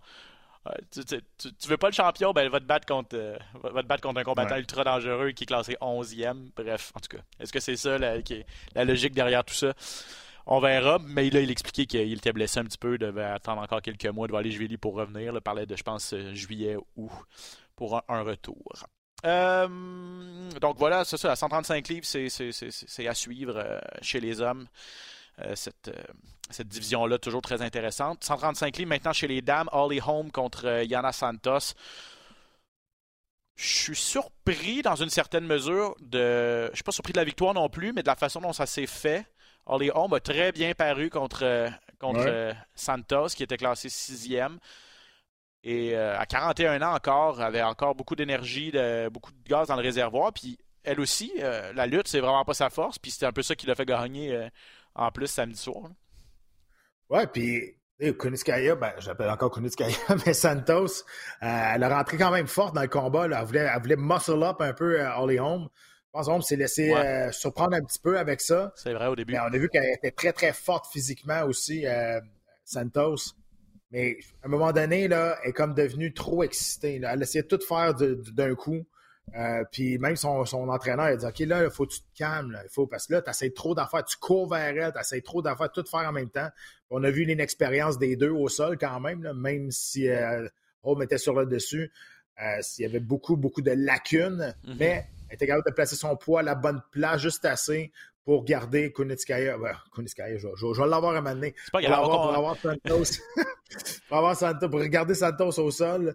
Euh, 0.67 0.73
tu, 0.91 1.05
tu, 1.05 1.69
veux 1.69 1.77
pas 1.77 1.89
le 1.89 1.95
champion, 1.95 2.33
ben, 2.33 2.49
va 2.51 2.61
te 2.61 2.65
battre 2.65 2.87
contre, 2.87 3.17
euh, 3.17 3.39
va 3.63 3.83
te 3.83 3.87
battre 3.87 4.03
contre 4.03 4.21
un 4.21 4.25
combattant 4.25 4.57
ultra 4.57 4.85
dangereux 4.85 5.31
qui 5.31 5.45
est 5.45 5.47
classé 5.47 5.77
11e. 5.81 6.51
Bref, 6.55 6.93
en 6.95 7.01
tout 7.01 7.17
cas, 7.17 7.23
est-ce 7.41 7.53
que 7.53 7.61
c'est 7.61 7.77
ça 7.77 7.97
la, 7.97 8.21
qui 8.21 8.35
est, 8.35 8.47
la 8.75 8.85
logique 8.85 9.15
derrière 9.15 9.45
tout 9.45 9.55
ça? 9.55 9.73
On 10.47 10.61
verra, 10.61 10.99
mais 11.07 11.29
là, 11.31 11.41
il 11.41 11.51
expliquait 11.51 11.87
qu'il 11.87 12.13
était 12.13 12.33
blessé 12.33 12.61
un 12.61 12.65
petit 12.65 12.79
peu, 12.79 12.97
devait 12.99 13.25
attendre 13.25 13.63
encore 13.63 13.83
quelques 13.83 14.07
mois, 14.07 14.27
devait 14.27 14.39
aller 14.39 14.51
juillet 14.51 14.79
pour 14.79 14.95
revenir. 14.95 15.33
Il 15.35 15.41
parlait 15.41 15.67
de, 15.67 15.77
je 15.77 15.83
pense, 15.83 16.15
juillet 16.33 16.77
ou 16.97 17.11
pour 17.77 18.03
un 18.09 18.23
retour. 18.23 18.87
Euh, 19.27 19.69
donc 20.61 20.79
voilà, 20.79 21.05
c'est 21.05 21.17
ça, 21.17 21.33
à 21.33 21.37
135 21.37 21.89
livres, 21.89 22.07
c'est 22.07 23.07
à 23.07 23.15
suivre 23.15 23.57
euh, 23.57 23.79
chez 24.03 24.21
les 24.21 24.41
hommes. 24.41 24.67
Euh, 25.41 25.55
cette, 25.55 25.91
cette 26.51 26.69
division-là, 26.69 27.19
toujours 27.19 27.43
très 27.43 27.63
intéressante. 27.63 28.25
135 28.25 28.77
livres 28.77 28.89
maintenant 28.89 29.13
chez 29.13 29.29
les 29.29 29.41
dames, 29.43 29.69
Holly 29.73 30.01
Holm 30.05 30.31
contre 30.33 30.85
Yana 30.85 31.13
Santos. 31.13 31.75
Je 33.55 33.67
suis 33.67 33.97
surpris 33.97 34.83
dans 34.83 34.97
une 34.97 35.11
certaine 35.11 35.45
mesure 35.45 35.97
de. 36.01 36.69
Je 36.71 36.77
suis 36.77 36.85
pas 36.85 36.93
surpris 36.93 37.13
de 37.13 37.19
la 37.19 37.25
victoire 37.25 37.55
non 37.55 37.69
plus, 37.69 37.93
mais 37.93 38.03
de 38.03 38.07
la 38.07 38.17
façon 38.17 38.41
dont 38.41 38.53
ça 38.53 38.67
s'est 38.67 38.87
fait. 38.87 39.27
Holly 39.67 39.91
Holm 39.95 40.13
a 40.13 40.21
très 40.21 40.53
bien 40.53 40.75
paru 40.75 41.11
contre, 41.11 41.69
contre 41.99 42.55
Santos, 42.75 43.29
qui 43.29 43.43
était 43.43 43.57
classé 43.57 43.89
sixième. 43.89 44.59
Et 45.65 45.97
euh, 45.97 46.19
à 46.19 46.27
41 46.27 46.83
ans 46.83 46.95
encore, 46.95 47.41
avait 47.41 47.63
encore 47.63 47.95
beaucoup 47.95 48.15
d'énergie, 48.17 48.73
beaucoup 49.13 49.33
de 49.33 49.49
gaz 49.49 49.69
dans 49.69 49.77
le 49.77 49.83
réservoir. 49.83 50.33
Puis 50.33 50.59
elle 50.85 51.01
aussi, 51.01 51.33
euh, 51.41 51.73
la 51.73 51.87
lutte, 51.87 52.09
c'est 52.09 52.21
vraiment 52.21 52.45
pas 52.45 52.55
sa 52.55 52.71
force. 52.71 52.99
Puis 52.99 53.11
c'était 53.11 53.27
un 53.27 53.33
peu 53.33 53.43
ça 53.43 53.55
qui 53.55 53.67
l'a 53.67 53.75
fait 53.75 53.87
gagner 53.87 54.35
euh, 54.35 54.49
en 54.95 55.11
plus 55.11 55.27
samedi 55.27 55.59
soir. 55.59 55.91
Ouais, 57.11 57.27
puis 57.27 57.75
Kuniskaya, 58.19 58.77
ben, 58.77 58.93
j'appelle 58.99 59.31
encore 59.31 59.51
Kuniskaya, 59.51 59.97
mais 60.27 60.33
Santos, 60.33 61.05
elle 61.41 61.83
a 61.83 61.89
rentré 61.89 62.17
quand 62.17 62.31
même 62.31 62.47
forte 62.47 62.75
dans 62.75 62.83
le 62.83 62.89
combat. 62.89 63.25
Elle, 63.25 63.45
voulait, 63.45 63.69
elle 63.75 63.81
voulait 63.81 63.97
muscle 63.97 64.43
up 64.43 64.61
un 64.61 64.73
peu 64.73 65.03
Holly 65.17 65.39
Holm. 65.39 65.69
Je 66.07 66.13
pense 66.13 66.27
qu'on 66.27 66.41
s'est 66.41 66.57
laissé 66.57 66.95
surprendre 67.33 67.75
un 67.75 67.83
petit 67.83 67.99
peu 67.99 68.19
avec 68.19 68.41
ça. 68.41 68.73
C'est 68.77 68.95
vrai 68.95 69.09
au 69.09 69.17
début. 69.17 69.33
Mais 69.33 69.41
on 69.41 69.53
a 69.53 69.59
vu 69.59 69.69
qu'elle 69.69 69.93
était 69.95 70.11
très, 70.11 70.33
très 70.33 70.53
forte 70.53 70.87
physiquement 70.91 71.43
aussi, 71.45 71.85
Santos. 72.65 73.35
Mais 73.91 74.19
à 74.43 74.47
un 74.47 74.51
moment 74.51 74.73
donné, 74.73 75.09
là, 75.09 75.39
elle 75.43 75.51
est 75.51 75.53
comme 75.53 75.75
devenue 75.75 76.13
trop 76.13 76.43
excitée. 76.43 77.01
Elle 77.03 77.23
essayait 77.23 77.43
de 77.43 77.49
tout 77.49 77.65
faire 77.65 77.95
d'un 77.95 78.55
coup. 78.55 78.87
Euh, 79.37 79.63
puis 79.71 79.99
même 79.99 80.17
son, 80.17 80.45
son, 80.47 80.69
entraîneur 80.69 81.07
a 81.07 81.17
dit 81.17 81.27
OK, 81.27 81.39
là, 81.41 81.65
il 81.65 81.71
faut 81.71 81.87
que 81.87 81.93
tu 81.93 82.01
te 82.01 82.17
calmes. 82.17 82.59
il 82.65 82.71
faut, 82.71 82.87
parce 82.87 83.07
que 83.07 83.15
là, 83.15 83.23
tu 83.23 83.31
essaies 83.31 83.51
trop 83.51 83.75
d'affaires. 83.75 84.05
Tu 84.05 84.17
cours 84.17 84.49
vers 84.49 84.77
elle, 84.77 84.93
tu 84.93 84.99
essaies 84.99 85.21
trop 85.21 85.43
d'affaires, 85.43 85.71
tout 85.71 85.85
faire 85.85 86.09
en 86.09 86.13
même 86.13 86.31
temps. 86.31 86.49
On 86.91 87.05
a 87.05 87.11
vu 87.11 87.25
l'inexpérience 87.25 87.99
des 87.99 88.17
deux 88.17 88.31
au 88.31 88.49
sol 88.49 88.79
quand 88.79 89.01
même, 89.01 89.31
même 89.35 89.71
si 89.71 90.09
euh, 90.09 90.49
Rome 90.83 91.03
était 91.03 91.19
sur 91.19 91.35
le 91.35 91.47
dessus. 91.47 91.93
Euh, 92.43 92.61
il 92.79 92.83
y 92.83 92.85
avait 92.87 93.01
beaucoup, 93.01 93.37
beaucoup 93.37 93.63
de 93.63 93.73
lacunes, 93.73 94.55
mm-hmm. 94.65 94.77
mais 94.79 95.07
elle 95.29 95.35
était 95.35 95.47
capable 95.47 95.67
de 95.67 95.75
placer 95.75 95.97
son 95.97 96.17
poids 96.17 96.41
à 96.41 96.43
la 96.43 96.55
bonne 96.55 96.81
place, 96.91 97.21
juste 97.21 97.45
assez 97.45 97.93
pour 98.29 98.45
garder 98.45 98.93
Kunitskaya. 98.93 99.57
Ben, 99.57 99.75
Kunitskaya, 99.91 100.37
je, 100.37 100.49
je, 100.55 100.67
vais 100.67 100.87
l'avoir 100.87 101.17
à 101.17 101.23
m'amener. 101.23 101.55
Pas 101.73 101.81
grave. 101.81 102.05
Pour, 102.05 102.35
avoir 102.35 102.59
Santos. 102.59 103.23
pour 104.09 104.19
avoir 104.19 104.37
Santos. 104.37 104.69
Pour 104.69 104.81
regarder 104.81 105.15
Santos 105.15 105.59
au 105.59 105.71
sol. 105.71 106.15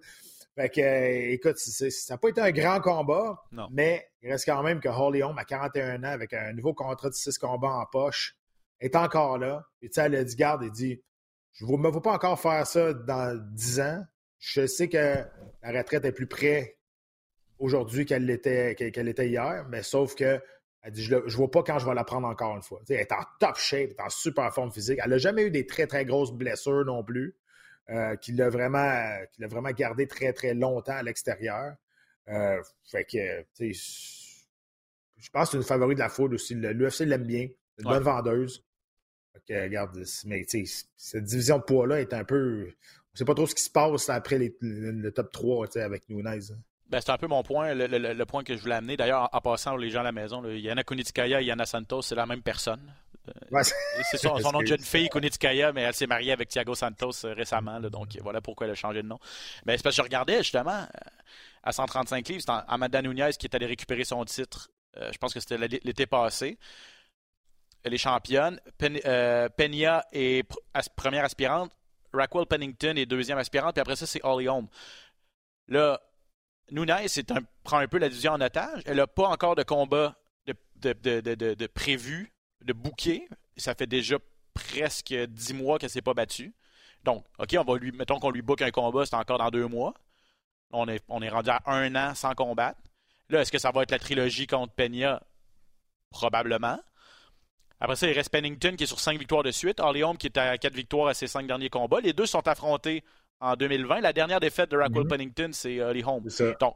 Fait 0.53 0.69
que, 0.69 0.79
euh, 0.79 1.31
écoute, 1.31 1.57
ça 1.57 2.13
n'a 2.13 2.17
pas 2.19 2.29
été 2.29 2.39
un 2.39 2.51
grand 2.51 2.81
combat, 2.81 3.43
mais 3.71 4.07
il 4.21 4.29
reste 4.29 4.45
quand 4.45 4.61
même 4.61 4.79
que 4.79 4.89
Holly 4.89 5.23
Holm, 5.23 5.35
à 5.39 5.43
41 5.43 6.03
ans, 6.03 6.07
avec 6.07 6.33
un 6.33 6.53
nouveau 6.53 6.75
contrat 6.75 7.09
de 7.09 7.15
6 7.15 7.39
combats 7.39 7.77
en 7.77 7.87
poche, 7.87 8.35
est 8.79 8.95
encore 8.95 9.39
là. 9.39 9.65
Et 9.81 9.89
tu 9.89 9.95
sais, 9.95 10.01
elle 10.01 10.13
a 10.13 10.23
dit, 10.23 10.35
garde, 10.35 10.61
elle 10.61 10.69
dit, 10.69 11.01
je 11.53 11.65
ne 11.65 11.77
me 11.77 11.89
vois 11.89 12.03
pas 12.03 12.13
encore 12.13 12.39
faire 12.39 12.67
ça 12.67 12.93
dans 12.93 13.35
10 13.55 13.79
ans. 13.79 14.03
Je 14.37 14.67
sais 14.67 14.87
que 14.87 15.17
la 15.63 15.71
retraite 15.71 16.05
est 16.05 16.11
plus 16.11 16.27
près 16.27 16.77
aujourd'hui 17.57 18.05
qu'elle 18.05 18.27
l'était 18.27 18.75
qu'elle 18.75 19.07
était 19.07 19.29
hier, 19.29 19.65
mais 19.67 19.81
sauf 19.81 20.13
que 20.13 20.39
Elle 20.83 20.91
dit 20.91 21.03
Je 21.03 21.15
ne 21.15 21.29
vois 21.31 21.49
pas 21.49 21.63
quand 21.63 21.79
je 21.79 21.85
vais 21.85 21.95
la 21.95 22.03
prendre 22.03 22.27
encore 22.27 22.55
une 22.55 22.61
fois. 22.61 22.81
elle 22.89 22.97
est 22.97 23.11
en 23.11 23.23
top 23.39 23.57
shape, 23.57 23.91
elle 23.91 23.95
est 23.97 24.01
en 24.01 24.09
super 24.09 24.53
forme 24.53 24.71
physique. 24.71 24.99
Elle 25.03 25.11
n'a 25.11 25.17
jamais 25.17 25.43
eu 25.43 25.51
des 25.51 25.65
très, 25.65 25.87
très 25.87 26.05
grosses 26.05 26.33
blessures 26.33 26.85
non 26.85 27.03
plus, 27.03 27.35
euh, 27.89 28.15
qui 28.17 28.33
l'a 28.33 28.49
vraiment, 28.49 29.01
vraiment 29.39 29.71
gardé 29.71 30.07
très, 30.07 30.33
très 30.33 30.53
longtemps 30.53 30.93
à 30.93 31.03
l'extérieur. 31.03 31.75
Euh, 32.27 32.61
fait 32.85 33.05
que, 33.05 33.45
je 33.59 35.29
pense 35.31 35.47
que 35.47 35.51
c'est 35.51 35.57
une 35.57 35.63
favori 35.63 35.95
de 35.95 35.99
la 35.99 36.09
foule 36.09 36.33
aussi. 36.33 36.53
L'UFC 36.53 37.01
l'aime 37.01 37.23
bien. 37.23 37.47
C'est 37.77 37.83
une 37.83 37.89
bonne 37.89 38.03
vendeuse. 38.03 38.63
Fait 39.47 39.63
regarde, 39.63 39.97
mais 40.25 40.45
cette 40.97 41.23
division 41.23 41.57
de 41.57 41.63
poids-là 41.63 42.01
est 42.01 42.13
un 42.13 42.23
peu. 42.23 42.67
On 42.67 43.13
ne 43.13 43.17
sait 43.17 43.25
pas 43.25 43.33
trop 43.33 43.47
ce 43.47 43.55
qui 43.55 43.63
se 43.63 43.69
passe 43.69 44.09
après 44.09 44.37
le, 44.37 45.11
top 45.11 45.31
3 45.31 45.77
avec 45.77 46.09
Nunez. 46.09 46.39
Ben, 46.93 47.01
c'est 47.01 47.09
un 47.09 47.17
peu 47.17 47.25
mon 47.25 47.41
point, 47.41 47.73
le, 47.73 48.23
point 48.25 48.43
que 48.43 48.55
je 48.55 48.61
voulais 48.61 48.75
amener. 48.75 48.95
D'ailleurs, 48.95 49.27
en, 49.33 49.41
passant 49.41 49.75
les 49.75 49.89
gens 49.89 50.01
à 50.01 50.03
la 50.03 50.11
maison, 50.11 50.45
Yana 50.45 50.83
Kunitskaya 50.83 51.41
et 51.41 51.45
Yana 51.45 51.65
Santos, 51.65 52.03
c'est 52.03 52.13
la 52.13 52.27
même 52.27 52.43
personne. 52.43 52.93
Euh, 53.27 53.63
c'est 54.11 54.17
son, 54.19 54.51
nom 54.51 54.59
de 54.59 54.67
jeune 54.67 54.79
fille, 54.79 55.09
Kunitskaya, 55.09 55.73
mais 55.73 55.81
elle 55.81 55.95
s'est 55.95 56.05
mariée 56.05 56.33
avec 56.33 56.49
Thiago 56.49 56.75
Santos 56.75 57.25
euh, 57.25 57.33
récemment. 57.33 57.79
donc 57.79 58.15
voilà 58.21 58.41
pourquoi 58.41 58.67
elle 58.67 58.73
a 58.73 58.75
changé 58.75 59.01
de 59.01 59.07
nom. 59.07 59.17
Mais 59.65 59.73
ben, 59.73 59.77
c'est 59.77 59.83
parce 59.83 59.95
que 59.95 60.03
je 60.03 60.05
regardais 60.05 60.37
justement 60.43 60.81
euh, 60.81 61.09
à 61.63 61.71
135 61.71 62.27
livres, 62.27 62.43
c'est 62.45 62.53
Amanda 62.67 63.01
Nunez 63.01 63.31
qui 63.39 63.47
est 63.47 63.55
allée 63.55 63.65
récupérer 63.65 64.03
son 64.03 64.23
titre. 64.25 64.69
je 64.95 65.17
pense 65.17 65.33
que 65.33 65.39
c'était 65.39 65.57
l'été 65.57 66.05
passé. 66.05 66.59
Elle 67.81 67.95
est 67.95 67.97
championne. 67.97 68.59
Peña 68.77 70.05
est 70.11 70.47
première 70.95 71.25
aspirante. 71.25 71.71
Raquel 72.13 72.45
Pennington 72.45 72.95
est 72.97 73.07
deuxième 73.07 73.39
aspirante. 73.39 73.73
Puis 73.73 73.81
après 73.81 73.95
ça, 73.95 74.05
c'est 74.05 74.23
Holly 74.23 74.47
Holm. 74.47 74.67
Là, 75.69 75.99
Nunez 76.71 77.05
un, 77.29 77.41
prend 77.63 77.77
un 77.77 77.87
peu 77.87 77.97
la 77.97 78.09
division 78.09 78.33
en 78.33 78.41
otage. 78.41 78.81
Elle 78.85 78.97
n'a 78.97 79.07
pas 79.07 79.27
encore 79.27 79.55
de 79.55 79.63
combat 79.63 80.15
de, 80.91 81.67
prévu, 81.67 82.33
de 82.61 82.73
bouquet. 82.73 83.27
Ça 83.57 83.75
fait 83.75 83.87
déjà 83.87 84.17
presque 84.53 85.13
dix 85.13 85.53
mois 85.53 85.79
qu'elle 85.79 85.89
s'est 85.89 86.01
pas 86.01 86.13
battue. 86.13 86.53
Donc, 87.03 87.25
OK, 87.37 87.55
on 87.57 87.63
va 87.63 87.77
lui, 87.77 87.91
mettons 87.91 88.19
qu'on 88.19 88.31
lui 88.31 88.41
book 88.41 88.61
un 88.61 88.71
combat, 88.71 89.05
c'est 89.05 89.15
encore 89.15 89.37
dans 89.37 89.49
deux 89.49 89.67
mois. 89.67 89.93
On 90.71 90.87
est, 90.87 91.03
on 91.09 91.19
rendu 91.19 91.49
à 91.49 91.61
un 91.67 91.95
an 91.95 92.15
sans 92.15 92.33
combattre. 92.33 92.79
Là, 93.29 93.41
est-ce 93.41 93.51
que 93.51 93.57
ça 93.57 93.71
va 93.71 93.83
être 93.83 93.91
la 93.91 93.99
trilogie 93.99 94.47
contre 94.47 94.73
Peña? 94.73 95.21
Probablement. 96.09 96.79
Après 97.79 97.95
ça, 97.95 98.07
il 98.07 98.13
reste 98.13 98.29
Pennington 98.29 98.75
qui 98.77 98.85
est 98.85 98.87
sur 98.87 98.99
cinq 98.99 99.19
victoires 99.19 99.43
de 99.43 99.51
suite. 99.51 99.79
Holm 99.79 100.17
qui 100.17 100.27
est 100.27 100.37
à 100.37 100.57
quatre 100.57 100.75
victoires 100.75 101.07
à 101.07 101.13
ses 101.13 101.27
cinq 101.27 101.47
derniers 101.47 101.69
combats. 101.69 101.99
Les 101.99 102.13
deux 102.13 102.25
sont 102.25 102.47
affrontés 102.47 103.03
en 103.43 103.55
2020. 103.55 104.01
La 104.01 104.13
dernière 104.13 104.39
défaite 104.39 104.71
de 104.71 104.77
Raquel 104.77 105.03
mhm. 105.03 105.07
Pennington, 105.07 105.49
c'est 105.51 105.81
Holly 105.81 106.01
euh, 106.01 106.07
Holm. 106.07 106.55
Donc, 106.59 106.75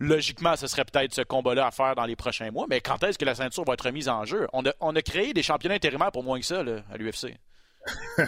logiquement, 0.00 0.56
ce 0.56 0.66
serait 0.66 0.84
peut-être 0.84 1.14
ce 1.14 1.22
combat-là 1.22 1.66
à 1.66 1.70
faire 1.70 1.94
dans 1.94 2.06
les 2.06 2.16
prochains 2.16 2.50
mois. 2.50 2.66
Mais 2.68 2.80
quand 2.80 3.02
est-ce 3.04 3.18
que 3.18 3.24
la 3.24 3.34
ceinture 3.34 3.64
va 3.64 3.74
être 3.74 3.84
remise 3.86 4.08
en 4.08 4.24
jeu? 4.24 4.46
On 4.52 4.64
a, 4.66 4.72
on 4.80 4.94
a 4.96 5.02
créé 5.02 5.32
des 5.32 5.42
championnats 5.42 5.76
intérimaires 5.76 6.12
pour 6.12 6.24
moins 6.24 6.40
que 6.40 6.46
ça 6.46 6.60
à 6.60 6.96
l'UFC. 6.96 7.36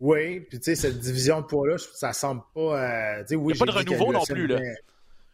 oui, 0.00 0.40
puis 0.40 0.58
tu 0.58 0.64
sais, 0.64 0.74
cette 0.74 0.98
division 0.98 1.40
de 1.40 1.46
poids-là, 1.46 1.76
ça 1.78 2.12
semble 2.12 2.42
pas. 2.54 2.60
Euh, 2.60 3.24
Il 3.30 3.38
n'y 3.38 3.52
a 3.52 3.56
pas 3.56 3.66
de 3.66 3.70
renouveau 3.70 4.12
non 4.12 4.24
plus. 4.24 4.46
Là. 4.46 4.58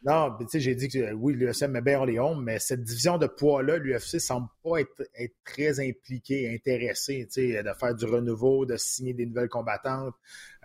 Non, 0.04 0.36
tu 0.36 0.46
sais, 0.48 0.58
j'ai 0.58 0.74
dit 0.74 0.88
que 0.88 1.12
oui, 1.12 1.34
l'UFC 1.34 1.68
met 1.68 1.80
bien 1.80 2.04
Léon, 2.04 2.34
mais 2.34 2.58
cette 2.58 2.82
division 2.82 3.18
de 3.18 3.28
poids-là, 3.28 3.76
l'UFC 3.76 4.18
semble 4.18 4.48
pas 4.64 4.80
être, 4.80 5.02
très 5.44 5.78
impliqué, 5.78 6.52
intéressé, 6.52 7.28
tu 7.32 7.52
sais, 7.52 7.62
de 7.62 7.72
faire 7.72 7.94
du 7.94 8.04
renouveau, 8.04 8.66
de 8.66 8.76
signer 8.76 9.14
des 9.14 9.26
nouvelles 9.26 9.48
combattantes, 9.48 10.14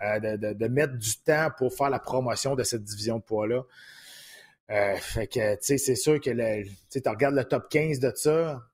euh, 0.02 0.36
de, 0.36 0.66
mettre 0.66 0.96
du 0.96 1.18
temps 1.18 1.50
pour 1.56 1.72
faire 1.72 1.88
la 1.88 2.00
promotion 2.00 2.56
de 2.56 2.64
cette 2.64 2.82
division 2.82 3.18
de 3.18 3.22
poids-là. 3.22 3.62
Euh, 4.70 4.96
fait 4.96 5.28
que, 5.28 5.54
tu 5.54 5.60
sais, 5.62 5.78
c'est 5.78 5.94
sûr 5.94 6.20
que 6.20 6.30
tu 6.90 7.08
regardes 7.08 7.36
le 7.36 7.44
top 7.44 7.68
15 7.70 8.00
de 8.00 8.12
ça, 8.16 8.68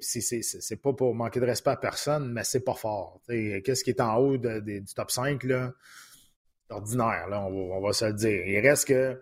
c'est 0.00 0.82
pas 0.82 0.92
pour 0.94 1.14
manquer 1.14 1.40
de 1.40 1.46
respect 1.46 1.70
à 1.70 1.76
personne, 1.76 2.32
mais 2.32 2.42
c'est 2.42 2.64
pas 2.64 2.74
fort. 2.74 3.20
Qu'est-ce 3.28 3.84
qui 3.84 3.90
est 3.90 4.00
en 4.00 4.16
haut 4.16 4.38
du 4.38 4.84
top 4.96 5.10
5, 5.10 5.44
là? 5.44 5.74
ordinaire, 6.70 7.28
on 7.30 7.72
on 7.72 7.80
va 7.80 7.92
se 7.92 8.04
le 8.04 8.12
dire. 8.12 8.46
Il 8.46 8.60
reste 8.60 8.88
que 8.88 9.18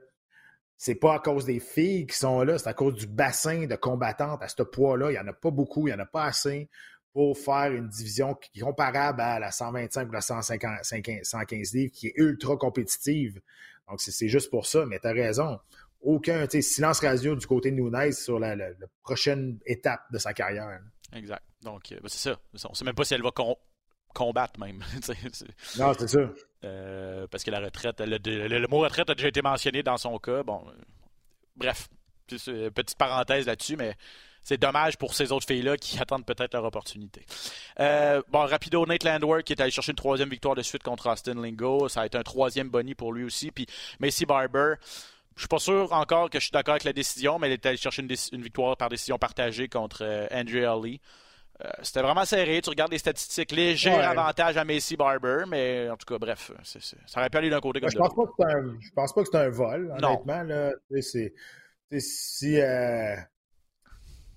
c'est 0.76 0.94
pas 0.94 1.14
à 1.14 1.18
cause 1.18 1.44
des 1.44 1.60
filles 1.60 2.06
qui 2.06 2.16
sont 2.16 2.42
là, 2.42 2.58
c'est 2.58 2.68
à 2.68 2.74
cause 2.74 2.94
du 2.94 3.06
bassin 3.06 3.66
de 3.66 3.76
combattantes 3.76 4.42
à 4.42 4.48
ce 4.48 4.62
poids-là. 4.62 5.10
Il 5.10 5.14
n'y 5.14 5.18
en 5.18 5.26
a 5.26 5.32
pas 5.32 5.50
beaucoup, 5.50 5.88
il 5.88 5.94
n'y 5.94 5.96
en 5.96 6.02
a 6.02 6.06
pas 6.06 6.24
assez 6.24 6.68
pour 7.12 7.38
faire 7.38 7.72
une 7.72 7.88
division 7.88 8.34
qui 8.34 8.58
est 8.58 8.62
comparable 8.62 9.22
à 9.22 9.38
la 9.38 9.50
125 9.50 10.08
ou 10.08 10.12
la 10.12 10.20
115 10.20 11.72
livres, 11.72 11.90
qui 11.90 12.08
est 12.08 12.14
ultra 12.16 12.58
compétitive. 12.58 13.40
Donc, 13.88 14.02
c'est 14.02 14.28
juste 14.28 14.50
pour 14.50 14.66
ça, 14.66 14.84
mais 14.84 14.98
tu 14.98 15.06
as 15.06 15.12
raison. 15.12 15.58
Aucun 16.02 16.46
silence 16.60 17.00
radio 17.00 17.34
du 17.34 17.46
côté 17.46 17.70
de 17.70 17.76
Nunez 17.76 18.12
sur 18.12 18.38
la, 18.38 18.54
prochaine 19.02 19.58
étape 19.64 20.02
de 20.12 20.18
sa 20.18 20.34
carrière. 20.34 20.78
Exact. 21.14 21.42
Donc, 21.62 21.90
euh, 21.92 22.00
ben, 22.02 22.08
c'est 22.08 22.28
ça. 22.28 22.38
On 22.66 22.70
ne 22.70 22.74
sait 22.74 22.84
même 22.84 22.94
pas 22.94 23.04
si 23.04 23.14
elle 23.14 23.22
va 23.22 23.30
combattre 24.16 24.58
même. 24.58 24.78
non, 25.78 25.92
c'est 25.98 26.08
ça. 26.08 26.20
Euh, 26.64 27.26
parce 27.30 27.44
que 27.44 27.50
la 27.50 27.60
retraite, 27.60 28.00
le, 28.00 28.66
mot 28.66 28.78
retraite 28.78 29.10
a 29.10 29.14
déjà 29.14 29.28
été 29.28 29.42
mentionné 29.42 29.82
dans 29.82 29.98
son 29.98 30.18
cas. 30.18 30.42
Bon, 30.42 30.64
euh, 30.66 30.72
bref, 31.54 31.88
petite 32.26 32.96
parenthèse 32.96 33.46
là-dessus, 33.46 33.76
mais 33.76 33.94
c'est 34.42 34.56
dommage 34.56 34.96
pour 34.96 35.12
ces 35.12 35.32
autres 35.32 35.46
filles-là 35.46 35.76
qui 35.76 35.98
attendent 36.00 36.24
peut-être 36.24 36.54
leur 36.54 36.64
opportunité. 36.64 37.26
Euh, 37.78 38.22
bon, 38.30 38.46
rapido, 38.46 38.86
Nate 38.86 39.04
Landwehr 39.04 39.44
qui 39.44 39.52
est 39.52 39.60
allé 39.60 39.70
chercher 39.70 39.92
une 39.92 39.96
troisième 39.96 40.30
victoire 40.30 40.54
de 40.54 40.62
suite 40.62 40.82
contre 40.82 41.10
Austin 41.10 41.34
Lingo. 41.34 41.90
Ça 41.90 42.00
a 42.00 42.06
été 42.06 42.16
un 42.16 42.22
troisième 42.22 42.70
boni 42.70 42.94
pour 42.94 43.12
lui 43.12 43.24
aussi. 43.24 43.50
Puis 43.50 43.66
Macy 44.00 44.24
Barber, 44.24 44.76
je 45.34 45.42
suis 45.42 45.48
pas 45.48 45.58
sûr 45.58 45.92
encore 45.92 46.30
que 46.30 46.38
je 46.38 46.44
suis 46.44 46.52
d'accord 46.52 46.72
avec 46.72 46.84
la 46.84 46.94
décision, 46.94 47.38
mais 47.38 47.48
elle 47.48 47.52
est 47.52 47.66
allée 47.66 47.76
chercher 47.76 48.00
une, 48.00 48.42
victoire 48.42 48.78
par 48.78 48.88
décision 48.88 49.18
partagée 49.18 49.68
contre 49.68 50.26
Andrea 50.32 50.72
Ali. 50.72 51.02
Euh, 51.64 51.70
c'était 51.82 52.02
vraiment 52.02 52.24
serré. 52.24 52.60
Tu 52.60 52.68
regardes 52.68 52.92
les 52.92 52.98
statistiques, 52.98 53.52
léger 53.52 53.90
avantage 53.90 54.56
à 54.56 54.64
Macy 54.64 54.96
Barber, 54.96 55.44
mais 55.48 55.88
en 55.88 55.96
tout 55.96 56.04
cas, 56.06 56.18
bref, 56.18 56.52
ça 56.62 57.20
aurait 57.20 57.30
pu 57.30 57.38
aller 57.38 57.50
d'un 57.50 57.60
côté 57.60 57.80
comme 57.80 57.88
de 57.88 57.96
l'autre. 57.96 58.34
Je 58.80 58.90
pense 58.94 59.12
pas 59.14 59.22
que 59.22 59.28
c'est 59.30 59.38
un 59.38 59.48
vol, 59.48 59.90
honnêtement. 59.90 60.42
Là, 60.42 60.72
si, 61.98 62.60
euh, 62.60 63.16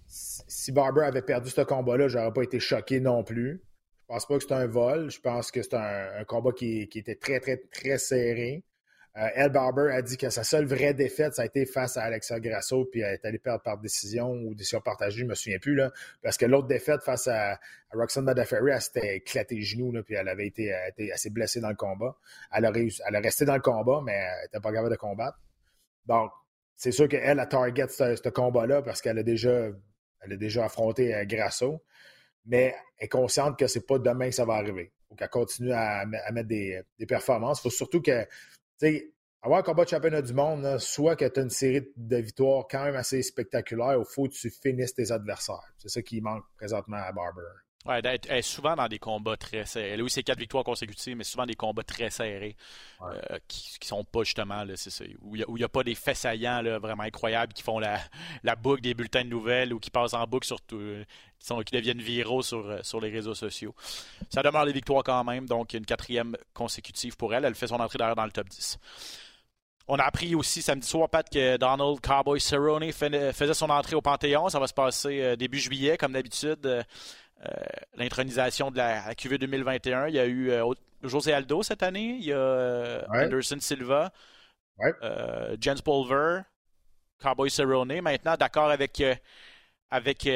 si 0.07 0.71
Barber 0.71 1.03
avait 1.03 1.21
perdu 1.21 1.49
ce 1.49 1.61
combat-là, 1.61 2.07
j'aurais 2.07 2.31
pas 2.31 2.43
été 2.43 2.59
choqué 2.59 2.99
non 2.99 3.23
plus. 3.23 3.61
Je 4.01 4.13
pense 4.13 4.25
pas 4.25 4.37
que 4.37 4.43
c'est 4.43 4.53
un 4.53 4.67
vol. 4.67 5.11
Je 5.11 5.19
pense 5.19 5.51
que 5.51 5.61
c'est 5.61 5.75
un, 5.75 6.23
combat 6.25 6.51
qui, 6.51 6.87
qui, 6.87 6.99
était 6.99 7.15
très, 7.15 7.39
très, 7.39 7.57
très 7.57 7.97
serré. 7.97 8.63
Euh, 9.17 9.27
El 9.33 9.49
Barber 9.49 9.91
a 9.91 10.01
dit 10.01 10.17
que 10.17 10.29
sa 10.29 10.43
seule 10.43 10.65
vraie 10.65 10.93
défaite, 10.93 11.33
ça 11.33 11.41
a 11.41 11.45
été 11.45 11.65
face 11.65 11.97
à 11.97 12.03
Alexa 12.03 12.39
Grasso, 12.39 12.85
puis 12.85 13.01
elle 13.01 13.15
est 13.15 13.25
allée 13.25 13.39
perdre 13.39 13.63
par 13.63 13.79
décision 13.79 14.31
ou 14.31 14.53
décision 14.53 14.81
partagée, 14.81 15.21
je 15.21 15.25
me 15.25 15.33
souviens 15.33 15.57
plus, 15.57 15.75
là, 15.75 15.91
parce 16.21 16.37
que 16.37 16.45
l'autre 16.45 16.67
défaite 16.67 17.01
face 17.01 17.27
à, 17.27 17.53
à 17.53 17.57
Roxanne 17.93 18.25
Madaferri, 18.25 18.71
elle 18.71 18.81
s'était 18.81 19.17
éclaté 19.17 19.55
le 19.55 19.61
genou, 19.61 19.91
puis 20.03 20.13
elle 20.13 20.27
avait 20.27 20.47
été, 20.47 20.71
assez 21.11 21.31
blessée 21.31 21.59
dans 21.59 21.69
le 21.69 21.75
combat. 21.75 22.15
Elle 22.51 22.65
a, 22.65 22.71
elle 22.75 23.17
resté 23.17 23.45
dans 23.45 23.55
le 23.55 23.61
combat, 23.61 24.01
mais 24.05 24.13
elle 24.13 24.43
n'était 24.43 24.59
pas 24.59 24.71
capable 24.71 24.91
de 24.91 24.95
combattre. 24.95 25.39
Donc, 26.05 26.31
c'est 26.75 26.91
sûr 26.91 27.07
qu'elle 27.07 27.39
a 27.39 27.45
target 27.45 27.87
ce, 27.89 28.29
combat-là 28.29 28.81
parce 28.81 29.01
qu'elle 29.01 29.17
a 29.17 29.23
déjà 29.23 29.69
elle 30.21 30.33
a 30.33 30.37
déjà 30.37 30.65
affronté 30.65 31.15
euh, 31.15 31.25
Grasso, 31.25 31.81
mais 32.45 32.75
elle 32.97 33.05
est 33.05 33.09
consciente 33.09 33.57
que 33.57 33.67
c'est 33.67 33.85
pas 33.85 33.99
demain 33.99 34.29
que 34.29 34.35
ça 34.35 34.45
va 34.45 34.55
arriver. 34.55 34.91
Faut 35.07 35.15
qu'elle 35.15 35.29
continue 35.29 35.71
à, 35.71 36.05
mettre 36.05 36.47
des 36.47 36.83
performances. 37.07 37.59
Il 37.59 37.63
faut 37.63 37.69
surtout 37.69 38.01
que 38.01 38.25
sais, 38.79 39.13
avoir 39.41 39.59
un 39.59 39.63
combat 39.63 39.85
de 39.85 39.89
championnat 39.89 40.21
du 40.21 40.33
monde, 40.33 40.77
soit 40.79 41.15
que 41.15 41.25
tu 41.25 41.39
as 41.39 41.43
une 41.43 41.49
série 41.49 41.87
de 41.95 42.17
victoires 42.17 42.65
quand 42.69 42.83
même 42.83 42.95
assez 42.95 43.21
spectaculaire, 43.23 43.97
il 43.97 44.05
faut 44.05 44.27
que 44.27 44.33
tu 44.33 44.49
finisses 44.49 44.93
tes 44.93 45.11
adversaires. 45.11 45.73
C'est 45.77 45.89
ça 45.89 46.01
qui 46.01 46.19
manque 46.21 46.43
présentement 46.57 46.97
à 46.97 47.11
Barber. 47.11 47.41
Ouais, 47.85 48.01
elle 48.03 48.37
est 48.37 48.41
souvent 48.41 48.75
dans 48.75 48.89
des 48.89 48.99
combats 48.99 49.37
très 49.37 49.65
serrés. 49.65 49.91
Elle 49.91 50.01
a 50.01 50.03
eu 50.03 50.09
ses 50.09 50.21
quatre 50.21 50.37
victoires 50.37 50.65
consécutives, 50.65 51.15
mais 51.15 51.23
souvent 51.23 51.45
des 51.45 51.55
combats 51.55 51.83
très 51.83 52.09
serrés 52.09 52.57
euh, 53.01 53.37
qui, 53.47 53.79
qui 53.79 53.87
sont 53.87 54.03
pas 54.03 54.23
justement 54.23 54.65
là, 54.65 54.75
ça, 54.75 55.05
où 55.21 55.37
il 55.37 55.45
n'y 55.47 55.63
a, 55.63 55.69
pas 55.69 55.83
des 55.83 55.95
faits 55.95 56.17
saillants 56.17 56.61
là, 56.61 56.77
vraiment 56.77 57.03
incroyables 57.03 57.53
qui 57.53 57.63
font 57.63 57.79
la, 57.79 57.99
la 58.43 58.57
boucle 58.57 58.81
des 58.81 58.93
bulletins 58.93 59.23
de 59.23 59.29
nouvelles 59.29 59.73
ou 59.73 59.79
qui 59.79 59.91
passent 59.91 60.13
en 60.13 60.25
boucle 60.27 60.45
sur 60.45 60.57
qui, 60.67 61.05
sont, 61.39 61.61
qui 61.61 61.73
deviennent 61.73 62.01
viraux 62.01 62.41
sur, 62.41 62.67
euh, 62.67 62.79
sur 62.83 62.99
les 62.99 63.09
réseaux 63.09 63.33
sociaux. 63.33 63.73
Ça 64.29 64.43
demeure 64.43 64.65
des 64.65 64.73
victoires 64.73 65.03
quand 65.03 65.23
même, 65.23 65.47
donc 65.47 65.73
une 65.73 65.85
quatrième 65.85 66.35
consécutive 66.53 67.15
pour 67.15 67.33
elle. 67.33 67.45
Elle 67.45 67.55
fait 67.55 67.67
son 67.67 67.79
entrée 67.79 67.97
d'ailleurs 67.97 68.17
dans 68.17 68.25
le 68.25 68.31
top 68.31 68.49
10. 68.49 68.77
On 69.87 69.97
a 69.97 70.03
appris 70.03 70.35
aussi 70.35 70.61
samedi 70.61 70.85
soir, 70.85 71.09
Pat, 71.09 71.27
que 71.27 71.57
Donald 71.57 71.99
Cowboy 72.01 72.39
Cerrone 72.39 72.91
faisait 72.91 73.53
son 73.53 73.69
entrée 73.71 73.95
au 73.95 74.01
Panthéon. 74.01 74.49
Ça 74.49 74.59
va 74.59 74.67
se 74.67 74.73
passer 74.73 75.21
euh, 75.21 75.35
début 75.37 75.59
juillet, 75.59 75.97
comme 75.97 76.11
d'habitude. 76.11 76.85
Euh, 77.45 77.51
l'intronisation 77.95 78.69
de 78.69 78.77
la, 78.77 79.15
QV 79.15 79.37
2021. 79.37 80.07
Il 80.07 80.15
y 80.15 80.19
a 80.19 80.25
eu 80.25 80.51
euh, 80.51 80.65
José 81.03 81.31
Aldo 81.31 81.63
cette 81.63 81.83
année, 81.83 82.17
il 82.19 82.25
y 82.25 82.33
a 82.33 82.37
euh, 82.37 83.01
Anderson 83.13 83.57
Silva, 83.61 84.11
Jens 85.59 85.81
Pulver, 85.81 86.41
Cowboy 87.21 87.49
Cerrone. 87.49 88.01
Maintenant, 88.01 88.35
d'accord 88.37 88.69
avec, 88.69 89.01
avec 89.89 90.29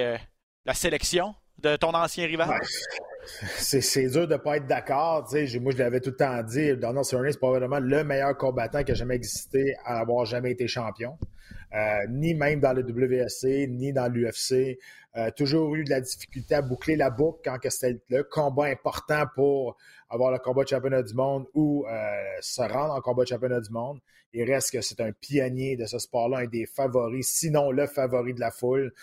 la 0.65 0.73
sélection 0.73 1.35
de 1.57 1.75
ton 1.75 1.93
ancien 1.93 2.25
rival? 2.25 2.49
c'est 3.57 4.07
dur 4.07 4.25
de 4.25 4.33
ne 4.33 4.37
pas 4.37 4.57
être 4.57 4.67
d'accord. 4.67 5.27
Moi, 5.33 5.71
je 5.73 5.77
l'avais 5.77 5.99
tout 5.99 6.11
le 6.11 6.15
temps 6.15 6.41
dit. 6.43 6.73
Donald 6.77 7.05
Cerrone, 7.05 7.31
c'est 7.31 7.37
probablement 7.37 7.79
le 7.79 8.03
meilleur 8.05 8.37
combattant 8.37 8.81
qui 8.83 8.93
a 8.93 8.95
jamais 8.95 9.15
existé 9.15 9.75
à 9.83 9.99
avoir 9.99 10.25
jamais 10.25 10.51
été 10.51 10.67
champion. 10.67 11.17
Euh, 11.73 12.05
ni 12.09 12.35
même 12.35 12.59
dans 12.59 12.73
le 12.73 12.83
WSC, 12.83 13.67
ni 13.67 13.93
dans 13.93 14.07
l'UFC. 14.07 14.77
Euh, 15.15 15.31
toujours 15.31 15.73
eu 15.75 15.83
de 15.83 15.89
la 15.89 16.01
difficulté 16.01 16.53
à 16.55 16.61
boucler 16.61 16.95
la 16.95 17.09
boucle 17.09 17.39
quand 17.43 17.57
c'était 17.69 17.99
le 18.09 18.23
combat 18.23 18.65
important 18.65 19.25
pour 19.33 19.77
avoir 20.09 20.31
le 20.31 20.37
combat 20.37 20.63
de 20.63 20.69
championnat 20.69 21.01
du 21.01 21.15
monde 21.15 21.47
ou 21.55 21.85
euh, 21.87 22.11
se 22.41 22.61
rendre 22.61 22.93
en 22.93 23.01
combat 23.01 23.23
de 23.23 23.29
championnat 23.29 23.59
du 23.59 23.71
monde. 23.71 23.99
Il 24.33 24.51
reste 24.51 24.71
que 24.71 24.81
c'est 24.81 25.01
un 25.01 25.11
pionnier 25.11 25.75
de 25.75 25.85
ce 25.85 25.97
sport-là, 25.97 26.39
un 26.39 26.47
des 26.47 26.65
favoris, 26.65 27.27
sinon 27.27 27.71
le 27.71 27.87
favori 27.87 28.33
de 28.33 28.39
la 28.39 28.51
foule. 28.51 28.93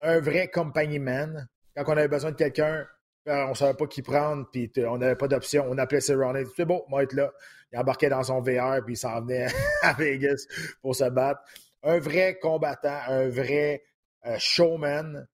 Un 0.00 0.20
vrai 0.20 0.48
compagnie 0.48 0.98
man. 0.98 1.48
Quand 1.76 1.84
on 1.86 1.96
avait 1.96 2.08
besoin 2.08 2.30
de 2.30 2.36
quelqu'un, 2.36 2.86
on 3.26 3.50
ne 3.50 3.54
savait 3.54 3.74
pas 3.74 3.86
qui 3.86 4.02
prendre, 4.02 4.48
puis 4.50 4.70
on 4.78 4.98
n'avait 4.98 5.16
pas 5.16 5.28
d'option. 5.28 5.66
On 5.68 5.76
appelait 5.78 6.00
Cerrone. 6.00 6.44
C'est 6.56 6.64
bon, 6.64 6.82
moi 6.88 7.02
être 7.02 7.12
là. 7.12 7.32
Il 7.72 7.78
embarquait 7.78 8.08
dans 8.08 8.22
son 8.22 8.40
VR, 8.40 8.84
puis 8.84 8.94
il 8.94 8.96
s'en 8.96 9.20
venait 9.20 9.46
à 9.82 9.92
Vegas 9.92 10.46
pour 10.82 10.94
se 10.94 11.08
battre. 11.08 11.40
Un 11.82 11.98
vrai 11.98 12.38
combattant, 12.38 12.98
un 13.06 13.28
vrai 13.28 13.82
euh, 14.26 14.36
showman, 14.38 15.26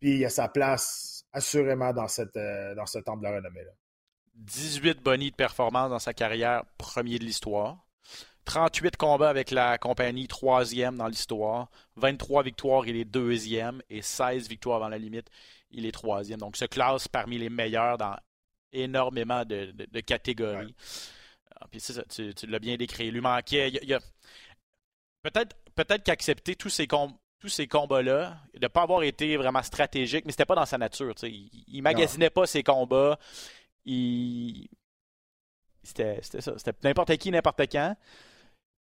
puis 0.00 0.18
il 0.18 0.24
a 0.24 0.30
sa 0.30 0.48
place 0.48 1.24
assurément 1.32 1.92
dans, 1.92 2.08
cette, 2.08 2.36
euh, 2.36 2.74
dans 2.74 2.86
ce 2.86 2.98
temple 2.98 3.20
de 3.20 3.24
la 3.24 3.36
renommée. 3.36 3.64
Là. 3.64 3.72
18 4.34 5.00
bonnies 5.02 5.30
de 5.30 5.36
performance 5.36 5.90
dans 5.90 5.98
sa 5.98 6.12
carrière, 6.12 6.64
premier 6.78 7.18
de 7.18 7.24
l'histoire. 7.24 7.78
38 8.44 8.96
combats 8.96 9.30
avec 9.30 9.50
la 9.50 9.78
compagnie, 9.78 10.28
troisième 10.28 10.96
dans 10.96 11.06
l'histoire. 11.06 11.70
23 11.96 12.42
victoires, 12.42 12.86
il 12.86 12.96
est 12.96 13.04
deuxième. 13.04 13.80
Et 13.88 14.02
16 14.02 14.48
victoires 14.48 14.76
avant 14.76 14.88
la 14.88 14.98
limite, 14.98 15.28
il 15.70 15.86
est 15.86 15.92
troisième. 15.92 16.40
Donc, 16.40 16.56
se 16.56 16.66
classe 16.66 17.08
parmi 17.08 17.38
les 17.38 17.48
meilleurs 17.48 17.96
dans 17.96 18.16
énormément 18.72 19.44
de, 19.44 20.00
catégories. 20.00 20.74
Puis 21.70 21.80
ça, 21.80 22.02
tu, 22.04 22.32
l'as 22.46 22.58
bien 22.58 22.76
décrit. 22.76 23.06
Il 23.06 23.14
lui 23.14 23.20
manquait. 23.20 23.72
Peut-être 25.22 25.56
peut 25.74 25.84
qu'accepter 26.04 26.54
tous 26.54 26.68
ces, 26.68 26.86
tous 26.86 27.48
ces 27.48 27.66
combats-là, 27.66 28.38
de 28.54 28.60
ne 28.60 28.68
pas 28.68 28.82
avoir 28.82 29.02
été 29.02 29.36
vraiment 29.36 29.62
stratégique, 29.62 30.24
mais 30.24 30.32
c'était 30.32 30.44
pas 30.44 30.54
dans 30.54 30.66
sa 30.66 30.78
nature. 30.78 31.14
Il, 31.22 31.50
il 31.68 31.82
magasinait 31.82 32.30
pas 32.30 32.46
ses 32.46 32.62
combats. 32.62 33.18
Il. 33.84 34.68
C'était 35.82 36.20
ça. 36.22 36.54
C'était 36.56 36.74
n'importe 36.82 37.16
qui, 37.16 37.30
n'importe 37.30 37.60
quand. 37.70 37.96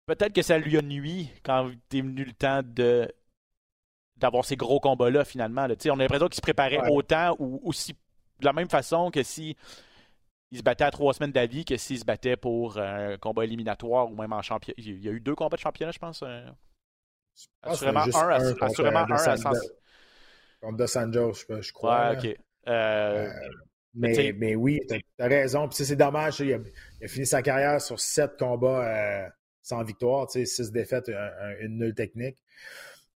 Peut-être 0.06 0.34
que 0.34 0.42
ça 0.42 0.58
lui 0.58 0.78
a 0.78 0.82
nuit 0.82 1.30
quand 1.44 1.70
est 1.70 2.02
venu 2.02 2.26
le 2.26 2.34
temps 2.34 2.62
de 2.64 3.12
d'avoir 4.18 4.46
ces 4.46 4.56
gros 4.56 4.80
combats-là, 4.80 5.26
finalement. 5.26 5.68
Là. 5.68 5.76
On 5.88 5.94
a 5.94 6.04
l'impression 6.04 6.28
qu'il 6.28 6.36
se 6.36 6.42
préparait 6.42 6.90
autant 6.90 7.36
ou 7.40 7.60
aussi 7.64 7.94
de 7.94 8.46
la 8.46 8.54
même 8.54 8.70
façon 8.70 9.10
que 9.12 9.24
si 9.24 9.56
il 10.52 10.58
se 10.58 10.64
battait 10.64 10.84
à 10.84 10.92
trois 10.92 11.14
semaines 11.14 11.32
d'avis 11.32 11.64
que 11.64 11.78
s'il 11.78 11.98
se 11.98 12.06
battait 12.06 12.36
pour 12.36 12.78
un 12.78 13.18
combat 13.18 13.46
éliminatoire 13.46 14.12
ou 14.12 14.16
même 14.16 14.34
en 14.34 14.42
championnat. 14.42 14.76
Il 14.78 15.04
y 15.04 15.08
a 15.08 15.12
eu 15.12 15.22
deux 15.22 15.36
combats 15.36 15.56
de 15.56 15.62
championnat, 15.62 15.92
je 15.92 16.00
pense. 16.00 16.24
Euh, 16.24 16.46
assurément 17.64 18.02
un, 18.02 18.12
à, 18.12 18.42
un, 18.42 18.56
assurément 18.62 19.00
un 19.00 19.12
à 19.12 19.38
sens... 19.38 19.58
Contre 20.60 20.78
Dos 20.78 20.98
Anjos, 20.98 21.46
je, 21.62 21.72
crois. 21.72 22.12
Ouais, 22.12 22.18
ok. 22.18 22.40
Euh, 22.68 22.72
euh, 22.72 23.34
mais, 23.94 24.34
mais, 24.38 24.56
oui, 24.56 24.80
tu 24.88 25.02
as, 25.20 25.28
raison. 25.28 25.68
Puis 25.68 25.86
c'est 25.86 25.96
dommage, 25.96 26.42
il 26.42 26.54
a, 26.54 27.08
fini 27.08 27.26
sa 27.26 27.42
carrière 27.42 27.82
sur 27.82 28.00
sept 28.00 28.38
combats 28.38 29.32
sans 29.64 29.84
victoire, 29.84 30.30
six 30.30 30.72
défaites, 30.72 31.10
une 31.62 31.78
nulle 31.78 31.96
technique. 31.96 32.38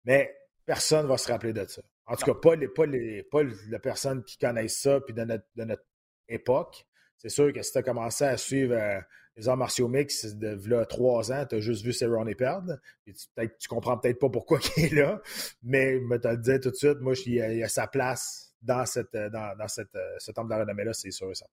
Mais 0.04 0.36
personne 0.66 1.04
ne 1.04 1.08
va 1.08 1.18
se 1.18 1.32
rappeler 1.32 1.54
de 1.54 1.66
ça. 1.66 1.82
En 2.06 2.16
tout 2.16 2.26
cas, 2.26 2.34
pas 2.34 2.56
les, 2.56 2.68
pas 2.68 2.86
les, 2.86 3.24
pas 3.24 3.42
les 3.42 3.80
personnes 3.80 4.24
qui 4.24 4.38
connaissent 4.38 4.82
ça, 4.82 5.00
puis 5.00 5.14
de 5.14 5.24
notre, 5.24 5.46
de 5.56 5.64
notre 5.64 5.86
époque. 6.28 6.86
C'est 7.22 7.30
sûr 7.30 7.54
que 7.54 7.62
si 7.62 7.72
tu 7.72 7.78
as 7.78 7.84
commencé 7.84 8.24
à 8.24 8.36
suivre 8.36 8.74
euh, 8.74 9.00
les 9.38 9.48
arts 9.48 9.56
martiaux 9.56 9.88
mix 9.88 10.26
de 10.34 10.58
là, 10.68 10.88
trois 10.88 11.32
ans, 11.32 11.46
tu 11.48 11.56
as 11.56 11.60
juste 11.60 11.86
vu 11.86 11.94
Cerrone 11.94 12.34
perdre. 12.34 12.80
Puis 13.04 13.14
tu, 13.14 13.28
tu 13.60 13.68
comprends 13.68 13.96
peut-être 13.96 14.18
pas 14.18 14.30
pourquoi 14.30 14.58
il 14.78 14.86
est 14.86 14.96
là, 14.96 15.22
mais 15.62 16.00
je 16.00 16.16
te 16.18 16.28
le 16.28 16.38
disais 16.38 16.60
tout 16.60 16.72
de 16.72 16.76
suite, 16.76 17.00
moi, 17.00 17.14
il 17.28 17.40
a, 17.40 17.66
a 17.66 17.70
sa 17.70 17.86
place 17.86 18.56
dans, 18.64 18.88
cette, 18.88 19.14
euh, 19.14 19.30
dans, 19.30 19.56
dans 19.56 19.68
cette, 19.68 19.94
euh, 19.96 20.16
ce 20.18 20.32
temple 20.32 20.50
de 20.50 20.60
renommée-là, 20.62 20.94
c'est 20.94 21.12
sûr 21.12 21.30
ça. 21.38 21.46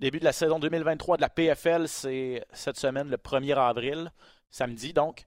Début 0.00 0.18
de 0.18 0.24
la 0.24 0.32
saison 0.32 0.58
2023 0.58 1.18
de 1.18 1.22
la 1.22 1.28
PFL, 1.28 1.86
c'est 1.86 2.44
cette 2.52 2.76
semaine, 2.76 3.08
le 3.08 3.16
1er 3.16 3.56
avril, 3.56 4.12
samedi 4.50 4.92
donc. 4.92 5.24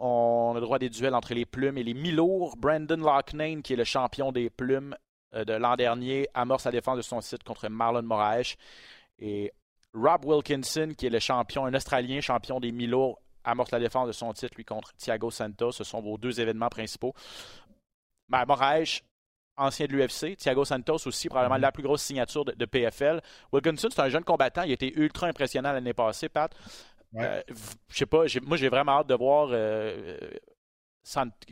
On 0.00 0.50
a 0.56 0.58
le 0.58 0.62
droit 0.62 0.76
à 0.76 0.78
des 0.80 0.90
duels 0.90 1.14
entre 1.14 1.32
les 1.32 1.46
plumes 1.46 1.78
et 1.78 1.84
les 1.84 1.94
mi-lourds. 1.94 2.56
Brandon 2.56 2.96
Locknane, 2.96 3.62
qui 3.62 3.74
est 3.74 3.76
le 3.76 3.84
champion 3.84 4.32
des 4.32 4.50
plumes 4.50 4.96
de 5.32 5.52
l'an 5.52 5.76
dernier, 5.76 6.28
amorce 6.34 6.64
la 6.64 6.70
défense 6.70 6.96
de 6.96 7.02
son 7.02 7.20
site 7.20 7.42
contre 7.42 7.68
Marlon 7.68 8.02
Moraes. 8.02 8.56
Et 9.18 9.52
Rob 9.94 10.24
Wilkinson, 10.24 10.92
qui 10.96 11.06
est 11.06 11.10
le 11.10 11.18
champion, 11.18 11.66
un 11.66 11.74
Australien 11.74 12.20
champion 12.20 12.60
des 12.60 12.72
mi-lourds, 12.72 13.20
amorce 13.44 13.70
la 13.70 13.78
défense 13.78 14.06
de 14.06 14.12
son 14.12 14.32
titre, 14.32 14.54
lui, 14.56 14.64
contre 14.64 14.92
Thiago 14.94 15.30
Santos. 15.30 15.72
Ce 15.72 15.84
sont 15.84 16.00
vos 16.00 16.18
deux 16.18 16.40
événements 16.40 16.68
principaux. 16.68 17.14
Ben, 18.28 18.44
Moraes, 18.46 19.00
ancien 19.58 19.86
de 19.86 19.92
l'UFC. 19.92 20.36
Thiago 20.36 20.64
Santos 20.64 21.06
aussi, 21.06 21.28
probablement 21.28 21.58
la 21.58 21.72
plus 21.72 21.82
grosse 21.82 22.02
signature 22.02 22.44
de, 22.44 22.64
PFL. 22.64 23.20
Wilkinson, 23.52 23.88
c'est 23.90 24.00
un 24.00 24.08
jeune 24.08 24.24
combattant. 24.24 24.62
Il 24.62 24.70
a 24.70 24.74
été 24.74 24.96
ultra 24.98 25.26
impressionnant 25.26 25.72
l'année 25.72 25.94
passée, 25.94 26.28
Pat. 26.28 26.54
Euh, 27.16 27.42
je 27.88 27.96
sais 27.96 28.06
pas, 28.06 28.24
moi 28.42 28.58
j'ai 28.58 28.68
vraiment 28.68 28.98
hâte 28.98 29.06
de 29.06 29.14
voir 29.14 29.48
euh, 29.50 30.18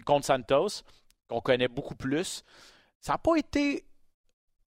contre 0.05 0.27
Santos, 0.27 0.83
qu'on 1.29 1.41
connaît 1.41 1.69
beaucoup 1.69 1.95
plus. 1.95 2.45
Ça 3.07 3.13
n'a 3.13 3.19
pas 3.19 3.37
été. 3.37 3.85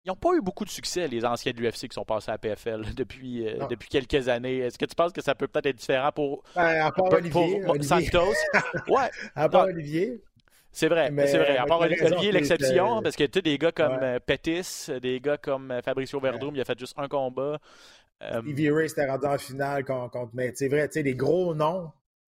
Ils 0.06 0.08
n'ont 0.08 0.16
pas 0.16 0.34
eu 0.34 0.40
beaucoup 0.40 0.64
de 0.64 0.70
succès, 0.70 1.10
les 1.10 1.26
anciens 1.26 1.52
de 1.52 1.60
l'UFC 1.60 1.90
qui 1.90 1.94
sont 1.94 2.06
passés 2.06 2.32
à 2.32 2.38
PFL 2.38 2.86
depuis, 2.96 3.46
euh, 3.46 3.68
depuis 3.68 3.90
quelques 3.90 4.30
années. 4.30 4.60
Est-ce 4.60 4.78
que 4.78 4.86
tu 4.86 4.96
penses 4.96 5.12
que 5.12 5.22
ça 5.22 5.36
peut 5.36 5.50
peut-être 5.50 5.66
être 5.66 5.76
différent 5.76 6.14
pour, 6.14 6.44
ben, 6.56 6.86
à 6.86 6.90
part 6.90 7.12
Olivier, 7.12 7.62
Santos? 7.82 8.32
ouais. 8.88 9.10
À 9.36 9.50
part 9.50 9.66
Olivier. 9.66 10.24
C'est 10.72 10.88
vrai, 10.88 11.12
c'est 11.28 11.38
vrai. 11.38 11.58
À 11.58 11.66
part 11.66 11.82
Olivier, 11.82 12.32
l'exception, 12.32 13.02
parce 13.02 13.18
que 13.18 13.26
tu 13.26 13.40
sais, 13.40 13.42
des 13.42 13.58
gars 13.58 13.74
comme 13.74 14.00
Pettis, 14.26 14.88
des 15.02 15.20
gars 15.20 15.36
comme 15.36 15.74
Fabricio 15.84 16.22
Verdum, 16.22 16.56
il 16.56 16.62
a 16.62 16.66
fait 16.66 16.80
juste 16.80 16.94
un 16.96 17.10
combat. 17.10 17.60
Euh, 18.24 18.42
Evie 18.48 18.72
Ray 18.72 18.88
s'était 18.88 19.06
rendu 19.06 19.26
en 19.26 19.38
finale 19.38 19.84
contre. 19.84 20.30
Mais 20.34 20.54
c'est 20.56 20.70
vrai, 20.70 20.88
tu 20.88 20.94
sais, 20.94 21.04
des 21.04 21.16
gros 21.16 21.54
noms 21.54 21.92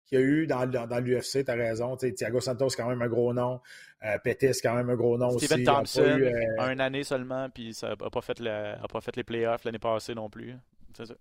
qu'il 0.07 0.19
y 0.19 0.23
a 0.23 0.25
eu 0.25 0.47
dans, 0.47 0.65
dans, 0.65 0.99
l'UFC, 0.99 1.45
tu 1.45 1.51
as 1.51 1.53
raison. 1.53 1.95
Thiago 1.95 2.39
Santos, 2.39 2.69
quand 2.75 2.89
même 2.89 3.03
un 3.03 3.07
gros 3.07 3.33
nom. 3.33 3.61
Euh, 4.03 4.17
Pettis, 4.23 4.59
quand 4.63 4.73
même 4.73 4.89
un 4.89 4.95
gros 4.95 5.17
nom 5.17 5.37
Steven 5.37 5.59
aussi. 5.59 5.63
Thompson, 5.63 6.17
eu, 6.17 6.25
euh... 6.25 6.71
une 6.71 6.81
année 6.81 7.03
seulement, 7.03 7.49
puis 7.49 7.73
ça 7.73 7.89
n'a 7.89 7.95
pas, 7.95 8.21
fait 8.21 8.41
pas 8.41 9.01
fait 9.01 9.15
les 9.15 9.23
playoffs 9.23 9.63
l'année 9.63 9.79
passée 9.79 10.15
non 10.15 10.29
plus. 10.29 10.55
C'est 10.97 11.05
ça. 11.05 11.13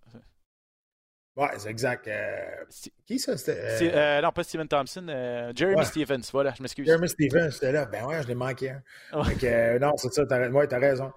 Ouais, 1.36 1.48
c'est 1.58 1.70
exact. 1.70 2.08
Euh, 2.08 2.64
qui 3.06 3.18
ça? 3.18 3.36
C'était, 3.36 3.92
euh, 3.94 4.20
non, 4.20 4.32
pas 4.32 4.42
Steven 4.42 4.66
Thompson. 4.66 5.06
Jeremy 5.54 5.84
Stevens, 5.84 6.22
voilà, 6.32 6.54
je 6.56 6.62
m'excuse. 6.62 6.86
Jeremy 6.86 7.08
Stevens, 7.08 7.50
c'était 7.50 7.72
là. 7.72 7.84
Ben 7.84 8.04
ouais, 8.06 8.22
je 8.22 8.28
l'ai 8.28 8.34
manqué. 8.34 8.70
Hein. 8.70 9.78
non, 9.80 9.96
c'est 9.96 10.12
ça, 10.12 10.26
t'as, 10.26 10.48
ouais, 10.48 10.74
as 10.74 10.78
raison. 10.78 11.12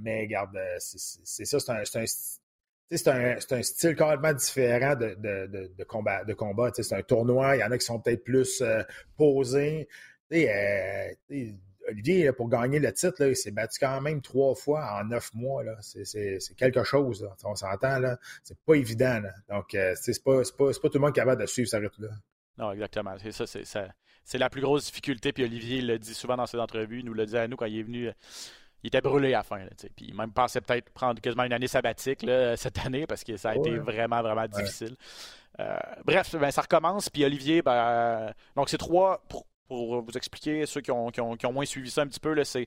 mais 0.00 0.22
regarde, 0.22 0.58
c'est, 0.78 1.44
ça, 1.44 1.60
c'est 1.60 1.70
un, 1.70 1.84
c'est 1.84 2.00
un 2.00 2.04
c'est 2.90 3.08
un, 3.08 3.36
un, 3.50 3.62
style 3.62 3.96
complètement 3.96 4.32
différent 4.32 4.94
de, 4.96 5.14
de, 5.18 5.70
de, 5.76 5.84
combat. 5.84 6.24
De 6.24 6.32
combat. 6.32 6.70
C'est 6.74 6.94
un 6.94 7.02
tournoi. 7.02 7.56
Il 7.56 7.60
y 7.60 7.64
en 7.64 7.70
a 7.70 7.78
qui 7.78 7.84
sont 7.84 8.00
peut-être 8.00 8.24
plus 8.24 8.62
euh, 8.62 8.82
posés. 9.16 9.88
Euh, 10.32 11.08
Olivier, 11.88 12.32
pour 12.32 12.48
gagner 12.48 12.78
le 12.78 12.92
titre, 12.92 13.14
là, 13.20 13.28
il 13.28 13.36
s'est 13.36 13.50
battu 13.50 13.78
quand 13.80 14.00
même 14.00 14.20
trois 14.20 14.54
fois 14.54 15.00
en 15.00 15.04
neuf 15.04 15.32
mois. 15.34 15.62
C'est 15.80 16.54
quelque 16.56 16.84
chose. 16.84 17.22
Là. 17.22 17.34
On 17.44 17.54
s'entend. 17.54 17.98
là. 17.98 18.18
C'est 18.42 18.58
pas 18.58 18.74
évident. 18.74 19.20
Là. 19.20 19.32
Donc, 19.48 19.74
euh, 19.74 19.94
c'est 20.00 20.22
pas, 20.22 20.42
pas, 20.56 20.66
pas, 20.66 20.88
tout 20.88 20.90
le 20.94 21.00
monde 21.00 21.14
capable 21.14 21.40
de 21.40 21.46
suivre 21.46 21.68
cette 21.68 21.82
route-là. 21.82 22.10
Non, 22.58 22.72
exactement. 22.72 23.14
C'est 23.22 23.32
ça, 23.32 23.90
c'est 24.24 24.38
la 24.38 24.50
plus 24.50 24.60
grosse 24.60 24.86
difficulté. 24.86 25.32
Puis 25.32 25.44
Olivier 25.44 25.80
le 25.80 25.98
dit 25.98 26.12
souvent 26.12 26.36
dans 26.36 26.46
ses 26.46 26.58
entrevues. 26.58 27.00
Il 27.00 27.06
nous 27.06 27.14
le 27.14 27.24
dit 27.24 27.36
à 27.38 27.48
nous 27.48 27.56
quand 27.56 27.66
il 27.66 27.78
est 27.78 27.82
venu 27.82 28.12
il 28.82 28.88
était 28.88 29.00
brûlé 29.00 29.34
à 29.34 29.38
la 29.38 29.42
fin. 29.42 29.58
Là, 29.58 29.70
puis 29.96 30.06
il 30.08 30.14
même 30.14 30.32
pensait 30.32 30.60
peut-être 30.60 30.90
prendre 30.90 31.20
quasiment 31.20 31.44
une 31.44 31.52
année 31.52 31.68
sabbatique 31.68 32.22
là, 32.22 32.56
cette 32.56 32.78
année 32.84 33.06
parce 33.06 33.24
que 33.24 33.36
ça 33.36 33.50
a 33.50 33.56
été 33.56 33.76
vraiment, 33.78 34.22
vraiment 34.22 34.46
difficile. 34.46 34.96
Euh, 35.60 35.76
bref, 36.04 36.36
ben, 36.36 36.50
ça 36.50 36.62
recommence. 36.62 37.10
Puis 37.10 37.24
Olivier, 37.24 37.62
ben, 37.62 38.32
donc 38.54 38.68
c'est 38.68 38.78
trois, 38.78 39.22
pour, 39.28 39.46
vous 39.68 40.04
expliquer, 40.16 40.66
ceux 40.66 40.80
qui 40.80 40.90
ont, 40.90 41.10
qui, 41.10 41.20
ont, 41.20 41.52
moins 41.52 41.64
suivi 41.64 41.90
ça 41.90 42.02
un 42.02 42.06
petit 42.06 42.20
peu, 42.20 42.42
c'est 42.44 42.66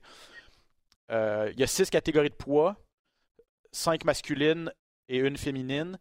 euh, 1.10 1.50
il 1.52 1.60
y 1.60 1.62
a 1.62 1.66
six 1.66 1.90
catégories 1.90 2.30
de 2.30 2.34
poids, 2.34 2.76
cinq 3.72 4.04
masculines 4.04 4.72
et 5.08 5.18
une 5.18 5.36
féminine. 5.36 5.98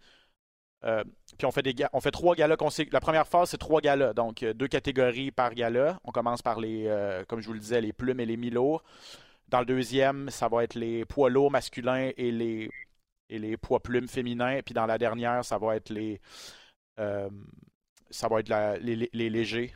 Euh, 0.84 1.04
puis 1.38 1.46
on 1.46 1.52
fait, 1.52 1.62
des, 1.62 1.76
on 1.94 2.02
fait 2.02 2.12
trois 2.12 2.36
galas. 2.36 2.56
La 2.92 3.00
première 3.00 3.28
phase, 3.28 3.50
c'est 3.50 3.58
trois 3.58 3.82
galas. 3.82 4.14
Donc, 4.14 4.44
deux 4.44 4.68
catégories 4.68 5.32
par 5.32 5.54
gala. 5.54 6.00
On 6.04 6.12
commence 6.12 6.42
par 6.42 6.60
les, 6.60 7.24
comme 7.28 7.42
je 7.42 7.48
vous 7.48 7.54
le 7.54 7.60
disais, 7.60 7.82
les 7.82 7.94
plumes 7.94 8.20
et 8.20 8.26
les 8.26 8.38
mi-lourds. 8.38 8.84
Dans 9.48 9.60
le 9.60 9.66
deuxième, 9.66 10.30
ça 10.30 10.48
va 10.48 10.64
être 10.64 10.76
les 10.76 11.06
poids 11.06 11.30
lourds 11.30 11.52
masculins 11.52 12.12
et 12.16 12.32
les, 12.32 12.70
et 13.32 13.40
les 13.40 13.58
poids 13.58 13.80
plumes 13.80 14.08
féminins. 14.08 14.62
Puis 14.64 14.74
dans 14.74 14.86
la 14.86 14.98
dernière, 14.98 15.44
ça 15.44 15.58
va 15.58 15.76
être 15.76 15.90
les, 15.90 16.22
euh, 17.00 17.30
ça 18.10 18.28
va 18.28 18.42
être 18.42 18.50
les, 18.82 19.30
légers 19.30 19.74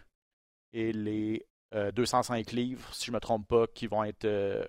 et 0.73 0.91
les 0.91 1.45
205 1.71 2.47
euh, 2.53 2.55
livres, 2.55 2.87
si 2.93 3.05
je 3.05 3.11
ne 3.11 3.15
me 3.15 3.19
trompe 3.19 3.47
pas, 3.47 3.67
qui 3.67 3.87
vont 3.87 4.03
être 4.03 4.25
euh, 4.25 4.63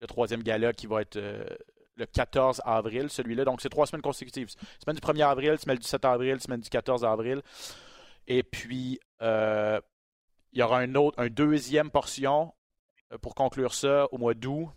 le 0.00 0.06
troisième 0.06 0.42
gala 0.42 0.72
qui 0.72 0.86
va 0.86 1.02
être 1.02 1.16
le 1.16 2.06
14 2.06 2.62
avril, 2.64 3.08
celui-là. 3.08 3.44
Donc, 3.44 3.60
c'est 3.60 3.68
trois 3.68 3.86
semaines 3.86 4.02
consécutives. 4.02 4.48
Semaine 4.82 4.96
du 4.96 5.00
1er 5.00 5.26
avril, 5.26 5.58
semaine 5.58 5.78
du 5.78 5.86
7 5.86 6.04
avril, 6.04 6.40
semaine 6.40 6.60
du 6.60 6.68
14 6.68 7.04
avril. 7.04 7.42
Et 8.26 8.42
puis, 8.42 8.98
il 9.20 9.80
y 10.58 10.62
aura 10.62 10.78
un 10.78 10.94
autre, 10.96 11.20
un 11.20 11.28
deuxième 11.28 11.90
portion 11.90 12.52
pour 13.20 13.34
conclure 13.34 13.74
ça 13.74 14.08
au 14.12 14.18
mois 14.18 14.34
d'août 14.34 14.70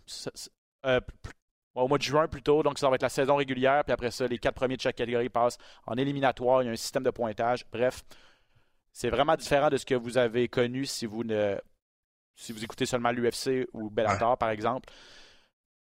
au 1.76 1.88
mois 1.88 1.98
de 1.98 2.02
juin 2.02 2.26
plutôt. 2.26 2.62
Donc, 2.62 2.78
ça 2.78 2.88
va 2.88 2.96
être 2.96 3.02
la 3.02 3.08
saison 3.08 3.36
régulière. 3.36 3.84
Puis 3.84 3.92
après 3.92 4.10
ça, 4.10 4.26
les 4.26 4.38
quatre 4.38 4.54
premiers 4.54 4.76
de 4.76 4.80
chaque 4.80 4.96
catégorie 4.96 5.28
passent 5.28 5.58
en 5.86 5.96
éliminatoire. 5.96 6.62
Il 6.62 6.66
y 6.66 6.68
a 6.68 6.72
un 6.72 6.76
système 6.76 7.02
de 7.02 7.10
pointage. 7.10 7.66
Bref, 7.70 8.02
c'est 8.96 9.10
vraiment 9.10 9.36
différent 9.36 9.68
de 9.68 9.76
ce 9.76 9.84
que 9.84 9.94
vous 9.94 10.16
avez 10.16 10.48
connu 10.48 10.86
si 10.86 11.04
vous 11.04 11.22
ne 11.22 11.58
si 12.34 12.52
vous 12.52 12.64
écoutez 12.64 12.86
seulement 12.86 13.10
l'UFC 13.10 13.68
ou 13.74 13.90
Bellator, 13.90 14.38
par 14.38 14.48
exemple. 14.48 14.88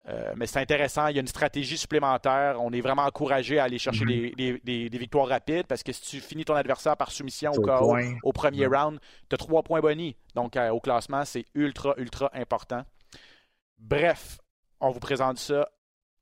Euh, 0.09 0.33
mais 0.35 0.47
c'est 0.47 0.59
intéressant, 0.59 1.07
il 1.07 1.15
y 1.15 1.19
a 1.19 1.21
une 1.21 1.27
stratégie 1.27 1.77
supplémentaire. 1.77 2.57
On 2.59 2.73
est 2.73 2.81
vraiment 2.81 3.03
encouragé 3.03 3.57
à 3.57 3.63
aller 3.63 3.77
chercher 3.77 4.03
mm-hmm. 4.03 4.63
des, 4.63 4.97
victoires 4.97 5.29
rapides 5.29 5.65
parce 5.65 5.81
que 5.81 5.93
si 5.93 6.01
tu 6.01 6.19
finis 6.19 6.43
ton 6.43 6.55
adversaire 6.55 6.97
par 6.97 7.09
soumission 7.09 7.51
au, 7.53 7.61
KO, 7.61 7.95
au 8.21 8.33
premier 8.33 8.65
round, 8.65 8.99
tu 9.29 9.35
as 9.35 9.37
trois 9.37 9.63
points 9.63 9.79
bonus. 9.79 10.13
Donc, 10.33 10.57
euh, 10.57 10.69
au 10.71 10.81
classement, 10.81 11.23
c'est 11.23 11.45
ultra, 11.55 11.93
ultra 11.97 12.29
important. 12.33 12.83
Bref, 13.79 14.39
on 14.81 14.89
vous 14.91 14.99
présente 14.99 15.37
ça 15.37 15.69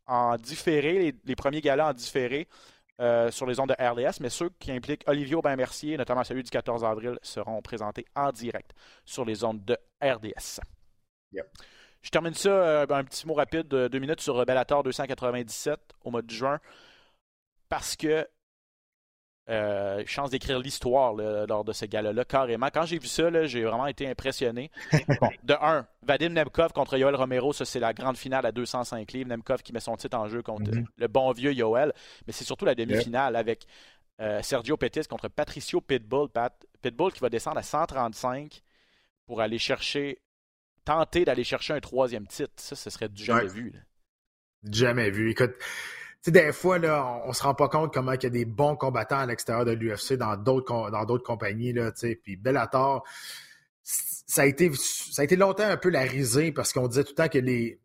en 0.05 0.35
différé, 0.37 1.15
les, 1.25 1.35
premiers 1.35 1.61
galas 1.61 1.89
en 1.89 1.93
différé 1.93 2.47
euh, 3.01 3.31
sur 3.31 3.45
les 3.45 3.59
ondes 3.59 3.69
de 3.69 3.83
RDS, 3.83 4.19
mais 4.21 4.29
ceux 4.29 4.49
qui 4.59 4.71
impliquent 4.71 5.03
Olivier 5.07 5.35
Aubin-Mercier, 5.35 5.97
notamment 5.97 6.23
celui 6.23 6.43
du 6.43 6.51
14 6.51 6.83
avril, 6.83 7.17
seront 7.21 7.61
présentés 7.61 8.05
en 8.15 8.31
direct 8.31 8.71
sur 9.03 9.25
les 9.25 9.43
ondes 9.43 9.63
de 9.65 9.77
RDS. 10.01 10.59
Je 12.01 12.09
termine 12.09 12.33
ça, 12.33 12.49
euh, 12.49 12.85
un 12.89 13.03
petit 13.03 13.25
mot 13.25 13.33
rapide 13.33 13.67
de 13.67 13.87
deux 13.87 13.99
minutes 13.99 14.21
sur 14.21 14.45
Bellator 14.45 14.83
297 14.83 15.79
au 16.03 16.11
mois 16.11 16.21
de 16.21 16.29
juin, 16.29 16.59
parce 17.69 17.95
que 17.95 18.27
euh, 19.49 20.03
chance 20.05 20.29
d'écrire 20.29 20.57
l'histoire 20.59 21.13
lors 21.13 21.65
de 21.65 21.73
ce 21.73 21.85
gala-là, 21.85 22.23
carrément. 22.23 22.67
Quand 22.73 22.85
j'ai 22.85 22.97
vu 22.97 23.07
ça, 23.07 23.45
j'ai 23.45 23.63
vraiment 23.63 23.87
été 23.87 24.07
impressionné. 24.07 24.71
de 25.43 25.53
un, 25.61 25.85
Vadim 26.01 26.29
Nemkov 26.29 26.71
contre 26.71 26.97
Yoel 26.97 27.15
Romero, 27.15 27.51
ça 27.51 27.65
c'est 27.65 27.79
la 27.79 27.93
grande 27.93 28.17
finale 28.17 28.45
à 28.45 28.53
205 28.53 29.11
livres. 29.11 29.29
Nemkov 29.29 29.61
qui 29.61 29.73
met 29.73 29.81
son 29.81 29.97
titre 29.97 30.17
en 30.17 30.29
jeu 30.29 30.41
contre 30.41 30.71
mm-hmm. 30.71 30.85
le 30.95 31.07
bon 31.07 31.31
vieux 31.33 31.53
Yoel. 31.53 31.91
Mais 32.25 32.31
c'est 32.31 32.45
surtout 32.45 32.63
la 32.63 32.73
demi-finale 32.73 33.35
avec 33.35 33.65
euh, 34.21 34.41
Sergio 34.41 34.77
Pettis 34.77 35.07
contre 35.09 35.27
Patricio 35.27 35.81
Pitbull. 35.81 36.29
Pitbull 36.81 37.11
qui 37.11 37.19
va 37.19 37.29
descendre 37.29 37.57
à 37.57 37.63
135 37.63 38.61
pour 39.25 39.41
aller 39.41 39.59
chercher, 39.59 40.21
tenter 40.85 41.25
d'aller 41.25 41.43
chercher 41.43 41.73
un 41.73 41.81
troisième 41.81 42.27
titre. 42.27 42.53
Ça, 42.55 42.77
ce 42.77 42.89
serait 42.89 43.09
du 43.09 43.25
jamais 43.25 43.47
vu. 43.47 43.73
Jamais 44.71 45.09
vu. 45.09 45.31
Écoute, 45.31 45.55
sais, 46.23 46.31
des 46.31 46.51
fois, 46.53 46.79
là, 46.79 47.21
on, 47.25 47.33
se 47.33 47.43
rend 47.43 47.53
pas 47.53 47.69
compte 47.69 47.93
comment 47.93 48.13
il 48.13 48.23
y 48.23 48.25
a 48.25 48.29
des 48.29 48.45
bons 48.45 48.75
combattants 48.75 49.19
à 49.19 49.25
l'extérieur 49.25 49.65
de 49.65 49.71
l'UFC 49.71 50.13
dans 50.13 50.37
d'autres 50.37 50.89
dans 50.91 51.05
d'autres 51.05 51.23
compagnies, 51.23 51.73
là, 51.73 51.91
tu 51.91 51.99
sais. 51.99 52.19
Puis 52.21 52.35
Bellator, 52.37 53.03
ça 53.83 54.43
a 54.43 54.45
été 54.45 54.71
ça 54.73 55.21
a 55.21 55.25
été 55.25 55.35
longtemps 55.35 55.67
un 55.67 55.77
peu 55.77 55.89
la 55.89 56.01
risée 56.01 56.51
parce 56.51 56.73
qu'on 56.73 56.87
disait 56.87 57.03
tout 57.03 57.11
le 57.11 57.23
temps 57.23 57.29
que 57.29 57.39
les 57.39 57.79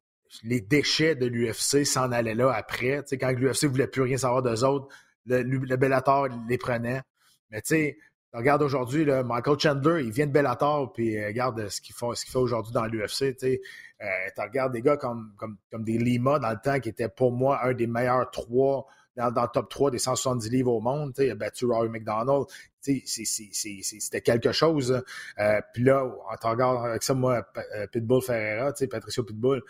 les 0.45 0.61
déchets 0.61 1.15
de 1.15 1.27
l'UFC 1.27 1.85
s'en 1.85 2.13
allaient 2.13 2.35
là 2.35 2.53
après. 2.53 3.03
Tu 3.03 3.09
sais, 3.09 3.19
quand 3.19 3.31
l'UFC 3.31 3.65
voulait 3.65 3.87
plus 3.89 4.03
rien 4.03 4.19
savoir 4.19 4.43
d'eux 4.43 4.65
autres, 4.65 4.89
le, 5.27 5.43
le 5.43 5.77
Bellator 5.77 6.29
les 6.49 6.59
prenait. 6.59 7.03
Mais 7.51 7.63
tu 7.63 7.75
sais, 7.75 7.99
Regarde 8.35 8.61
aujourd'hui, 8.63 9.07
Michael 9.07 9.59
Chandler, 9.59 10.05
il 10.05 10.11
vient 10.11 10.27
de 10.27 10.33
Bellator, 10.33 10.93
puis 10.93 11.17
euh, 11.17 11.29
regarde 11.29 11.69
ce 11.69 11.81
qu'il 11.81 11.95
fait, 11.95 12.07
qu'il 12.07 12.31
fait 12.31 12.39
aujourd'hui 12.39 12.75
dans 12.75 12.85
l'UFC. 12.85 13.35
Tu 13.37 13.59
euh, 14.03 14.07
regardes 14.37 14.75
des 14.75 14.83
gars 14.83 14.99
comme, 14.99 15.33
comme, 15.39 15.57
comme 15.71 15.83
des 15.83 15.97
Lima 15.97 16.39
dans 16.39 16.51
le 16.51 16.59
temps, 16.63 16.79
qui 16.79 16.91
était 16.91 17.09
pour 17.09 17.33
moi 17.33 17.65
un 17.65 17.73
des 17.73 17.87
meilleurs 17.87 18.31
trois 18.31 18.87
dans, 19.17 19.43
le 19.43 19.49
top 19.53 19.69
3 19.69 19.91
des 19.91 19.99
170 19.99 20.49
livres 20.51 20.73
au 20.73 20.81
monde. 20.81 21.13
Il 21.19 21.31
a 21.31 21.35
battu 21.35 21.65
Rory 21.67 21.89
McDonald. 21.89 22.45
C'était 22.81 24.21
quelque 24.21 24.53
chose. 24.53 25.03
Euh, 25.39 25.61
puis 25.75 25.83
là, 25.83 26.05
en 26.05 26.51
regarde 26.51 26.87
avec 26.87 27.03
ça, 27.03 27.15
moi, 27.15 27.45
Pitbull 27.91 28.23
Ferreira, 28.23 28.73
Patricio 28.89 29.25
Pitbull, 29.25 29.63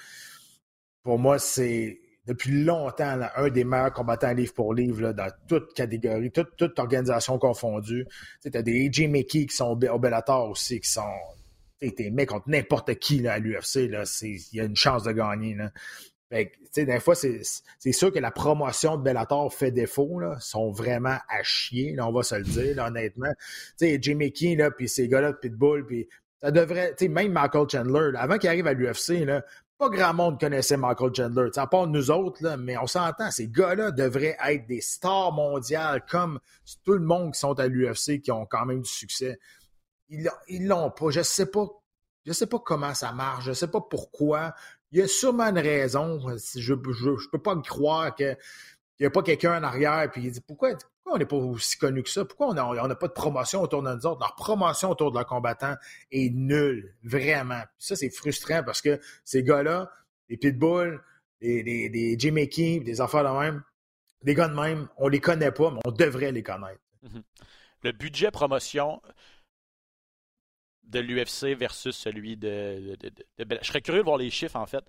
pour 1.03 1.19
moi, 1.19 1.39
c'est 1.39 1.99
depuis 2.29 2.63
longtemps 2.63 3.19
un 3.37 3.49
des 3.49 3.65
meilleurs 3.65 3.93
combattants 3.93 4.35
livre 4.35 4.53
pour 4.53 4.75
livre 4.75 5.13
dans 5.13 5.31
toute 5.49 5.73
catégorie, 5.73 6.31
toute, 6.31 6.79
organisation 6.79 7.39
confondue. 7.39 8.07
Tu 8.43 8.51
as 8.55 8.63
des 8.63 8.87
AJ 8.87 9.09
Mickey 9.09 9.47
qui 9.47 9.57
sont 9.57 9.83
au 9.83 9.99
Bellator 9.99 10.51
aussi, 10.51 10.79
qui 10.79 10.91
sont. 10.91 11.03
T'es 11.81 12.11
mecs 12.11 12.29
contre 12.29 12.51
n'importe 12.51 12.95
qui 12.97 13.27
à 13.27 13.39
l'UFC, 13.39 13.89
il 14.23 14.39
y 14.53 14.61
a 14.61 14.65
une 14.65 14.77
chance 14.77 15.05
de 15.05 15.13
gagner. 15.13 15.55
Là. 15.55 15.71
des 16.77 17.01
fois, 17.01 17.15
c'est 17.15 17.93
sûr 17.93 18.13
que 18.13 18.19
la 18.19 18.31
promotion 18.31 18.99
de 18.99 19.03
Bellator 19.03 19.55
fait 19.55 19.71
défaut. 19.71 20.19
Là, 20.19 20.37
sont 20.39 20.71
vraiment 20.71 21.17
à 21.29 21.43
chier, 21.45 21.97
on 21.99 22.13
va 22.13 22.23
se 22.23 22.35
le 22.35 22.43
dire, 22.43 22.85
honnêtement. 22.85 23.33
Tu 23.79 23.87
sais, 23.87 23.99
Jimmy 24.03 24.33
là, 24.57 24.71
puis 24.71 24.89
ces 24.89 25.09
gars-là 25.09 25.33
de 25.33 25.39
Pitbull, 25.39 25.87
puis 25.87 26.09
ça 26.43 26.51
devrait, 26.51 26.95
même 27.09 27.33
Michael 27.33 27.67
Chandler, 27.71 28.11
avant 28.17 28.37
qu'il 28.37 28.51
arrive 28.51 28.67
à 28.67 28.75
l'UFC, 28.75 29.25
pas 29.79 29.89
grand 29.89 30.13
monde 30.13 30.41
connaissait 30.41 30.77
Michael 30.77 31.15
Chandler. 31.15 31.51
À 31.57 31.67
part 31.69 31.87
nous 31.87 32.11
autres, 32.11 32.57
mais 32.57 32.77
on 32.77 32.89
s'entend, 32.89 33.31
ces 33.31 33.49
gars-là 33.49 33.93
devraient 33.93 34.37
être 34.47 34.67
des 34.67 34.81
stars 34.81 35.33
mondiales 35.33 36.05
comme 36.11 36.41
tout 36.85 36.95
le 36.95 37.05
monde 37.05 37.33
qui 37.33 37.39
sont 37.41 37.59
à 37.61 37.69
l'UFC 37.69 38.21
qui 38.21 38.33
ont 38.33 38.45
quand 38.45 38.67
même 38.67 38.83
du 38.83 38.91
succès. 38.91 39.39
Ils 40.09 40.67
l'ont 40.67 40.91
pas. 40.91 41.11
Je 41.11 41.23
sais 41.23 41.47
pas. 41.47 41.67
Je 42.27 42.33
sais 42.33 42.47
pas 42.47 42.59
comment 42.59 42.93
ça 42.93 43.13
marche. 43.13 43.45
Je 43.45 43.53
sais 43.53 43.69
pas 43.69 43.81
pourquoi. 43.81 44.53
Il 44.91 44.99
y 44.99 45.03
a 45.03 45.07
sûrement 45.07 45.45
une 45.45 45.59
raison. 45.59 46.19
Je, 46.37 46.59
je, 46.59 47.29
peux 47.31 47.39
pas 47.39 47.57
croire 47.61 48.15
qu'il 48.15 48.37
n'y 48.99 49.07
a 49.07 49.11
pas 49.11 49.23
quelqu'un 49.23 49.61
en 49.61 49.63
arrière 49.63 50.11
puis 50.11 50.25
il 50.25 50.33
dit 50.33 50.41
pourquoi, 50.41 50.71
on 51.13 51.19
n'est 51.19 51.27
pas 51.27 51.37
aussi 51.37 51.79
connu 51.79 52.03
que 52.03 52.11
ça? 52.11 52.25
Pourquoi 52.25 52.49
on 52.49 52.55
n'a 52.55 52.95
pas 52.95 53.09
de 53.09 53.13
promotion 53.13 53.63
autour 53.63 53.83
de 53.83 53.93
nous 53.93 54.07
autres? 54.07 54.21
Leur 54.21 54.35
promotion 54.35 54.91
autour 54.91 55.11
de 55.11 55.17
leur 55.17 55.27
combattant 55.27 55.75
est 56.11 56.31
nulle, 56.31 56.95
vraiment. 57.03 57.63
ça, 57.79 57.97
c'est 57.97 58.11
frustrant 58.11 58.63
parce 58.65 58.81
que 58.81 59.01
ces 59.25 59.43
gars-là, 59.43 59.91
les 60.29 60.37
Pitbull, 60.37 61.03
les, 61.41 62.17
Jimmy 62.19 62.49
King, 62.49 62.85
des 62.85 63.01
affaires 63.01 63.25
de 63.25 63.39
même, 63.39 63.63
des 64.23 64.35
gars 64.35 64.49
de 64.49 64.55
même, 64.55 64.89
on 64.97 65.09
les 65.09 65.21
connaît 65.21 65.53
pas, 65.53 65.71
mais 65.71 65.81
on 65.85 65.93
devrait 65.93 66.33
les 66.33 66.43
connaître. 66.43 66.81
Mhm. 67.03 67.23
Le 67.85 67.93
budget 67.93 68.31
promotion 68.31 69.01
de 70.83 71.01
l'UFC 71.01 71.55
versus 71.55 71.97
celui 71.97 72.37
de, 72.37 72.97
Je 73.39 73.67
serais 73.67 73.83
curieux 73.83 74.01
de 74.01 74.05
voir 74.05 74.17
les 74.17 74.31
chiffres, 74.31 74.57
en 74.57 74.67
fait 74.67 74.85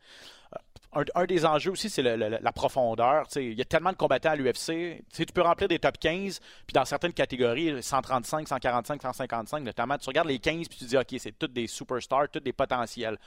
un, 0.94 1.26
des 1.26 1.46
enjeux 1.46 1.72
aussi, 1.72 1.90
c'est 1.90 2.02
la 2.02 2.52
profondeur. 2.52 3.28
il 3.36 3.54
y 3.54 3.62
a 3.62 3.66
tellement 3.66 3.92
de 3.92 3.98
combattants 3.98 4.32
à 4.32 4.36
l'UFC. 4.36 5.04
Tu 5.14 5.26
peux 5.34 5.42
remplir 5.42 5.68
des 5.68 5.78
top 5.78 5.98
15, 6.00 6.40
puis 6.66 6.74
dans 6.74 6.86
certaines 6.86 7.14
catégories, 7.14 7.82
135, 7.82 8.48
145, 8.48 9.02
155 9.02 9.64
notamment, 9.64 9.98
tu 9.98 10.08
regardes 10.08 10.28
les 10.28 10.40
15 10.40 10.68
puis 10.68 10.80
tu 10.80 10.86
dis, 10.86 10.98
OK, 10.98 11.16
c'est 11.20 11.38
tous 11.38 11.48
des 11.48 11.68
superstars, 11.68 12.30
tous 12.30 12.40
des 12.40 12.54
potentiels. 12.54 13.18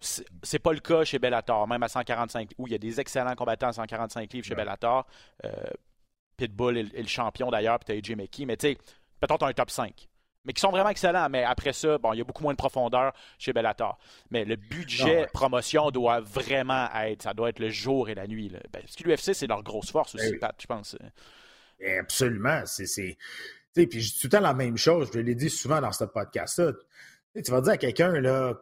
C'est 0.00 0.58
pas 0.58 0.72
le 0.72 0.80
cas 0.80 1.04
chez 1.04 1.18
Bellator, 1.18 1.68
même 1.68 1.82
à 1.82 1.88
145, 1.88 2.50
où 2.58 2.66
il 2.66 2.72
y 2.72 2.74
a 2.74 2.78
des 2.78 2.98
excellents 3.00 3.34
combattants 3.34 3.68
à 3.68 3.72
145 3.72 4.32
livres 4.32 4.46
chez 4.46 4.54
Bellator. 4.54 5.06
Euh, 5.44 5.50
Pitbull 6.38 6.78
est, 6.78 6.98
le 6.98 7.06
champion 7.06 7.50
d'ailleurs, 7.50 7.78
puis 7.78 7.86
tu 7.86 8.10
as 8.10 8.12
AJ 8.12 8.16
McKee, 8.16 8.46
mais 8.46 8.56
tu 8.56 8.68
sais, 8.68 8.78
peut-être 9.20 9.44
un 9.44 9.52
top 9.52 9.70
5 9.70 10.08
mais 10.44 10.52
qui 10.52 10.60
sont 10.60 10.70
vraiment 10.70 10.88
excellents. 10.88 11.28
Mais 11.28 11.44
après 11.44 11.72
ça, 11.72 11.98
bon, 11.98 12.12
il 12.12 12.18
y 12.18 12.20
a 12.20 12.24
beaucoup 12.24 12.42
moins 12.42 12.52
de 12.52 12.58
profondeur 12.58 13.12
chez 13.38 13.52
Bellator. 13.52 13.98
Mais 14.30 14.44
le 14.44 14.56
budget 14.56 15.28
promotion 15.32 15.90
doit 15.90 16.20
vraiment 16.20 16.88
être, 16.94 17.22
ça 17.22 17.34
doit 17.34 17.50
être 17.50 17.58
le 17.58 17.70
jour 17.70 18.08
et 18.08 18.14
la 18.14 18.26
nuit. 18.26 18.48
Là. 18.48 18.60
Ben, 18.72 18.80
parce 18.82 18.96
que 18.96 19.04
l'UFC, 19.04 19.34
c'est 19.34 19.46
leur 19.46 19.62
grosse 19.62 19.90
force 19.90 20.14
aussi, 20.14 20.32
ben 20.32 20.40
Pat, 20.40 20.56
je 20.60 20.66
pense. 20.66 20.96
Ben, 21.78 22.00
absolument. 22.00 22.62
C'est, 22.66 23.16
puis 23.74 24.00
je 24.00 24.12
dis 24.14 24.20
tout 24.20 24.26
le 24.26 24.30
temps 24.30 24.40
la 24.40 24.54
même 24.54 24.76
chose, 24.76 25.10
je 25.12 25.20
l'ai 25.20 25.34
dit 25.34 25.50
souvent 25.50 25.80
dans 25.80 25.92
ce 25.92 26.04
podcast-là. 26.04 26.72
Tu 27.44 27.50
vas 27.50 27.60
dire 27.60 27.72
à 27.74 27.76
quelqu'un, 27.76 28.12
là, 28.20 28.54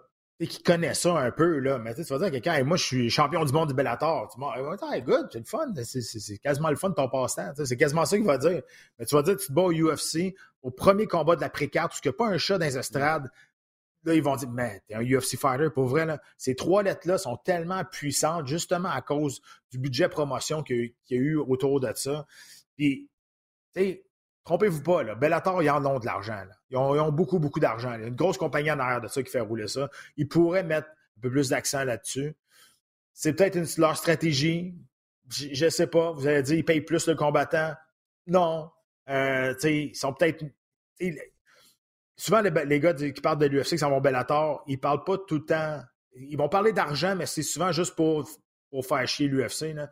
qui 0.47 0.62
connaît 0.62 0.95
ça 0.95 1.18
un 1.18 1.32
peu, 1.32 1.59
là, 1.59 1.78
mais 1.78 1.95
tu 1.95 2.03
vas 2.05 2.18
dire 2.18 2.30
quelqu'un, 2.30 2.62
moi, 2.62 2.76
je 2.76 2.84
suis 2.84 3.11
champion 3.11 3.45
du 3.45 3.53
monde 3.53 3.68
du 3.68 3.74
Bellator. 3.74 4.32
Tu 4.32 4.41
vas 4.41 4.76
dire, 4.76 5.05
good, 5.05 5.28
c'est 5.32 5.41
le 5.41 5.45
fun, 5.45 5.74
c'est 5.82 6.39
quasiment 6.39 6.70
le 6.70 6.76
fun 6.76 6.91
de 6.91 6.95
ton 6.95 7.09
passe-temps. 7.09 7.53
C'est 7.64 7.76
quasiment 7.76 8.05
ça 8.05 8.16
qu'il 8.16 8.24
va 8.24 8.39
dire. 8.39 8.62
Mais 8.99 9.05
tu 9.05 9.16
vas 9.16 9.22
dire, 9.22 9.36
tu 9.36 9.49
te 9.49 9.53
bats 9.53 9.62
au 9.62 9.72
UFC, 9.72 10.36
au 10.62 10.70
premier 10.70 11.07
combat 11.07 11.34
de 11.34 11.41
la 11.41 11.51
précarte, 11.51 11.89
parce 11.89 12.01
qu'il 12.01 12.11
n'y 12.11 12.14
a 12.14 12.18
pas 12.18 12.28
un 12.28 12.39
chat 12.39 12.57
dans 12.57 12.66
les 12.66 12.78
estrades. 12.78 13.28
Là, 14.05 14.14
ils 14.14 14.22
vont 14.22 14.36
dire, 14.36 14.49
mais 14.49 14.80
t'es 14.86 14.95
un 14.95 15.03
UFC 15.03 15.36
fighter, 15.36 15.70
pour 15.70 15.89
vrai, 15.89 16.07
là. 16.07 16.20
Ces 16.36 16.55
trois 16.55 16.84
lettres-là 16.84 17.18
sont 17.18 17.36
tellement 17.36 17.84
puissantes, 17.84 18.47
justement 18.47 18.91
à 18.91 19.03
cause 19.03 19.41
du 19.72 19.78
budget 19.78 20.09
promotion 20.09 20.62
qu'il 20.62 20.95
y, 21.11 21.14
a 21.14 21.18
eu 21.18 21.36
autour 21.36 21.80
de 21.80 21.91
ça. 21.97 22.26
Puis, 22.76 23.11
tu 23.74 23.82
sais, 23.82 24.05
trompez-vous 24.49 24.83
pas, 24.83 25.03
là. 25.03 25.15
Bellator, 25.15 25.63
ils 25.63 25.71
en 25.71 25.85
ont 25.85 25.99
de 25.99 26.07
l'argent, 26.07 26.43
ils, 26.71 26.77
ont, 26.79 27.13
beaucoup, 27.13 27.39
beaucoup 27.39 27.61
d'argent. 27.61 27.93
Il 27.95 28.01
y 28.01 28.05
a 28.05 28.07
une 28.07 28.17
grosse 28.17 28.39
compagnie 28.39 28.71
en 28.71 28.79
arrière 28.79 29.03
de 29.03 29.09
ça 29.09 29.23
qui 29.23 29.31
fait 29.31 29.41
rouler 29.41 29.69
ça. 29.69 29.91
Ils 30.17 30.27
pourraient 30.27 30.63
mettre 30.63 30.89
un 30.89 31.21
peu 31.21 31.31
plus 31.31 31.51
d'accent 31.51 31.85
là-dessus. 31.85 32.35
C'est 33.13 33.35
peut-être 33.35 33.77
leur 33.77 33.97
stratégie. 33.97 34.75
Je 35.29 35.67
ne 35.67 35.71
sais 35.71 35.87
pas. 35.87 36.13
Vous 36.13 36.27
allez 36.27 36.43
dire, 36.43 36.57
ils 36.57 36.65
payent 36.65 36.81
plus 36.81 37.07
le 37.07 37.15
combattant. 37.15 37.75
Non. 38.27 38.71
Euh, 39.11 39.55
ils 39.65 39.95
sont 39.95 40.15
peut-être. 40.15 40.43
Souvent, 42.17 42.41
les, 42.41 42.81
gars 42.81 42.95
qui 42.95 43.21
parlent 43.21 43.39
de 43.39 43.47
l'UFC, 43.47 43.71
qui 43.71 43.79
s'en 43.79 43.91
vont 43.91 44.01
Bellator, 44.01 44.65
ils 44.67 44.81
parlent 44.81 45.05
pas 45.05 45.19
tout 45.19 45.37
le 45.37 45.45
temps. 45.45 45.83
ils 46.15 46.37
vont 46.37 46.49
parler 46.49 46.73
d'argent, 46.73 47.15
mais 47.15 47.27
c'est 47.27 47.43
souvent 47.43 47.71
juste 47.71 47.95
pour, 47.95 48.27
pour 48.71 48.87
faire 48.87 49.07
chier 49.07 49.29
l'UFC. 49.29 49.63
Ils 49.69 49.89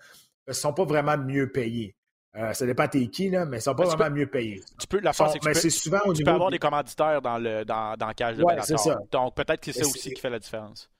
ne 0.49 0.53
sont 0.53 0.73
pas 0.73 0.85
vraiment 0.85 1.19
mieux 1.19 1.53
payés. 1.53 1.96
Euh, 2.37 2.53
ça 2.53 2.67
dépend 2.67 2.87
t'es 2.87 3.07
qui, 3.07 3.31
là, 3.31 3.47
mais 3.47 3.59
ils 3.59 3.63
sont 3.63 3.75
pas 3.75 3.85
vraiment 3.85 4.15
mieux 4.15 4.27
payés. 4.27 4.61
Tu 4.79 4.87
peux, 4.87 5.01
la 5.01 5.15
force, 5.15 5.33
c'est 5.33 5.39
que 5.39 5.71
souvent 5.71 6.01
au 6.05 6.13
tu 6.13 6.23
peux 6.23 6.31
avoir 6.31 6.51
des 6.51 6.59
commanditaires 6.59 7.23
dans 7.23 7.39
le, 7.39 7.65
dans, 7.65 7.97
dans 7.97 8.09
le 8.09 8.15
cage 8.15 8.37
de 8.37 8.45
ouais, 8.45 8.61
ça. 8.61 8.99
Donc, 9.11 9.35
peut-être 9.35 9.61
que 9.61 9.73
c'est 9.73 9.83
ça 9.83 9.87
aussi 9.87 10.13
qui 10.13 10.21
fait 10.21 10.31
la 10.31 10.39
différence. 10.39 10.91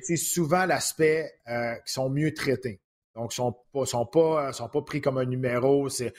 C'est 0.00 0.16
souvent 0.16 0.66
l'aspect 0.66 1.32
euh, 1.48 1.74
qu'ils 1.74 1.92
sont 1.92 2.08
mieux 2.08 2.32
traités. 2.34 2.80
Donc, 3.16 3.36
ils 3.36 3.40
ne 3.40 3.46
sont 3.46 3.56
pas, 3.72 3.86
sont, 3.86 4.06
pas, 4.06 4.52
sont 4.52 4.68
pas 4.68 4.82
pris 4.82 5.00
comme 5.00 5.16
un 5.18 5.24
numéro. 5.24 5.88
C'est, 5.88 6.12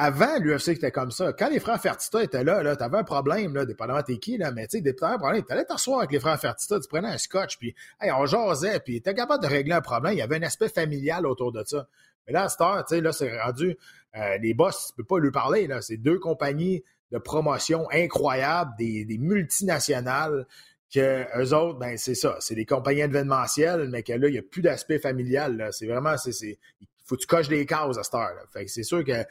avant, 0.00 0.38
l'UFC 0.38 0.68
était 0.68 0.92
comme 0.92 1.10
ça. 1.10 1.32
Quand 1.32 1.50
les 1.50 1.58
frères 1.58 1.80
Fertita 1.80 2.22
étaient 2.22 2.44
là, 2.44 2.62
là 2.62 2.76
tu 2.76 2.84
avais 2.84 2.98
un 2.98 3.04
problème, 3.04 3.52
là, 3.56 3.66
dépendamment 3.66 4.00
t'es 4.02 4.18
qui, 4.18 4.38
là, 4.38 4.52
mais 4.52 4.68
tu 4.68 4.78
sais, 4.78 4.80
des 4.80 4.92
problèmes, 4.92 5.44
tu 5.44 5.52
allais 5.52 5.64
t'asseoir 5.64 5.98
avec 5.98 6.12
les 6.12 6.20
frères 6.20 6.38
Fertita, 6.38 6.78
tu 6.78 6.86
prenais 6.86 7.08
un 7.08 7.18
scotch, 7.18 7.58
puis 7.58 7.74
hey, 8.00 8.12
on 8.12 8.24
jasait, 8.24 8.78
puis 8.78 9.02
tu 9.02 9.12
capable 9.12 9.42
de 9.42 9.48
régler 9.48 9.74
un 9.74 9.80
problème. 9.80 10.12
Il 10.12 10.18
y 10.18 10.22
avait 10.22 10.36
un 10.36 10.42
aspect 10.42 10.68
familial 10.68 11.26
autour 11.26 11.50
de 11.50 11.64
ça. 11.66 11.88
Mais 12.28 12.34
là, 12.34 12.44
à 12.44 12.48
cette 12.48 12.60
heure, 12.60 12.84
là, 13.02 13.12
c'est 13.12 13.40
rendu, 13.40 13.76
euh, 14.16 14.38
les 14.38 14.54
boss, 14.54 14.88
tu 14.88 14.92
peux 14.94 15.04
pas 15.04 15.18
lui 15.18 15.32
parler, 15.32 15.66
là. 15.66 15.82
C'est 15.82 15.96
deux 15.96 16.18
compagnies 16.18 16.84
de 17.10 17.18
promotion 17.18 17.88
incroyables, 17.90 18.72
des, 18.78 19.18
multinationales, 19.18 20.46
que 20.92 21.24
eux 21.38 21.54
autres, 21.54 21.78
ben 21.78 21.96
c'est 21.98 22.14
ça, 22.14 22.36
c'est 22.40 22.54
des 22.54 22.64
compagnies 22.64 23.00
événementielles, 23.00 23.88
mais 23.90 24.02
que 24.02 24.12
là, 24.12 24.28
il 24.28 24.32
n'y 24.32 24.38
a 24.38 24.42
plus 24.42 24.62
d'aspect 24.62 24.98
familial. 24.98 25.68
C'est 25.72 25.86
vraiment, 25.86 26.16
c'est, 26.16 26.58
faut 27.04 27.16
que 27.16 27.22
tu 27.22 27.26
coches 27.26 27.48
des 27.48 27.66
cases 27.66 27.98
à 27.98 28.02
cette 28.02 28.14
heure. 28.14 28.34
Là. 28.34 28.42
Fait 28.52 28.64
que 28.64 28.70
c'est 28.70 28.82
sûr 28.82 29.04
que 29.04 29.24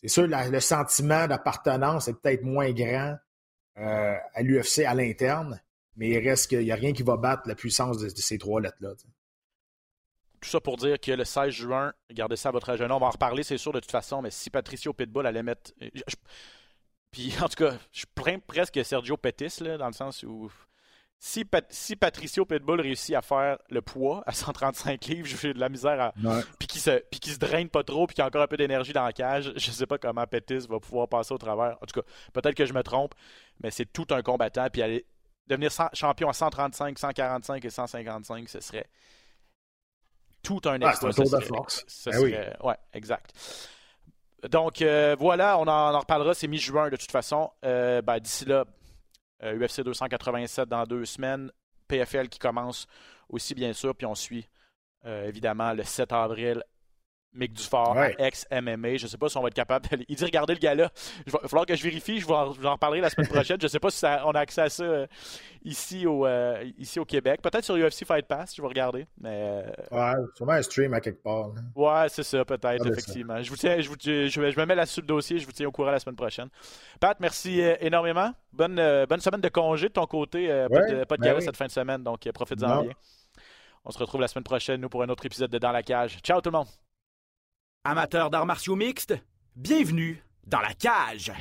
c'est 0.00 0.08
sûr 0.08 0.26
le 0.26 0.60
sentiment 0.60 1.26
d'appartenance 1.26 2.08
est 2.08 2.14
peut-être 2.14 2.42
moins 2.42 2.72
grand 2.72 3.16
euh, 3.78 4.16
à 4.34 4.42
l'UFC 4.42 4.80
à 4.86 4.94
l'interne, 4.94 5.60
mais 5.96 6.10
il 6.10 6.28
reste 6.28 6.48
qu'il 6.48 6.60
n'y 6.60 6.72
a 6.72 6.74
rien 6.76 6.92
qui 6.92 7.02
va 7.02 7.16
battre 7.16 7.42
la 7.46 7.54
puissance 7.54 7.98
de, 7.98 8.08
ces 8.08 8.38
trois 8.38 8.60
lettres-là. 8.60 8.92
Tout 10.40 10.48
ça 10.48 10.60
pour 10.60 10.76
dire 10.76 10.98
que 10.98 11.12
le 11.12 11.24
16 11.24 11.50
juin, 11.50 11.92
gardez 12.10 12.36
ça 12.36 12.48
à 12.48 12.52
votre 12.52 12.70
agenda. 12.70 12.94
On 12.96 12.98
va 12.98 13.06
en 13.06 13.10
reparler, 13.10 13.42
c'est 13.42 13.58
sûr, 13.58 13.72
de 13.72 13.80
toute 13.80 13.90
façon, 13.90 14.22
mais 14.22 14.30
si 14.30 14.50
Patricio 14.50 14.92
Pitbull 14.92 15.26
allait 15.26 15.42
mettre. 15.42 15.72
Puis, 17.10 17.34
en 17.42 17.48
tout 17.48 17.64
cas, 17.64 17.74
je 17.92 18.06
plains 18.14 18.38
presque 18.38 18.84
Sergio 18.84 19.16
Pettis, 19.16 19.62
là, 19.62 19.76
dans 19.76 19.88
le 19.88 19.92
sens 19.92 20.22
où 20.22 20.50
si, 21.22 21.44
Patricio 21.44 22.46
Pitbull 22.46 22.80
réussit 22.80 23.14
à 23.14 23.20
faire 23.20 23.58
le 23.68 23.82
poids 23.82 24.22
à 24.26 24.32
135 24.32 25.04
livres, 25.04 25.26
j'ai 25.42 25.52
de 25.52 25.60
la 25.60 25.68
misère 25.68 26.00
à. 26.00 26.14
Puis 26.58 26.66
qu'il 26.66 26.80
se, 26.80 27.02
se 27.22 27.38
draine 27.38 27.68
pas 27.68 27.84
trop, 27.84 28.06
puis 28.06 28.14
qu'il 28.14 28.24
a 28.24 28.26
encore 28.26 28.42
un 28.42 28.46
peu 28.46 28.56
d'énergie 28.56 28.94
dans 28.94 29.04
la 29.04 29.12
cage, 29.12 29.52
je 29.56 29.70
sais 29.70 29.86
pas 29.86 29.98
comment 29.98 30.26
Pettis 30.26 30.66
va 30.68 30.80
pouvoir 30.80 31.08
passer 31.08 31.34
au 31.34 31.38
travers. 31.38 31.76
En 31.82 31.86
tout 31.86 32.00
cas, 32.00 32.06
peut-être 32.32 32.54
que 32.54 32.64
je 32.64 32.72
me 32.72 32.82
trompe, 32.82 33.14
mais 33.62 33.70
c'est 33.70 33.92
tout 33.92 34.06
un 34.10 34.22
combattant. 34.22 34.66
Puis 34.72 34.80
aller 34.80 35.04
devenir 35.46 35.70
champion 35.92 36.30
à 36.30 36.32
135, 36.32 36.98
145 36.98 37.64
et 37.64 37.70
155, 37.70 38.48
ce 38.48 38.60
serait 38.60 38.86
tout 40.42 40.60
un 40.64 40.80
exploit. 40.80 41.10
Ah, 41.16 41.20
un 41.20 41.24
tour 41.24 41.38
de 41.38 41.44
force. 41.44 41.84
Ben 42.06 42.18
oui. 42.20 42.34
Ouais, 42.62 42.76
exact. 42.92 43.32
Donc 44.48 44.80
euh, 44.80 45.16
voilà, 45.18 45.58
on 45.58 45.66
en, 45.66 45.98
reparlera, 45.98 46.34
c'est 46.34 46.48
mi-juin 46.48 46.88
de 46.88 46.96
toute 46.96 47.10
façon. 47.10 47.50
Euh, 47.64 48.00
ben, 48.02 48.18
D'ici 48.18 48.44
là, 48.46 48.64
UFC 49.42 49.80
euh, 49.80 49.84
287 49.84 50.68
dans 50.68 50.84
deux 50.84 51.04
semaines. 51.04 51.50
PFL 51.88 52.28
qui 52.28 52.38
commence 52.38 52.86
aussi, 53.28 53.54
bien 53.54 53.72
sûr. 53.72 53.94
Puis 53.94 54.06
on 54.06 54.14
suit 54.14 54.48
évidemment 55.04 55.72
le 55.72 55.82
7 55.82 56.12
avril 56.12 56.62
Mick 57.32 57.52
Dufort, 57.52 57.96
ex-MMA. 58.18 58.96
Je 58.96 59.04
ne 59.04 59.08
sais 59.08 59.16
pas 59.16 59.28
si 59.28 59.36
on 59.36 59.42
va 59.42 59.48
être 59.48 59.54
capable 59.54 59.88
d'aller. 59.88 60.04
Il 60.08 60.16
dit 60.16 60.24
regardez 60.24 60.54
le 60.54 60.58
gars-là. 60.58 60.90
Il 61.26 61.32
va 61.32 61.38
falloir 61.40 61.64
que 61.64 61.76
je 61.76 61.82
vérifie. 61.82 62.18
Je 62.18 62.26
vais 62.26 62.34
en, 62.34 62.50
reparler 62.50 63.00
la 63.00 63.08
semaine 63.08 63.28
prochaine. 63.28 63.56
je 63.60 63.66
ne 63.66 63.68
sais 63.68 63.78
pas 63.78 63.90
si 63.90 64.04
on 64.04 64.32
a 64.32 64.40
accès 64.40 64.62
à 64.62 64.68
ça 64.68 64.82
euh, 64.82 65.06
ici, 65.64 66.06
au, 66.06 66.26
euh, 66.26 66.64
ici 66.76 66.98
au 66.98 67.04
Québec. 67.04 67.40
Peut-être 67.40 67.64
sur 67.64 67.76
UFC 67.76 68.04
Fight 68.04 68.26
Pass. 68.26 68.56
Je 68.56 68.62
vais 68.62 68.68
regarder. 68.68 69.06
Mais, 69.20 69.62
euh, 69.66 69.70
Ouais, 69.92 70.24
sûrement 70.34 70.52
un 70.52 70.62
stream 70.62 70.92
à 70.92 71.00
quelque 71.00 71.22
part. 71.22 71.50
Ouais, 71.76 72.08
c'est 72.08 72.24
ça, 72.24 72.44
peut-être, 72.44 72.86
effectivement. 72.86 73.40
Je, 73.40 73.48
vous 73.48 73.56
tiens, 73.56 73.80
je, 73.80 73.88
vous, 73.88 73.96
je, 74.00 74.60
me 74.60 74.66
mets 74.66 74.74
là 74.74 74.86
sur 74.86 75.02
le 75.02 75.06
dossier. 75.06 75.38
Je 75.38 75.46
vous 75.46 75.52
tiens 75.52 75.68
au 75.68 75.72
courant 75.72 75.92
la 75.92 76.00
semaine 76.00 76.16
prochaine. 76.16 76.48
Pat, 76.98 77.16
merci 77.20 77.60
énormément. 77.80 78.32
Bonne, 78.52 78.74
bonne 79.08 79.20
semaine 79.20 79.40
de 79.40 79.48
congé 79.48 79.88
de 79.88 79.92
ton 79.92 80.06
côté. 80.06 80.48
pas 80.48 80.80
de, 80.80 81.04
pas 81.04 81.16
de 81.16 81.22
ben 81.22 81.40
cette 81.40 81.56
fin 81.56 81.66
de 81.66 81.70
semaine. 81.70 82.02
Donc, 82.02 82.28
profite-en 82.32 82.82
bien. 82.82 82.92
On 83.84 83.90
se 83.90 83.98
retrouve 83.98 84.20
la 84.20 84.28
semaine 84.28 84.44
prochaine, 84.44 84.80
nous, 84.80 84.88
pour 84.88 85.02
un 85.02 85.08
autre 85.08 85.24
épisode 85.24 85.50
de 85.50 85.58
Dans 85.58 85.72
la 85.72 85.82
cage. 85.82 86.18
Ciao 86.22 86.40
tout 86.40 86.50
le 86.50 86.58
monde! 86.58 86.89
Amateurs 87.84 88.28
d'arts 88.28 88.44
martiaux 88.44 88.76
mixtes, 88.76 89.14
bienvenue 89.56 90.22
dans 90.46 90.60
la 90.60 90.74
cage. 90.74 91.32